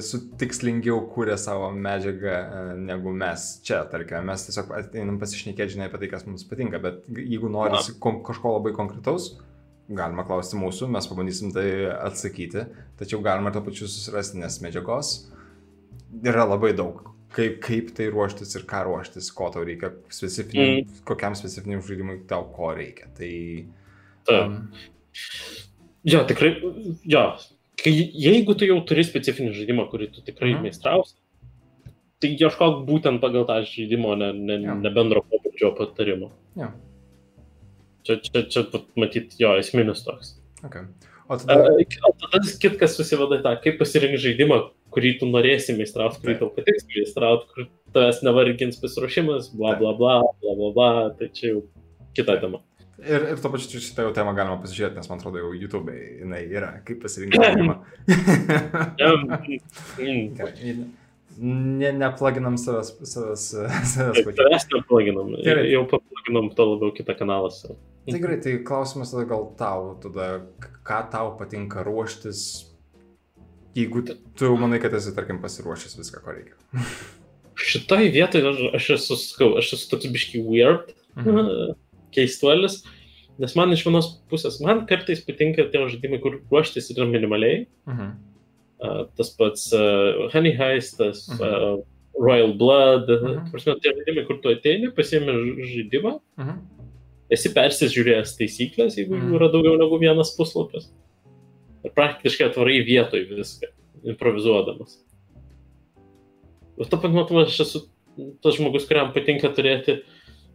[0.06, 4.22] sutikslingiau kūrė savo medžiagą uh, negu mes čia, tarkime.
[4.28, 8.54] Mes tiesiog ateinam pasišnekėti, žinai, apie tai, kas mums patinka, bet jeigu nori kon kažko
[8.60, 9.32] labai konkretaus,
[9.90, 12.68] galima klausti mūsų, mes pabandysim tai atsakyti,
[13.02, 15.16] tačiau galima ir to pačiu susirasti, nes medžiagos
[16.22, 17.15] yra labai daug.
[17.34, 21.02] Kaip, kaip tai ruoštis ir ką ruoštis, ko tau reikia, specifiniam, mm.
[21.08, 23.10] kokiam specifiniam žaidimui tau ko reikia.
[23.16, 23.32] Tai...
[24.28, 24.80] Taip.
[26.06, 26.52] Jo, tikrai,
[27.02, 27.24] jo.
[27.82, 30.62] Kai, jeigu tu jau turi specifinį žaidimą, kurį tu tikrai Mhm.
[30.64, 31.16] meistrausi,
[32.22, 34.78] tai ieškok būtent pagal tą žaidimo, ne, ne, Jo.
[34.80, 36.30] ne bendro pobūdžio patarimo.
[36.56, 36.70] Jo.
[38.06, 38.64] Čia, čia, čia
[38.96, 40.36] matyt, jo, esminis toks.
[40.62, 40.86] Okay.
[41.28, 41.74] O A, tada...
[42.06, 44.60] o tada kitkas susiveda į tą, kaip pasirinkti žaidimą,
[44.96, 50.14] kurį tu norėsi meistrauti, kurį tau patiks meistrauti, kur tavęs nevargins pasiruošimas, bla bla bla,
[50.40, 50.88] bla bla bla,
[51.18, 51.60] tai čia jau
[52.16, 52.62] kita tema.
[52.96, 56.46] Ir, ir to pačiu šitą jau temą galima pasižiūrėti, nes man atrodo jau YouTube jinai
[56.48, 57.36] yra, kaip pasirinkti
[60.38, 60.76] Gerai.
[61.36, 63.44] Ne, neplaginam savęs, savęs,
[63.92, 64.38] savęs pačiu.
[64.40, 65.66] Tavęs neplaginam, Gerai.
[65.74, 67.52] jau paplaginam to labiau kitą kanalą.
[67.52, 67.76] savo.
[68.06, 70.30] Tai gerai, tai klausimas tada gal tau, tada
[70.86, 72.40] ką tau patinka ruoštis,
[73.76, 74.02] jeigu
[74.38, 76.56] tu manai, kad esi, tarkim, pasiruošęs viską, ko reikia.
[77.56, 81.72] Šitoj vietoje aš, aš esu, sakau, aš esu toks biški weird, Mhm.
[82.12, 82.82] keistuolis,
[83.40, 88.10] nes man iš vienos pusės, man kartais patinka tie žaidimai, kur ruoštis yra minimaliai, Mhm.
[88.80, 91.40] uh, tas pats uh, Honey Heistas, Mhm.
[91.42, 91.84] uh,
[92.20, 93.32] Royal Blood, Mhm.
[93.32, 93.50] mhm.
[93.52, 95.32] prasme, tie žaidimai, kur tu ateini, pasiemi
[95.64, 96.58] žaidimą, Mhm.
[97.30, 99.34] esi persižiūrėjęs taisyklės, jeigu Mhm.
[99.36, 100.88] yra daugiau negu vienas puslapis.
[101.86, 103.70] Ir praktiškai atvarai vietoj viską,
[104.12, 104.98] improvizuodamas.
[106.76, 107.86] Ir to pat metu aš esu
[108.42, 110.00] tas žmogus, kuriam patinka turėti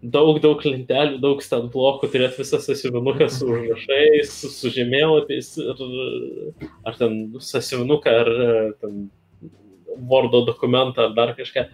[0.02, 5.84] daug, daug lentelių, daug stat blokų, turėti visą sasivinuką su užrašais, su, su žemėlapiais, ir,
[6.90, 8.32] ar ten sasivinuką, ar
[8.82, 9.10] ten
[10.02, 11.68] Wordo dokumentą, ar dar kažką.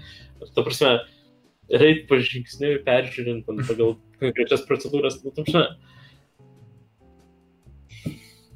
[0.55, 0.97] Ta prasme,
[1.71, 5.67] reit pažingsniui peržiūrint pagal konkrečias procedūras, nu, tam žinai.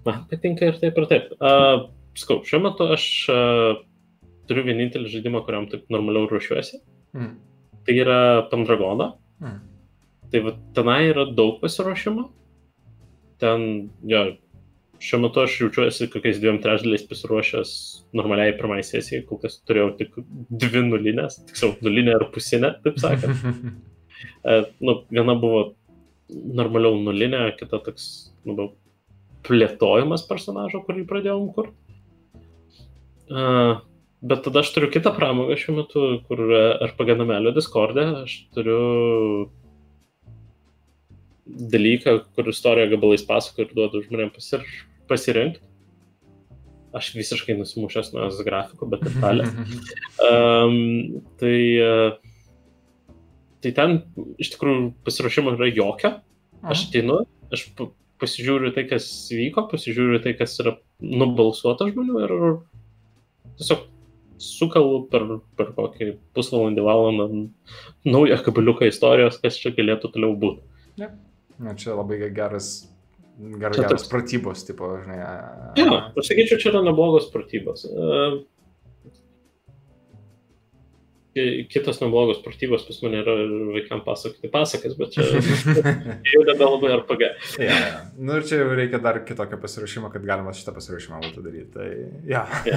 [0.05, 1.33] Man patinka ir taip, ir taip.
[1.37, 1.87] Uh,
[2.17, 3.81] skau, šiuo metu aš uh,
[4.49, 6.81] turiu vienintelį žaidimą, kuriam taip normaliau ruošiuosi.
[7.17, 7.33] Mm.
[7.85, 8.19] Tai yra
[8.51, 9.13] Pendragono.
[9.41, 9.59] Mm.
[10.31, 12.29] Tai va, tenai yra daug pasiruošimo.
[13.41, 13.67] Ten,
[14.09, 14.23] jo,
[15.01, 17.71] šiuo metu aš jaučiuosi kokiais dviem trečdaliais pasiruošęs
[18.17, 20.17] normaliai pirmai sesijai, kol kas turėjau tik
[20.63, 23.41] dvi nulinės, tiksliau, nulinę ir pusinę, taip sakant.
[24.49, 25.63] e, nu, viena buvo
[26.29, 28.07] normaliau nulinė, kita toks,
[28.47, 28.71] nu,
[29.47, 31.71] plėtojimas personažo, kurį pradėjom kur.
[33.31, 33.47] E,
[34.21, 36.45] bet tada aš turiu kitą pramogą šiuo metu, kur
[36.89, 39.49] RPG namelio Discord'e aš turiu
[41.45, 44.65] dalyką, kur istoriją gabalais pasakoju ir duodu žmonėms pasir
[45.09, 45.63] pasirinkti.
[46.95, 49.45] Aš visiškai nusimušęs nuo jos grafiko, bet detalė.
[50.27, 53.15] um, tai, uh,
[53.63, 54.01] tai ten
[54.41, 56.17] iš tikrųjų pasiruošimo yra jokio.
[56.61, 57.21] Aš ateinu,
[57.53, 57.69] aš
[58.21, 62.35] pasižiūriu tai, kas vyko, pasižiūriu tai, kas yra nubalsuota žmonių ir
[63.59, 63.87] tiesiog
[64.41, 65.25] sukalu per,
[65.57, 67.27] per kokį pusvalandį, valandą
[68.07, 70.65] naują kabeliuką istorijos, kas čia galėtų toliau būti.
[71.01, 71.11] Ja.
[71.61, 72.71] Na, čia labai geras
[73.41, 75.17] Ger, geras pratybos, tipo, žinai.
[75.79, 77.87] Jo, aš sakyčiau, čia yra neblogos pratybos.
[81.31, 83.33] Kitos neblogos pratybos pas mane yra
[83.71, 85.23] vaikams pasakoti pasakas, bet čia
[86.33, 87.23] jau nebe labai RPG.
[87.63, 88.01] ja, ja.
[88.19, 91.69] Nu ir čia jau reikia dar kitokio pasirašymo, kad galima šitą pasirašymą būtų daryti.
[91.77, 91.87] Tai,
[92.27, 92.43] ja.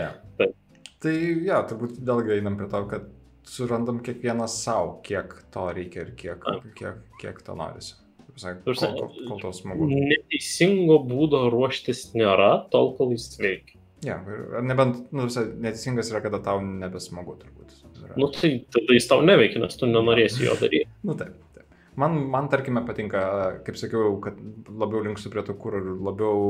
[0.00, 0.08] ja.
[0.40, 0.56] Taip.
[1.04, 3.12] Tai, ja, turbūt vėlgi einam prie to, kad
[3.44, 6.48] surandam kiekvienas savo, kiek to reikia ir kiek,
[6.80, 7.98] kiek, kiek to norisi.
[8.40, 9.86] Kol, kol, kol to smagu.
[9.92, 13.83] Neteisingo būdo ruoštis nėra, tol kol jis veikia.
[14.04, 14.18] Ja,
[14.62, 17.72] nebent, nu, neteisingas yra, kada tau nebesmagu turbūt.
[18.02, 18.16] Yra.
[18.20, 20.90] Nu tai tada jis tau neveikia, nes tu nenorėsi jo daryti.
[21.06, 21.38] nu taip.
[21.54, 21.68] taip.
[22.00, 23.22] Man, man, tarkime, patinka,
[23.66, 24.38] kaip sakiau, kad
[24.68, 26.42] labiau linkstu prie tų, kur labiau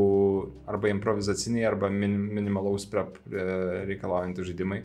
[0.70, 4.82] arba improvizaciniai, arba min, minimalaus prep reikalaujantys žaidimai.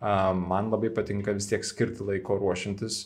[0.00, 3.02] Man labai patinka vis tiek skirti laiko ruošintis,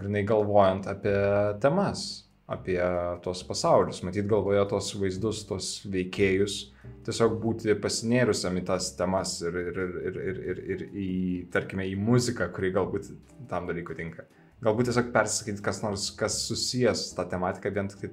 [0.00, 1.16] grinai galvojant apie
[1.62, 2.78] temas, apie
[3.24, 6.58] tos pasaulius, matyt galvoje tos vaizdus, tos veikėjus,
[7.06, 11.08] tiesiog būti pasinėrusiam į tas temas ir, ir, ir, ir, ir, ir į,
[11.54, 13.10] tarkime, į muziką, kuri galbūt
[13.50, 14.28] tam dalykui tinka.
[14.62, 18.12] Galbūt tiesiog persakyti kas nors, kas susijęs tą tematiką, vien tik tai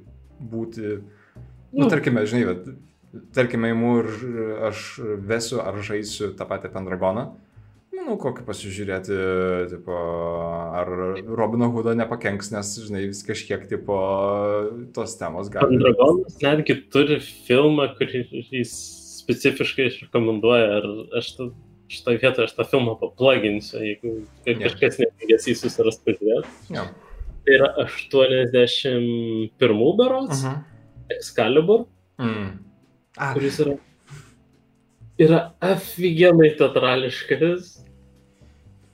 [0.54, 0.98] būti,
[1.78, 2.74] nu, tarkime, žinai, bet,
[3.38, 4.12] tarkime, įmu ir
[4.72, 4.88] aš
[5.30, 7.30] vesiu ar žaisiu tą patį Pendragoną
[8.04, 9.16] Manau, kokį pasižiūrėti,
[9.72, 9.96] tipo,
[10.76, 10.90] ar
[11.24, 13.96] Robino Hoodo nepakenks, nes, žinai, vis kažkiek, tipo,
[14.96, 15.78] tos temos gali.
[15.80, 18.74] Dragonas netgi turi filmą, kurį jis
[19.22, 20.86] specifiškai rekomenduoja, ar
[21.22, 21.28] aš
[21.94, 24.10] šitą vietą, aš tą filmą paplaginsiu, jeigu
[24.50, 26.52] kažkas netingės jį susiras pažiūrėti.
[26.76, 26.92] Yeah.
[27.48, 29.48] Tai yra 81
[30.02, 30.58] berots, uh -huh.
[31.16, 31.88] Excalibur,
[32.20, 32.52] mm.
[33.16, 33.32] ah.
[33.32, 33.80] kuris yra
[35.18, 37.84] yra aфиgenai teatrališkas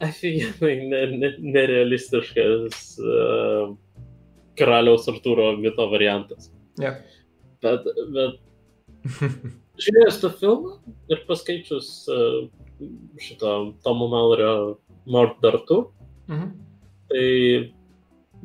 [0.03, 3.73] aфиgenai ne, ne, nerealistiškas uh,
[4.59, 6.51] karaliaus Artūro mito variantas.
[6.79, 7.01] Yeah.
[7.63, 8.39] Bet, bet
[9.83, 10.77] žiūrėjus tą filmą
[11.11, 12.45] ir paskaičius uh,
[13.19, 14.53] šitą Tomo Malerio
[15.09, 15.89] Mort Dartu,
[16.29, 16.53] mhm.
[17.11, 17.25] tai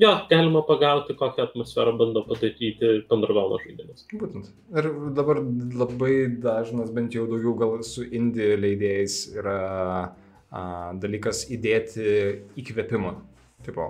[0.00, 4.06] jo, galima pagauti, kokią atmosferą bando padaryti Pendragono žaidimas.
[4.10, 4.50] Būtent.
[4.74, 5.42] Ir dabar
[5.78, 9.58] labai dažnas, bent jau daugiau gal su indie leidėjais yra
[11.02, 12.04] dalykas įdėti
[12.60, 13.14] įkvėpimą.
[13.64, 13.88] Tipo,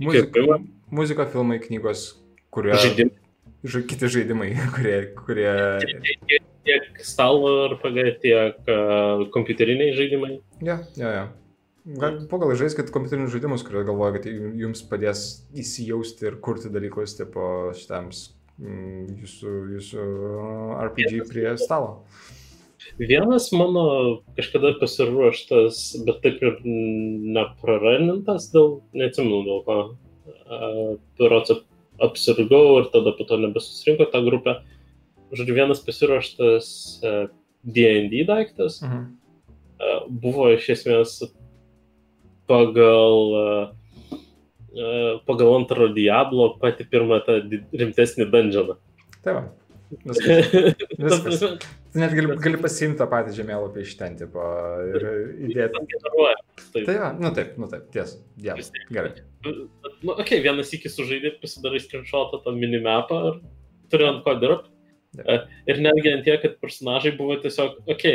[0.00, 2.14] muzika, muzika, filmai, knygos,
[2.54, 2.72] kurie...
[2.74, 3.16] Žaidimai.
[3.60, 4.94] Ža, kiti žaidimai, kurie...
[5.18, 5.52] kurie...
[6.30, 10.32] Tiek, tiek stalo RPG, tiek uh, kompiuteriniai žaidimai.
[10.64, 11.28] Ja, ja, ja.
[12.30, 17.44] Pagal žaiskit kompiuterinius žaidimus, kurie galvoja, kad jums padės įsijausti ir kurti dalykus, tipo
[17.76, 18.26] šitams
[18.60, 20.04] jūsų, jūsų
[20.88, 22.00] RPG prie stalo.
[22.00, 22.39] Uh,
[22.98, 23.84] Vienas mano
[24.36, 29.76] kažkada pasiruoštas, bet taip ir nepraranintas, dėl, neatsimenu dėl ko.
[31.20, 31.54] Pirots
[32.00, 34.56] apsirgau ir tada po to nebesusirinko tą grupę.
[35.30, 36.70] Žodžiu, vienas pasiruoštas
[37.62, 39.04] D&D daiktas mhm.
[40.22, 41.20] buvo iš esmės
[42.50, 43.70] pagal,
[45.28, 47.38] pagal antro Diablo pati pirmą tą
[47.70, 48.80] rimtesnį dungeoną.
[49.20, 49.59] Taip.
[49.90, 50.52] Viskas.
[51.04, 51.40] Viskas.
[51.90, 54.42] Tu net gali, gali pasiimti tą patį žemėlapį iš ten, tipo,
[54.94, 55.06] ir
[55.48, 55.82] įdėti.
[56.70, 56.84] Taip.
[56.86, 58.84] Tai va, nu taip, nu taip, Vis tiek.
[58.94, 59.14] gerai.
[59.46, 63.40] Nu, ok, vienas iki sužaidai, pasidarai screenshotą tą minimapą ir
[63.90, 64.70] turi ant ko dirbti.
[65.18, 68.06] E, Ir netgi ant tiek, kad personažai buvo tiesiog, ok,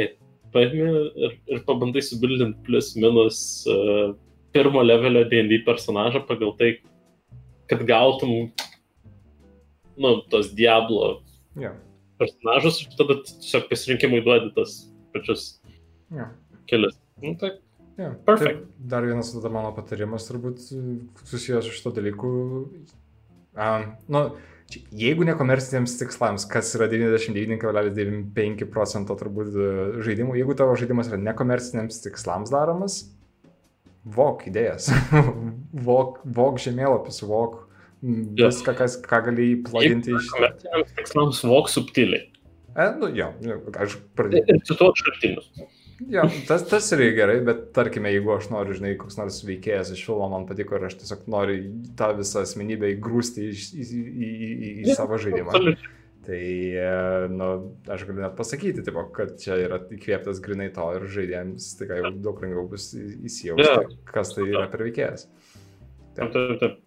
[0.55, 0.85] paimi
[1.27, 4.13] ir, ir pabandai subildinti plus minus uh,
[4.55, 6.77] pirmo levelio D&D personažą pagal tai,
[7.67, 8.53] kad gautum,
[9.99, 11.24] nu, tos Diablo
[11.59, 11.75] Ja,
[12.19, 14.81] personažus ir tada tiesiog pasirinkimui duodi tas
[15.15, 15.45] pačius
[16.11, 16.31] ja.
[16.69, 16.97] kelias.
[17.23, 17.55] Nu, tai
[17.97, 18.59] Ja, Perfect.
[18.59, 20.79] tai dar vienas tada mano patarimas turbūt e,
[21.29, 22.31] susijęs su šito dalyku.
[23.55, 24.23] Um, nu,
[24.91, 29.69] jeigu nekomerciniams tikslams, kas yra 99,95 procento turbūt e,
[30.03, 32.97] žaidimų, jeigu tavo žaidimas yra nekomerciniams tikslams daromas,
[34.03, 34.91] vok idėjas,
[35.87, 37.64] vok, vok žemėlapis, vok.
[38.05, 40.29] Viską, kas, ką gali įplaginti iš...
[40.33, 42.29] komerciniams tikslams vok subtiliai.
[42.75, 43.31] E, nu, jo,
[43.79, 44.45] aš pradėjau.
[44.51, 45.49] Ir cituot šaltinius.
[46.11, 50.01] Jo, tas, tas yra gerai, bet tarkime, jeigu aš noriu, žinai, koks nors veikėjas iš
[50.03, 51.59] filmo man patiko ir aš tiesiog noriu
[51.95, 55.55] tą visą asmenybę įgrūsti į, į, į, į, į, savo žaidimą.
[56.25, 56.41] Tai,
[56.81, 56.91] e,
[57.31, 57.47] nu,
[57.95, 61.99] aš galiu net pasakyti, tipo, kad čia yra įkvėptas grinai to ir žaidėjams, tai ką
[62.01, 63.99] jau daug lengviau bus įsijausti, Jo.
[64.09, 65.29] kas tai yra per veikėjas.
[66.17, 66.81] Taip, taip, taip.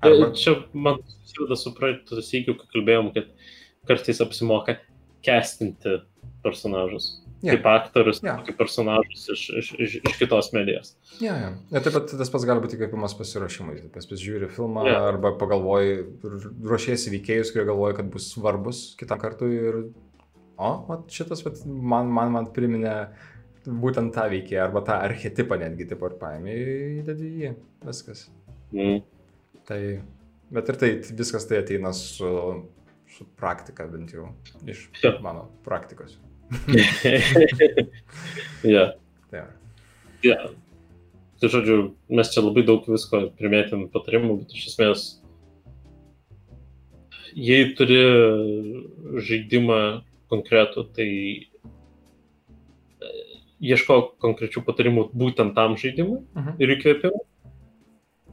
[0.00, 0.30] Arba.
[0.36, 3.32] Čia man susideda su praeitų sėkiu, kai kalbėjom, kad
[3.88, 4.78] kartais apsimoka
[5.24, 6.00] kestinti
[6.44, 7.18] personažus.
[7.40, 7.54] Jo.
[7.54, 8.34] Kaip aktorius, Jo.
[8.44, 10.90] kaip personažus iš, iš, iš, iš kitos medijos.
[11.24, 11.50] Ja, ja.
[11.72, 13.78] Ir taip pat tas pats gali būti įkvėpimas pasiruošimui.
[13.94, 15.06] Pas pasižiūri filmą yeah.
[15.08, 16.02] arba pagalvoji,
[16.68, 19.78] ruošiesi veikėjus, kurie galvoja, kad bus svarbus kitam kartui ir,
[20.60, 22.94] o, vat šitas vat, man, man, man priminė
[23.64, 26.58] būtent tą veikėją arba tą archetipą netgi, taip ir paėmė,
[27.00, 27.54] įdedi į jį.
[27.88, 28.26] Viskas.
[28.76, 29.00] Mm.
[29.70, 30.02] Tai,
[30.50, 32.30] bet ir tai viskas tai ateina su,
[33.06, 34.32] su praktika bent jau
[34.66, 35.12] iš Jo.
[35.22, 36.16] mano praktikos.
[39.30, 39.46] Tai, va.
[40.26, 40.50] Yeah.
[41.40, 41.76] Tai žodžiu,
[42.10, 45.06] mes čia labai daug visko primėtėm patarimų, bet iš esmės,
[47.38, 48.02] jei turi
[49.30, 49.80] žaidimą
[50.34, 51.08] konkretų, tai
[51.38, 53.14] e,
[53.70, 56.58] ieško konkrečių patarimų būtent tam žaidimui mhm.
[56.58, 57.26] ir įkvėpimų.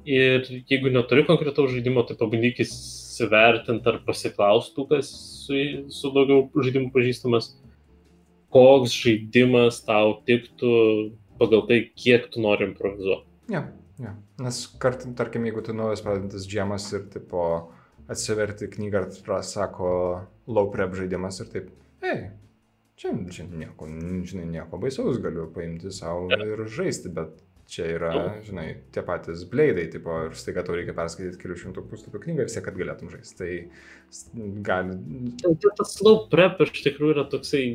[0.08, 5.10] Ir jeigu neturi konkretaus žaidimo, tai pabandyk įsivertinti ar pasiklaustų, kas
[5.43, 5.58] su,
[5.91, 7.49] su daugiau žaidimų pažįstamas,
[8.55, 10.72] koks žaidimas tau tiktų
[11.41, 13.28] pagal tai, kiek tu nori improvizuoti.
[13.51, 13.66] Ja,
[13.99, 14.14] ja.
[14.41, 17.43] Nes kartu, tarkim, jeigu tu naujas pradedantis džemas ir tipo
[18.08, 19.89] atsiverti knygą tra- sako
[20.47, 21.68] low prep žaidimas ir taip,
[22.05, 22.30] hei,
[22.95, 23.89] čia, čia nieko,
[24.24, 28.11] žinai, nieko baisaus galiu paimti savo ir žaisti, bet čia yra,
[28.45, 32.55] žinai, tie patys bleidai, tipo, ir staiga tau reikia perskaityti kelių šimtų puslapių knygą vis
[32.55, 33.38] tiek, kad galėtum žaisti.
[33.41, 34.97] Tai gali,
[35.43, 37.65] Tai tas slow prep iš tikrųjų yra toksai...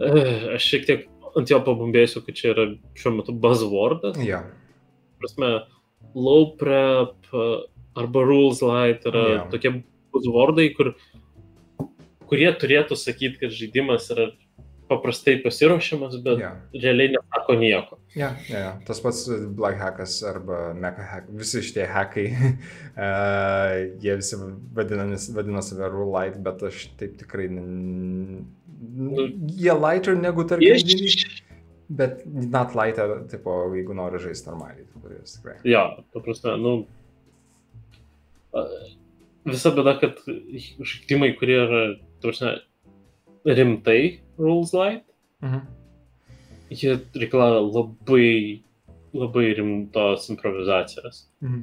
[0.00, 2.66] Eh, Aš šiek tiek ant jo pabumbėsiu, kad čia yra
[2.98, 4.18] šiuo metu buzzwordas.
[4.24, 4.42] ja,
[5.20, 5.50] prasme,
[6.14, 7.46] low prep e,
[7.98, 9.48] arba rules light yra yeah.
[9.52, 9.74] tokie
[10.14, 10.94] buzzwordai, kur,
[12.30, 14.30] kurie turėtų sakyti, kad žaidimas yra
[14.90, 16.50] paprastai pasiruošiamas, bet ja.
[16.74, 17.98] realiai nesako nieko.
[18.18, 18.70] Ja, ja, ja.
[18.86, 19.22] tas pats
[19.56, 24.38] Black Hackas arba Mecha Hack, visi šitie hackai, uh, jie visi
[24.76, 27.46] vadina, vadina save Rule Light, bet aš taip tikrai...
[27.52, 28.42] n-
[28.80, 31.26] n- Jie lighter negu tarkim, Iš...
[32.00, 34.88] bet not lighter, tipo, jeigu nori žaisti normaliai.
[34.90, 35.58] tipo, jas tikrai.
[35.68, 36.74] Jo, ta prasme, nu.
[39.46, 41.82] Visa bėda, kad žaidimai, kurie yra,
[42.20, 42.56] ta prasme,
[43.46, 44.00] rimtai
[44.40, 45.04] rules light,
[45.42, 45.60] Mhm.
[46.70, 48.62] jie reikalauja labai,
[49.14, 51.26] labai rimtos improvizacijos.
[51.42, 51.62] Mhm.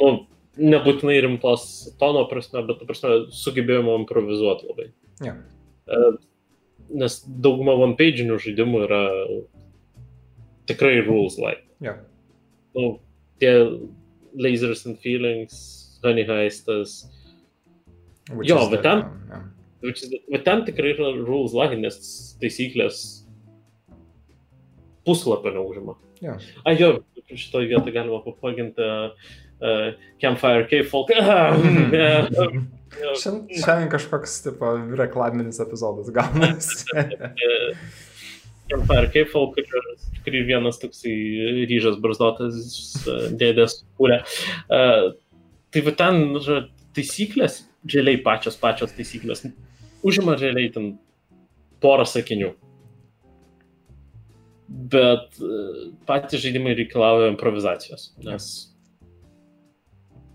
[0.00, 0.10] nu,
[0.58, 1.64] nebūtinai rimtos
[1.98, 4.86] tono prasme, bet, prasme, sugebėjimo improvizuoti labai.
[5.24, 5.34] Ja.
[6.90, 9.00] Nes dauguma one-page'inių žaidimų yra
[10.70, 11.64] tikrai rules like.
[11.80, 11.96] Ja.
[12.74, 12.98] Nu,
[13.40, 13.52] tie
[14.36, 17.04] Lasers and Feelings, Honey Heistas,
[18.30, 22.00] Which Jo, bet ten- which is- bet ten tikrai yra rules nes
[22.40, 23.00] taisyklės
[25.06, 25.96] puslapio neužima.
[26.20, 26.36] Jo.
[26.68, 26.90] A jo,
[27.32, 31.08] šitoje vietoje galima papaginti uh, Campfire Cave Folk.
[31.16, 32.68] Mhm.
[32.90, 36.84] Šiandien, kažkoks tipo, reklaminis epizodas gaunasi.
[38.70, 39.90] Campfire Cave Folk, kur-
[40.26, 41.14] kurį vienas toksai
[41.70, 42.58] ryžas barzdotas
[43.08, 44.20] e, dėdės kūrė.
[44.68, 45.10] Uh,
[45.74, 46.20] tai va ten
[46.94, 49.46] taisyklės, realiai pačios pačios taisyklės,
[50.06, 50.90] užima realiai ten
[51.80, 52.52] porą sakinių.
[54.90, 58.46] Bet uh, patys žaidimai reikalauja improvizacijos, nes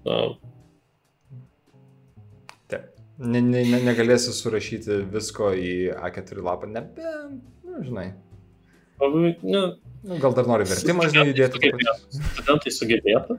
[0.05, 0.17] na,
[2.71, 2.89] Taip.
[3.19, 8.09] ne, ne, ne, negalėsi surašyti visko į A4 lapą, nebent, nu, žinai.
[8.99, 9.65] O, nu,
[10.05, 11.71] Nu, gal dar nori vertimą, žinai, įdėti.
[11.73, 11.93] pačiu.
[12.35, 13.37] Studentai sugebėtų,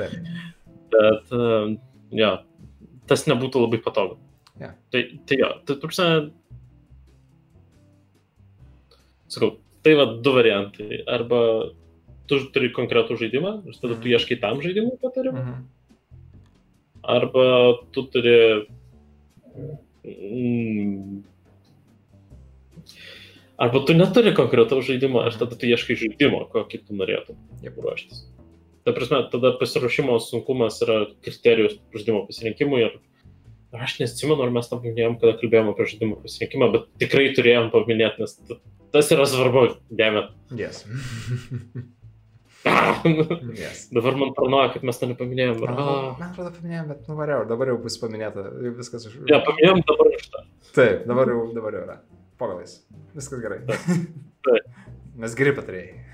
[0.00, 0.16] Taip.
[0.90, 1.76] bet, uh,
[2.12, 2.30] jo,
[3.10, 4.18] tas nebūtų labai patogu.
[4.60, 4.72] Jo.
[4.92, 6.06] Tai, tai jo, tai turpsa.
[9.30, 11.02] Sakau, tai va du variantai.
[11.06, 11.40] Arba
[12.30, 15.64] tu turi konkretų žaidimą ir tada tu ieškai tam žaidimui patarimų, Mhm.
[17.02, 17.46] arba
[17.92, 18.66] tu turi.
[20.04, 21.22] Mm,
[23.58, 27.76] arba tu neturi konkretaus žaidimo ir tada tu ieškai žaidimo, kokį tu norėtum Jep.
[27.76, 28.24] ruoštis.
[28.90, 32.96] Ta prasme, tada pasiruošimo sunkumas yra kriterijus žaidimo pasirinkimui ir
[33.78, 38.24] aš neatsimenu, ar mes tam minėjom, kada kalbėjome apie žaidimo pasirinkimą, bet tikrai turėjom paminėti,
[38.24, 38.34] nes
[38.90, 39.62] tas yra svarbu,
[39.94, 40.34] dėmet.
[40.58, 40.82] Yes.
[43.62, 43.86] yes.
[43.94, 45.62] Dabar man paranoja, kad mes to nepaminėjom.
[45.62, 48.50] Man Ir, atrodo, ah, man atrodo, paminėjom, bet nu variau, dabar jau bus paminėta,
[48.82, 49.20] viskas už...
[49.30, 50.46] Ne, paminėjom dabar iš tą.
[50.74, 52.00] Taip, dabar jau, dabar jau yra.
[52.42, 52.80] Pagalais.
[53.14, 53.62] Viskas gerai.
[53.70, 54.70] Taip.
[55.20, 56.09] Mes geri patarėjai.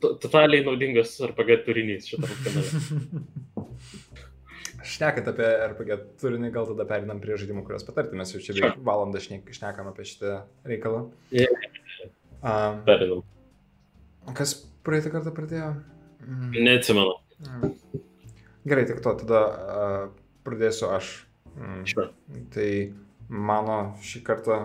[0.00, 3.24] Totaliai naudingas RPG turinys šitam kanale.
[4.84, 8.18] Šnekant apie RPG turinį, gal tada perinam prie žaidimų, kuriuos patarti.
[8.20, 11.06] Mes jau čia beveik valandą šnek, šnekam apie šitą reikalą.
[12.84, 13.22] Perinam.
[14.36, 14.52] kas
[14.84, 15.70] praeitą kartą pradėjo?
[16.24, 16.50] Mm.
[16.66, 17.14] Neatsimenu.
[17.44, 18.02] Mm.
[18.68, 20.04] Gerai, tik to, tada uh,
[20.44, 21.14] pradėsiu aš.
[21.56, 21.82] Mm.
[21.88, 22.10] Sure.
[22.52, 22.68] Tai
[23.28, 24.58] mano šį kartą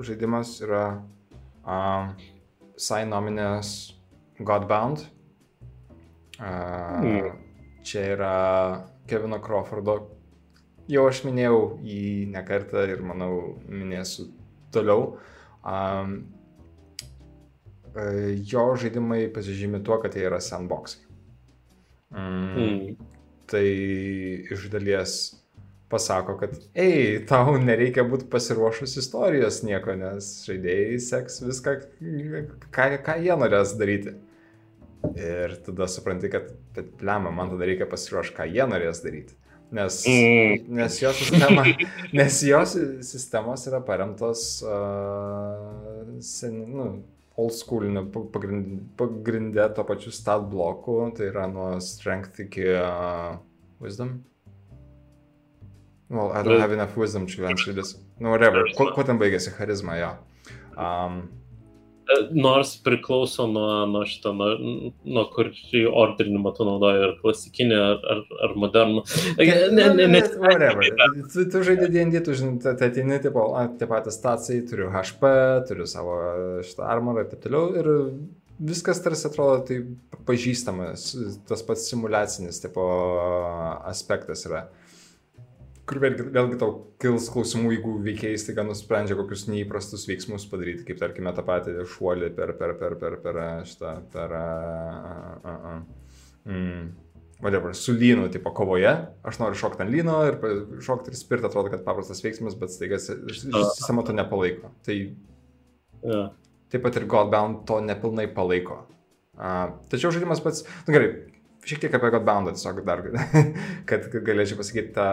[0.00, 0.84] žaidimas yra
[2.82, 3.92] um, Sinominės
[4.40, 5.06] Godbound.
[6.40, 7.32] Uh, Mm.
[7.82, 8.34] Čia yra
[9.06, 10.08] Kevino Crawfordo.
[10.90, 14.28] Jau aš minėjau jį ne kartą ir manau minėsiu
[14.74, 15.16] toliau.
[15.62, 16.28] Um,
[17.94, 21.02] jo žaidimai pasižymi tuo, kad jie yra sandboxai.
[22.12, 22.96] Mm, Mm.
[23.46, 23.66] tai
[24.52, 25.41] iš dalies
[25.92, 31.76] pasako, kad, ei, tau nereikia būti pasiruošus istorijos nieko, nes žaidėjai seks viską,
[32.74, 34.16] ką, ką jie norės daryti.
[35.18, 39.36] Ir tada supranti, kad, bet lemma, man tada reikia pasiruošti, ką jie norės daryti.
[39.72, 40.66] Nes, Mm.
[40.68, 41.62] nes, jos sistema,
[42.18, 42.74] nes jos
[43.08, 46.88] sistemos yra paremtos uh, sen, nu,
[47.40, 53.38] old schooliniu pagrindė, pagrindė to pačiu stat bloku, tai yra nuo strength iki uh,
[53.80, 54.18] wisdom.
[56.12, 57.96] Well, I don't have enough wisdom to answer this.
[58.20, 58.66] No, whatever.
[58.76, 60.10] Kuo, kuo ten baigėsi charizma, jo.
[60.76, 61.22] Um,
[62.12, 64.50] E, Nors priklauso nuo, nuo šito, nuo,
[65.04, 69.04] nuo kurį ordinimą tu naudoji, ar klasikinį, ar, ar, ar modernų.
[69.36, 70.22] E, Ne, ne, ne.
[70.42, 70.88] Whatever.
[71.32, 73.46] Tu, tu žaidži D&D, tu žinai, tai ateini, tipo,
[73.78, 75.32] tie patys stacijai, turiu HP,
[75.70, 76.18] turiu savo
[76.66, 77.70] šitą armorą ir taip toliau.
[77.78, 77.90] Ir
[78.72, 79.80] viskas tarsi atrodo tai
[80.28, 81.06] pažįstamas,
[81.48, 82.84] tas pats simulacinis tipo
[83.88, 84.66] aspektas yra.
[85.92, 86.70] Kur vėlgi, vėlgi tau
[87.02, 92.30] kils klausimų, jeigu veikėjai staiga nusprendžia kokius neįprastus veiksmus padaryti, kaip tarkime tą patį šuolį
[92.32, 94.32] per, per, per, per, per šitą, per...
[94.32, 96.14] Uh, uh, uh,
[96.48, 96.86] mm,
[97.44, 98.94] whatever, su lynu, tipo kovoje,
[99.28, 100.38] aš noriu šokti ant lyno ir
[100.80, 104.72] šokti ir spirti atrodo, kad paprastas veiksmas, bet staiga si- si- sistema to nepalaiko.
[104.86, 104.96] Tai
[106.08, 106.22] Ja.
[106.72, 108.86] taip pat ir Godbound to nepilnai palaiko.
[109.36, 111.12] Uh, tačiau žaidimas pats, na nu, gerai,
[111.66, 113.02] šiek tiek apie Godboundą tiesiog dar,
[113.90, 115.06] kad galėčiau pasakyti, ta,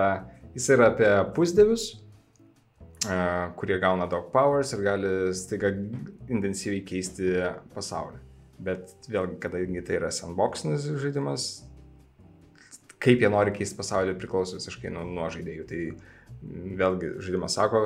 [0.56, 1.92] jis yra apie pusdevius,
[3.60, 5.72] kurie gauna daug powers ir gali staiga
[6.28, 7.32] intensyviai keisti
[7.76, 8.20] pasaulį.
[8.60, 11.48] Bet vėlgi, kadangi tai yra sandboxinis žaidimas,
[13.00, 15.68] kaip jie nori keisti pasaulį priklauso visiškai nuo, nuo žaidėjų.
[15.70, 15.82] Tai
[16.82, 17.84] vėlgi žaidimas sako,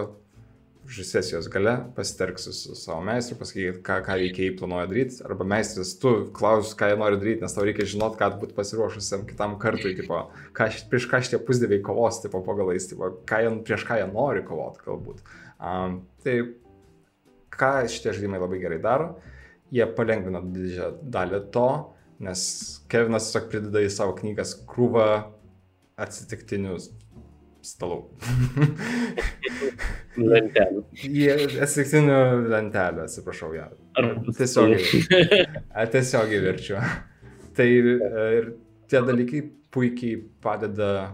[0.90, 6.12] sesijos gale pasiterksiu su savo meistru, pasakykit, ką, ką veikėjai planuoja daryti, arba meistras, tu
[6.36, 10.26] klaus, ką jie nori daryti, nes tau reikia žinot, ką būti pasiruošusiam kitam kartui, tipo,
[10.58, 14.44] ką, prieš ką šitie pusdėviai kovos, tipo, pagalais, tipo, ką jie, prieš ką jie nori
[14.48, 15.24] kovoti, galbūt.
[15.64, 16.40] Um, tai
[17.54, 19.14] ką šitie žaidimai labai gerai daro,
[19.74, 21.70] jie palengvina didžiąją dalį to,
[22.24, 22.44] nes
[22.92, 25.08] Kevinas tiesiog prideda į savo knygas krūvą
[26.04, 26.78] atsitiktinių
[27.64, 28.00] stalų.
[30.20, 30.84] Lentelių.
[31.64, 32.20] Atsitiktinių
[32.52, 33.70] lentelių, atsiprašau, ją.
[34.00, 35.02] Ar Tiesiogiai.
[35.96, 36.78] Tiesiogiai verčiu.
[37.58, 37.98] Tai e,
[38.38, 38.50] ir
[38.90, 39.44] tie dalykai
[39.74, 41.12] puikiai padeda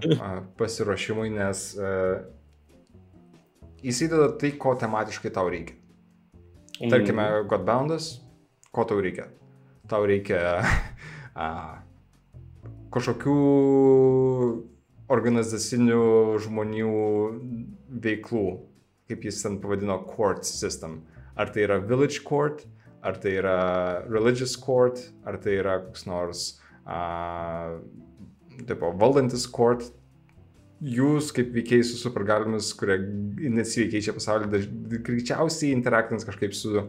[0.59, 1.91] pasiruošimui, nes a,
[3.83, 5.77] įsideda tai, ko tematiškai tau reikia.
[6.79, 8.13] Tarkime, Godboundas,
[8.75, 9.27] ko tau reikia?
[9.91, 10.59] Tau reikia
[11.35, 11.49] a,
[12.93, 13.37] kažkokių
[15.09, 16.01] organizacinių
[16.45, 16.89] žmonių
[18.03, 18.45] veiklų,
[19.09, 21.01] kaip jis ten pavadino, court system.
[21.39, 22.65] Ar tai yra village court,
[23.01, 23.59] ar tai yra
[24.09, 26.43] religious court, ar tai yra koks nors
[26.85, 27.79] a,
[28.67, 29.87] tipo, valdantis court,
[30.79, 32.95] jūs kaip veikėjai su supergalimis, kurie
[33.49, 34.61] intensyviai keičia pasaulį,
[35.03, 36.87] greičiausiai interaktins kažkaip su uh,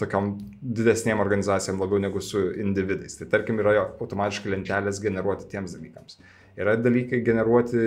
[0.00, 3.16] tokiam didesnėm organizacijom labiau negu su individais.
[3.16, 6.20] Tai tarkim yra automatiškai lentelės generuoti tiems dalykams.
[6.60, 7.86] Yra dalykai generuoti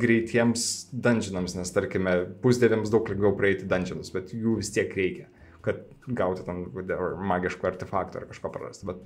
[0.00, 5.28] greitiems dungeonams, nes tarkime pusdėvėms daug lengviau praeiti dungeonus, bet jų vis tiek reikia,
[5.64, 6.64] kad gauti tam
[7.30, 8.88] magiško artefakto ar kažko prarasti.
[8.90, 9.04] Bet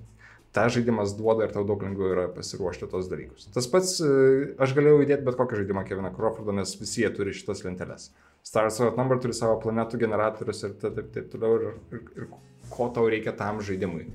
[0.57, 3.51] tą žaidimas duoda ir tau daug lengviau yra pasiruošti tos dalykus.
[3.55, 7.37] Tas pats, e, aš galėjau įdėti bet kokią žaidimą Keviną Crawfordą, nes visi jie turi
[7.37, 8.09] šitas lenteles.
[8.47, 12.31] Stars Out Number turi savo planetų generatorius ir taip, taip, taip toliau ir, ir, ir
[12.73, 14.09] ko tau reikia tam žaidimui.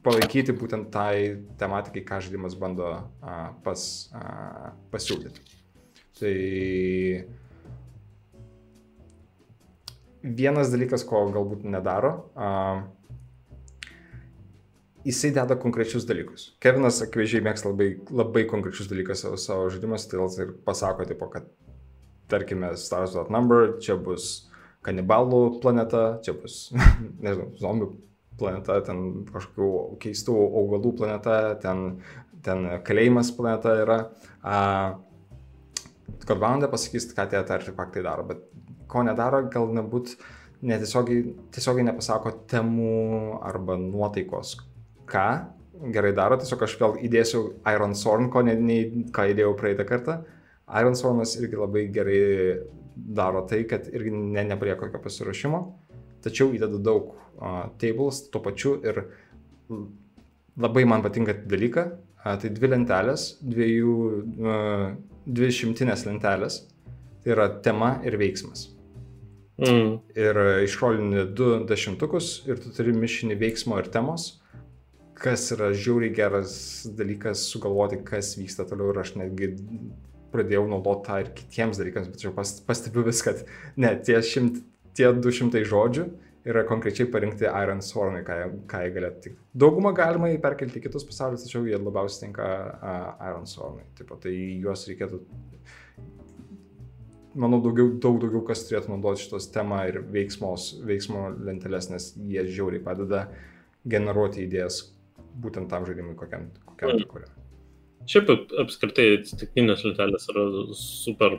[0.00, 3.34] Palaikyti būtent tai tematikai, ką žaidimas bando a,
[3.64, 3.82] pas,
[4.16, 5.44] a, pasiūlyti.
[6.20, 6.32] Tai
[10.24, 12.48] vienas dalykas, ko galbūt nedaro, a,
[15.04, 16.50] jisai deda konkrečius dalykus.
[16.64, 21.48] Kevinas akivaizdžiai mėgsta labai, labai konkrečius dalykus savo, savo žaidimuose, tai ir pasako, tipo, kad
[22.32, 24.46] tarkime Stars Dot Number, čia bus
[24.86, 26.70] kanibalų planeta, čia bus,
[27.24, 27.92] nežinau, zombių
[28.40, 32.00] planeta, ten kažkokių keistų augalų planeta, ten,
[32.44, 34.00] ten kalėjimas planeta yra.
[36.20, 38.42] Kad valandą pasakys, ką tie artefaktai daro, bet
[38.90, 40.16] ko nedaro, gal nebūt
[40.66, 41.22] netiesiogiai
[41.54, 44.58] tiesiogiai nepasako temų arba nuotaikos,
[45.10, 45.28] ką
[45.94, 50.18] gerai daro, tiesiog aš vėl įdėsiu Iron Sorn, ko ne, nei ką įdėjau praeitą kartą.
[50.80, 52.20] Iron Sornas irgi labai gerai
[52.94, 55.62] daro tai, kad irgi ne, neprie kokio pasiruošimo,
[56.24, 57.14] tačiau įdeda daug
[57.82, 59.04] tables tuo pačiu ir
[60.60, 61.86] labai man patinka dalyką,
[62.20, 63.94] tai dvi lentelės, dviejų,
[65.24, 66.60] dvi šimtinės lentelės,
[67.22, 68.68] tai yra tema ir veiksmas.
[69.60, 69.96] Mm.
[70.16, 74.40] Ir išrolini du dešimtukus ir tu turi mišinį veiksmo ir temos
[75.20, 76.54] kas yra žiauriai geras
[76.96, 79.50] dalykas sugalvoti, kas vyksta toliau ir aš netgi
[80.32, 83.42] pradėjau naudoti tą ir kitiems dalykams, bet jau pas, pastebiu vis, kad
[83.80, 84.62] ne, tie, šimt,
[84.96, 86.06] tie 200 žodžių
[86.44, 88.36] yra konkrečiai parinkti Iron Swarmai, ką,
[88.70, 89.38] ką jie galėtų tik.
[89.64, 93.84] Daugumą galima perkelti į kitus pasaulius, tačiau jie labiausiai tinka uh, Iron Swarmai.
[93.98, 94.32] Taip pat tai
[94.62, 95.20] juos reikėtų,
[97.40, 102.46] manau, daugiau, daug daugiau kas turėtų naudoti šitos temą ir veiksmos, veiksmo lentelės, nes jie
[102.48, 103.26] žiauriai padeda
[103.88, 104.86] generuoti idėjas,
[105.40, 107.10] būtent tam žaidimui, kokiam, kokiam mm.
[107.10, 107.28] kuria.
[108.08, 108.30] Šiaip
[108.62, 111.36] apskritai atsitiktinės lentelės yra super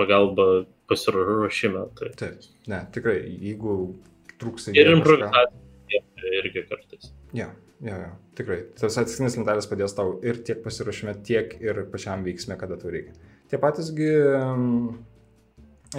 [0.00, 0.46] pagalba
[0.88, 1.84] pasiruošime.
[1.98, 2.08] Tai.
[2.16, 3.76] Taip, ne, tikrai, jeigu
[4.42, 4.74] trūksta...
[4.76, 6.02] Ir improvizacija
[6.42, 7.12] irgi kartais.
[7.36, 7.48] Ja,
[7.80, 8.60] ja, ja, tikrai.
[8.78, 13.14] Tas atsitiktinės lentelės padės tau ir tiek pasiruošime, tiek ir pačiam veiksme, kada tau reikia.
[13.50, 14.08] Tie patysgi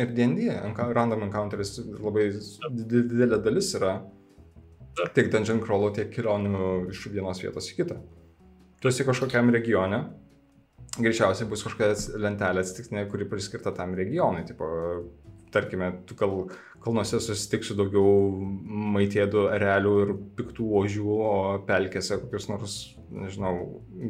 [0.02, 0.50] ir D&D,
[0.98, 2.30] random encounteris labai
[2.74, 4.00] didelė dalis yra
[5.14, 7.98] tiek dungeon crawlo, tiek kelionių iš vienos vietos į kitą.
[8.82, 10.04] Tu esi kažkokiam regione,
[11.00, 14.44] greičiausiai bus kažkokia lentelė atsitiktinė, kuri priskirta tam regionui.
[14.50, 14.68] Tipo,
[15.54, 16.50] tarkime, tu kal,
[16.84, 18.08] kalnuose susitiksiu daugiau
[18.96, 21.34] maitėdų, realių ir piktų ožių, o
[21.68, 22.78] pelkėse kokius nors,
[23.14, 23.54] nežinau,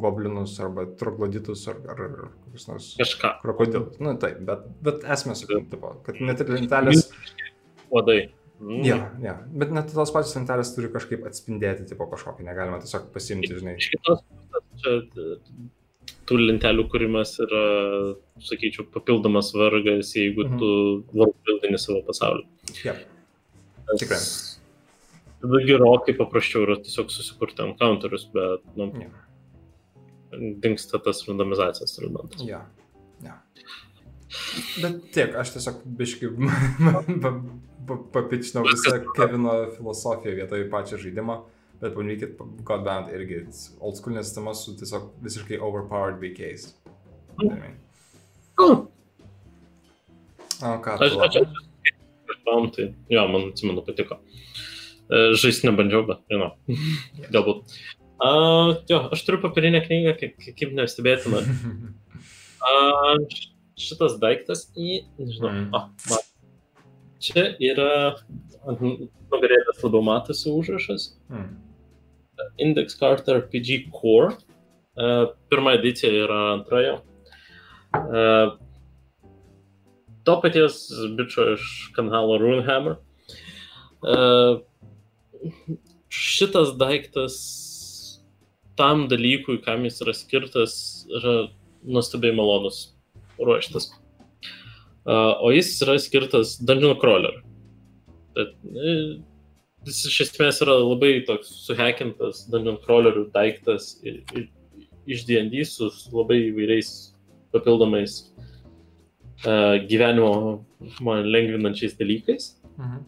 [0.03, 3.35] goblinus arba trogloditus ar, ar, ar kokius nors Kažką.
[3.43, 3.99] krokodilus.
[4.01, 7.05] Na nu, taip, bet, bet esmė sakyti, kad net ir lentelės...
[7.93, 8.23] Uodai.
[8.63, 8.83] Mm.
[8.85, 13.51] Ja, ja, bet net tos pačios lentelės turi kažkaip atspindėti tipo kažkokį, negalima tiesiog pasimti,
[13.57, 13.73] žinai.
[13.81, 14.93] Iš kitos pusės, čia
[16.29, 17.63] tų lentelių kūrimas yra,
[18.43, 20.59] sakyčiau, papildomas vargas, jeigu -hmm.
[20.59, 22.45] tu vargildini savo pasaulį.
[22.85, 22.95] Ja.
[23.99, 24.19] Tikrai.
[25.43, 29.09] Tada gerokai paprasčiau yra tiesiog susikurti encounterius, bet, nu, ja.
[30.63, 32.45] dinksta tas randomizacijos elementas.
[32.47, 32.61] Ja.
[33.23, 33.41] Ja.
[34.81, 36.31] Bet tiek, aš tiesiog biškai
[38.15, 41.43] papičinau visą Kevino filosofiją vietoj pačio žaidimo,
[41.83, 42.31] bet pamanykit,
[42.67, 43.37] Godbound irgi
[43.79, 46.63] old schoolinė sistema su tiesiog visiškai overpowered veikėjais.
[47.43, 47.75] Mm.
[48.63, 48.65] O
[50.83, 50.91] ką?
[50.95, 51.47] Aš, aš, aš,
[52.75, 54.15] tai, jo, man atsimenu, patiko.
[55.11, 57.27] E, Žaisti nebandžiau, bet, žinau, yes.
[57.33, 57.57] galbūt.
[58.23, 61.39] Uh, jo, aš turiu papirinę knygą, kaip, kaip nestebėtina.
[62.63, 63.15] Uh,
[63.83, 65.65] šitas daiktas į, nežinau, mm.
[65.75, 66.21] oh, man
[67.23, 68.17] Čia yra
[68.67, 71.13] ant nugarėlės labiau matosi užrašas.
[71.31, 71.53] Hmm.
[72.57, 74.35] Index Card RPG Core.
[74.93, 76.97] Uh, pirma edicija yra antroje.
[77.93, 78.53] Uh,
[80.23, 80.85] to paties
[81.17, 81.65] bičio iš
[81.95, 82.95] kanalo Runehammer.
[84.03, 84.61] Uh,
[86.09, 87.35] šitas daiktas
[88.77, 90.75] tam dalykui, kam jis yra skirtas,
[91.19, 91.35] yra
[91.83, 92.87] nuostabiai malonus
[93.37, 93.91] ruoštas.
[95.05, 97.41] O jis yra skirtas Dungeon Crawler.
[99.83, 106.37] E, jis iš esmės yra labai toks suhekintas Dungeon Crawlerių daiktas iš D&D su labai
[106.49, 106.91] įvairiais
[107.53, 108.31] papildomais
[109.45, 110.63] uh, gyvenimo
[111.03, 113.03] man lengvinančiais dalykais, Mhm.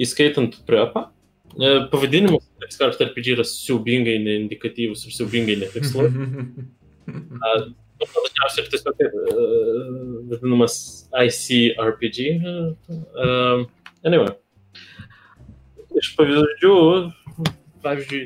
[0.00, 1.10] įskaitant prepą.
[1.54, 6.12] Uh, pavadinimas Expert RPG yra siaubingai neindikatyvus ir siaubingai netikslus.
[7.10, 9.08] Uh, Dažniausiai ir tiesiog uh,
[10.30, 10.74] vadinamas
[11.10, 12.18] ICRPG.
[12.86, 13.64] Uh,
[14.06, 14.30] anyway.
[15.98, 16.74] Iš pavyzdžių,
[17.82, 18.20] pavyzdžiui,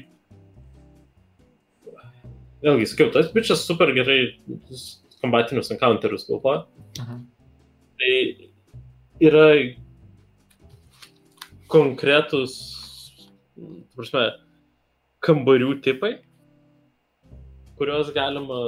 [2.64, 4.18] vėlgi, sakiau, tas bičias super gerai
[5.22, 6.66] kombatinius encounterius galvoja.
[7.00, 7.22] Mhm.
[8.00, 8.14] Tai
[9.24, 9.48] yra
[11.72, 12.54] konkretus,
[13.96, 14.26] prasme,
[15.24, 16.18] kambarių tipai,
[17.78, 18.58] kuriuos galima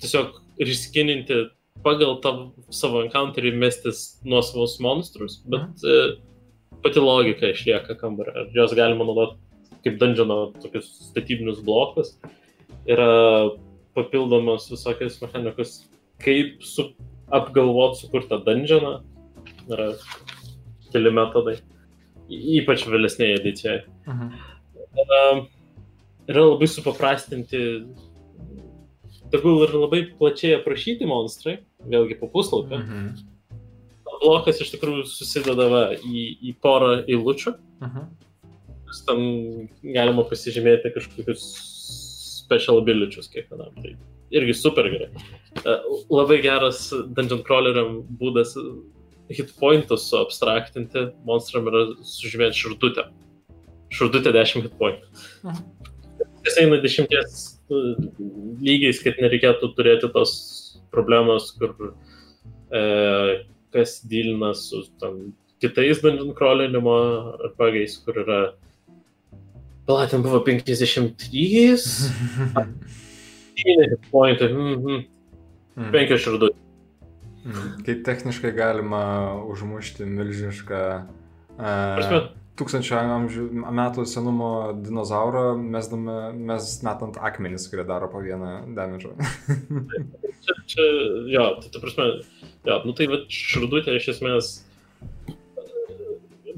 [0.00, 1.48] tiesiog riskininti
[1.84, 2.32] pagal tą
[2.74, 5.96] savo encounterį mestis nuosavus monstrus, bet e,
[6.84, 8.46] pati logika išlieka kambario.
[8.46, 9.38] Ir Jos galima naudoti
[9.84, 12.14] kaip dungeono tokius statybinius blokus.
[12.88, 13.50] Yra
[13.96, 15.74] papildomos visokios mechanikos,
[16.24, 16.90] kaip su,
[17.32, 19.00] apgalvot sukurtą dungeoną.
[19.70, 19.92] Yra
[20.92, 21.58] keli metodai.
[22.30, 23.82] Ypač vėlesnėje edicijoje.
[24.06, 24.30] Mhm.
[25.00, 25.22] Yra,
[26.30, 27.60] yra labai supaprastinti,
[29.30, 31.58] tegul ir labai plačiai aprašyti monstrai,
[31.90, 32.78] vėlgi po puslapį.
[32.78, 33.10] Mhm.
[34.20, 37.54] Blokas iš tikrųjų susideda va, į, į porą eilučių.
[37.84, 38.08] Mhm.
[38.90, 39.20] Nes Ten
[39.94, 41.44] galima pasižymėti kažkokius
[42.50, 43.70] special abiličius kiekvienam.
[43.78, 43.94] Tai
[44.34, 45.10] irgi super gerai.
[45.62, 45.76] E,
[46.10, 48.56] Labai geras dungeon crawleriam būdas
[49.30, 51.10] hitpointus suabstraktinti.
[51.28, 53.06] Monstram yra sužymėti širdutę.
[53.94, 55.22] Širdutė 10 hitpointų.
[55.46, 55.80] Mhm.
[56.46, 57.38] Jis eina dešimties
[57.70, 57.80] e,
[58.64, 60.32] lygiais, kad nereikėtų turėti tos
[60.90, 61.74] problemos, kur
[62.72, 62.80] e,
[63.72, 66.96] kas dylina su ten, kitais dungeon crawlinimo
[67.46, 68.40] arpagais, kur yra
[69.86, 71.16] Pala, ten buvo 53,
[73.56, 75.00] 9 pointai, mm,
[75.80, 75.90] Mhm.
[75.94, 76.50] 5 širdų.
[77.44, 77.84] Mhm.
[77.86, 79.02] Kai techniškai galima
[79.48, 80.80] užmušti milžinišką
[81.58, 82.28] uh,
[82.60, 83.44] tūkstančio amžių,
[83.80, 84.50] metų senumo
[84.84, 86.16] dinozaurą, mesdami,
[86.50, 89.10] mes metant akmenis, kurie daro po vieną damage.
[90.40, 90.84] Čia, čia,
[91.28, 92.04] jo, tai ta prasme,
[92.64, 94.46] jo, nu tai va širdutė iš esmės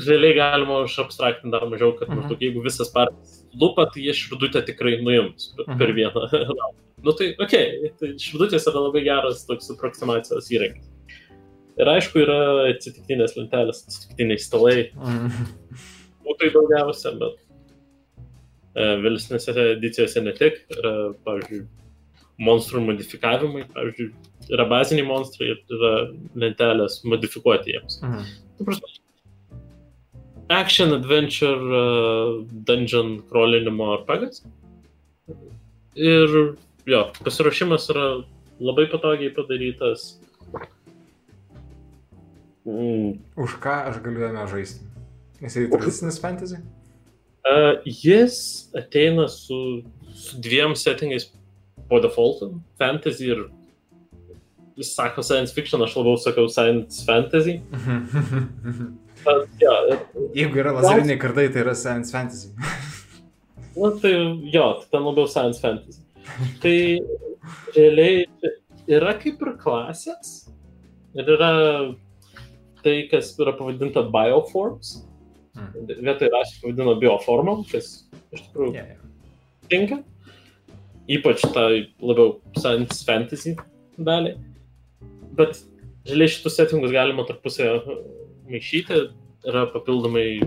[0.07, 2.21] realiai galima užabstraktinti dar mažiau, kad Mhm.
[2.21, 5.97] maždaug jeigu visas partijas lupa, tai jie širdutę tikrai nuims per- per Mhm.
[5.99, 6.23] vieną.
[6.33, 6.79] raundą.
[7.03, 10.87] nu tai, okei, okay, tai širdutės yra labai geras toks aproximacijos įrankis.
[11.81, 12.39] Ir aišku, yra
[12.71, 15.47] atsitiktinės lentelės, atsitiktiniai stalai, Mhm.
[16.27, 17.39] būtų daugiausia, bet
[18.75, 21.67] e, vėlesnėse edicijose ne tik, yra, pavyzdžiui,
[22.41, 24.13] monstrų modifikavimai, pavyzdžiui,
[24.51, 25.93] yra baziniai monstrai ir yra
[26.35, 28.01] lentelės modifikuoti jiems.
[28.03, 28.25] Mhm.
[30.51, 34.43] Action, adventure, uh, dungeon crawlinimo arpagas.
[35.97, 38.25] Ir jo, pasiruošimas yra
[38.61, 40.19] labai patogiai padarytas.
[42.67, 44.85] Mm, Už ką aš galiu jame žaisti?
[45.43, 46.61] Jisai tradicinis fantasy?
[47.43, 49.83] Uh, jis ateina su,
[50.15, 51.27] su dviem settingais
[51.91, 53.49] po defaultu- fantasy ir
[54.77, 57.59] jis sako science fiction, aš labiau sakau science fantasy.
[59.25, 62.49] Bet, ja, ir- Jeigu yra lazeriniai kardai, tai yra science fantasy.
[63.77, 64.13] nu, tai
[64.55, 66.01] jo, tai ten labiau science fantasy.
[66.63, 66.79] Tai
[67.77, 68.27] realiai
[68.89, 70.33] yra kaip ir klasės
[71.19, 71.51] ir yra
[72.85, 75.03] tai, kas yra pavadinta bioforms.
[75.57, 75.91] Mm.
[76.07, 77.93] Vietoj rašyti pavadino bioformom, kas
[78.33, 79.03] iš tikrųjų Yeah, yeah.
[79.73, 80.01] tinka.
[81.13, 83.57] Ypač tai labiau science fantasy
[83.99, 84.37] dalį.
[85.37, 85.61] Bet
[86.09, 87.69] žaliai šitus settingus galima tarpusę
[88.49, 89.09] maišyti.
[89.43, 90.39] Yra papildomai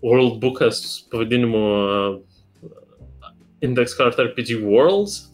[0.00, 2.20] worldbookas pavadinimu uh,
[3.60, 5.29] Index Card RPG Worlds,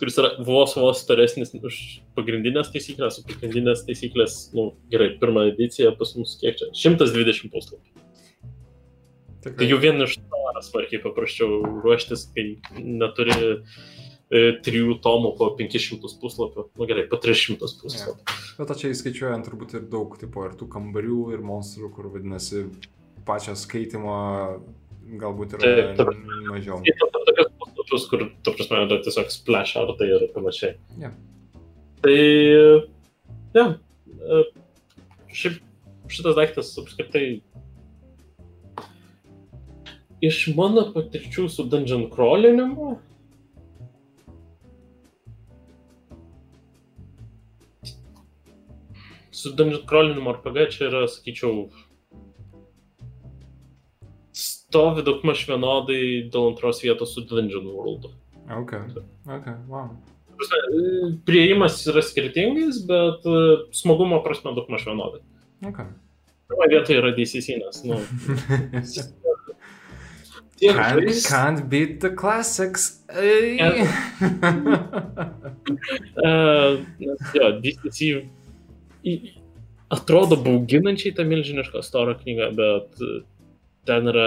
[0.00, 1.78] kuris yra vos vos storesnis už
[2.16, 6.70] pagrindinės taisyklės, o pagrindinės taisyklės, nu, gerai, pirmą ediciją pas mus kiek čia?
[6.76, 8.06] 120 puslapių.
[9.40, 9.68] Tai Tikrai.
[9.70, 12.46] jau vien iš to yra smarkiai paprasčiau ruoštis, kai
[12.76, 16.66] neturi e, trijų tomų po 500 puslapių.
[16.66, 18.36] Na nu, gerai, po 300 puslapių.
[18.58, 22.66] Bet čia įskaičiuojant turbūt ir daug tipo ir tų kambarių, ir monstrų, kur vadinasi
[23.28, 24.18] pačią skaitimo
[25.20, 26.12] galbūt yra Taip, taip.
[26.50, 26.82] mažiau.
[26.84, 27.49] Skaitant
[27.90, 30.76] puslapius, kur, tu prasme, yra tiesiog splash artai ir panašiai.
[31.00, 31.10] Jo.
[32.00, 32.16] Tai,
[33.54, 33.64] ne,
[34.08, 34.42] e,
[35.34, 35.60] šiaip
[36.10, 37.40] šitas daiktas apskritai
[40.22, 42.98] iš mano patirčių su dungeon crawlinimu
[49.32, 51.68] su dungeon crawlinimu RPG čia yra, sakyčiau,
[54.70, 58.06] stovi daugmaž vienodai dėl antros vietos su Dungeon World.
[58.50, 58.72] Ok,
[59.26, 59.90] ok, wow.
[61.26, 63.40] prieimas yra skirtingas, bet e,
[63.76, 65.20] smagumo prasme daug maž vienodai.
[65.70, 65.88] Okay.
[66.48, 67.98] Pirmoje vietoje yra DCC, nes, nu,
[70.60, 71.26] tiek can't, žais...
[71.26, 73.02] can't beat the classics.
[73.10, 73.74] Yeah.
[76.24, 76.78] uh,
[77.34, 77.98] jo, DCC
[79.90, 82.98] atrodo bauginančiai ta milžiniška storo knyga, bet
[83.88, 84.26] ten yra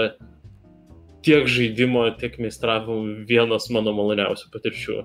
[1.23, 4.99] tiek žaidimo, tiek meistravimo vienas mano maloniausių patirčių.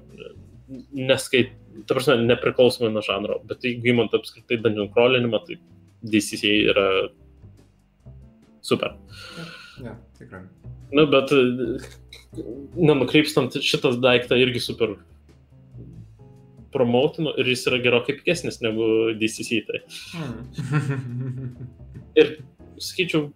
[0.99, 1.55] Neskait,
[1.87, 5.59] ta prasme, nepriklausomai nuo žanro, bet jeigu įmant apskritai dungeon crawlinimą, tai
[6.03, 6.89] DCC yra
[8.65, 8.97] super.
[9.83, 10.45] Ja, tikrai.
[10.91, 11.33] Na, nu, bet
[12.77, 14.97] nenukreipstant šitą daiktą irgi super
[16.73, 18.87] promotinu ir jis yra gerokai pigesnis negu
[19.21, 19.63] DCC.
[19.69, 19.81] Tai.
[20.13, 21.57] Hmm.
[22.21, 22.39] ir
[22.79, 23.31] sakyčiau,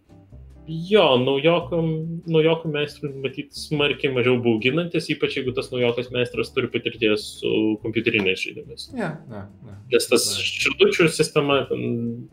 [0.70, 1.89] Jo, naujokam,
[2.30, 7.51] naujokų meistrų matyti smarkiai mažiau bauginantis, ypač jeigu tas naujokas meistras turi patirties su
[7.82, 8.86] kompiuteriniais žaidimais.
[8.94, 9.80] Yeah, yeah, yeah.
[9.90, 12.28] Nes tas širdučių sistema, ten,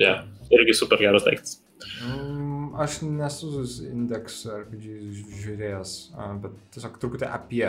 [0.00, 1.58] yeah, irgi super geras daiktas.
[2.00, 4.96] Mm, aš nesu Index RPG
[5.42, 5.94] žiūrėjęs,
[6.40, 7.66] bet tiesiog truputį apie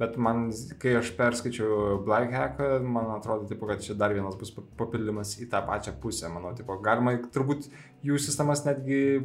[0.00, 0.46] Bet man,
[0.80, 5.50] kai aš perskaičiau Black Hacką, man atrodo, tipo, kad čia dar vienas bus papildymas į
[5.52, 6.30] tą pačią pusę.
[6.32, 7.66] Manau, tipo, galima turbūt
[8.08, 9.20] jų sistemas netgi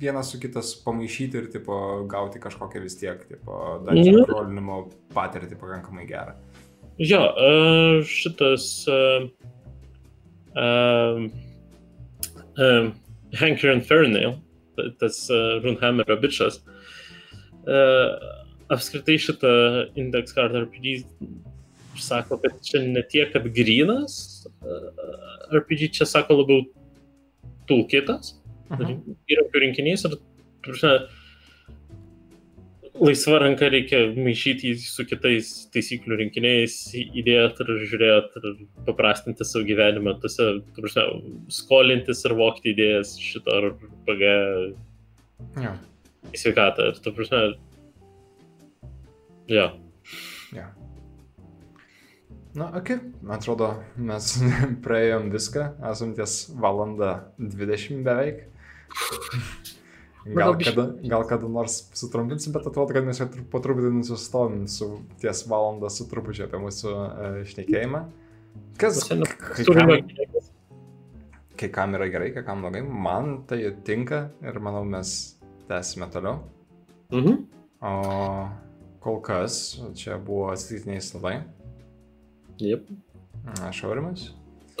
[0.00, 1.76] vienas su kitas pamaišyti ir tipo,
[2.08, 4.32] gauti kažkokią vis tiek, tipo, dungeon mm.
[4.32, 4.80] rollinimo
[5.12, 6.38] patirtį pakankamai gerą.
[6.98, 7.20] Jo,
[8.08, 9.28] šitas uh,
[10.56, 11.20] uh,
[12.56, 12.90] uh,
[13.36, 14.38] Hanker and Fernail,
[15.04, 16.62] tas uh, Runhammerio bičias.
[17.68, 19.52] Uh, apskritai šitą
[19.98, 20.98] Index Card RPG
[21.98, 24.46] sako, kad čia ne tiek, kad grinas
[25.52, 26.66] RPG, čia sako labiau
[27.68, 28.36] toolkitas,
[28.70, 30.18] įrankių rinkinys ir,
[30.64, 30.92] prasme,
[32.98, 38.58] laisva ranka reikia maišyti su kitais taisyklių rinkiniais, įdėti ir žiūrėti ir
[38.88, 41.06] paprastinti savo gyvenimą, tose, prasme,
[41.54, 44.32] skolintis ir vokti idėjas šito RPG
[45.62, 45.76] ja.
[46.32, 46.90] į sveikatą.
[46.92, 47.42] Ir, tu prasme,
[49.48, 49.70] Jo.
[50.52, 50.74] Ja.
[52.54, 52.90] Na, ok,
[53.22, 54.34] man atrodo, mes
[54.84, 58.46] praėjom viską, esam ties valandą 20 beveik.
[60.28, 64.90] Gal kada, gal kada nors sutrumpinsim, bet atrodo, kad mes jau po truputį nusistovim su
[65.22, 68.04] ties valandą su trupučiu apie mūsų uh, šnekėjimą.
[68.80, 69.00] Kas?
[69.08, 69.94] Kai kam,
[71.56, 75.14] kai kam yra gerai, kai kam blogai, man tai tinka ir manau mes
[75.70, 76.42] tęsime toliau.
[77.14, 77.44] Mhm.
[77.78, 77.92] O
[79.08, 81.38] kol kas čia buvo atsitiktiniai stalai.
[82.60, 82.90] Jep.
[83.64, 84.26] Aš Aurimas.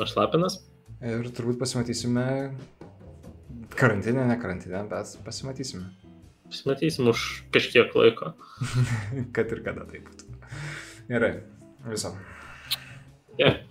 [0.02, 0.58] Aš Lapinas.
[1.00, 2.26] Ir turbūt pasimatysime
[3.78, 5.88] karantinę, ne karantinę, bet pasimatysime.
[6.50, 7.24] Pasimatysim už
[7.54, 8.34] kažkiek laiko.
[9.36, 10.36] Kad ir kada tai būtų.
[11.08, 11.32] Gerai,
[11.88, 12.12] viso.
[13.40, 13.62] Yeah.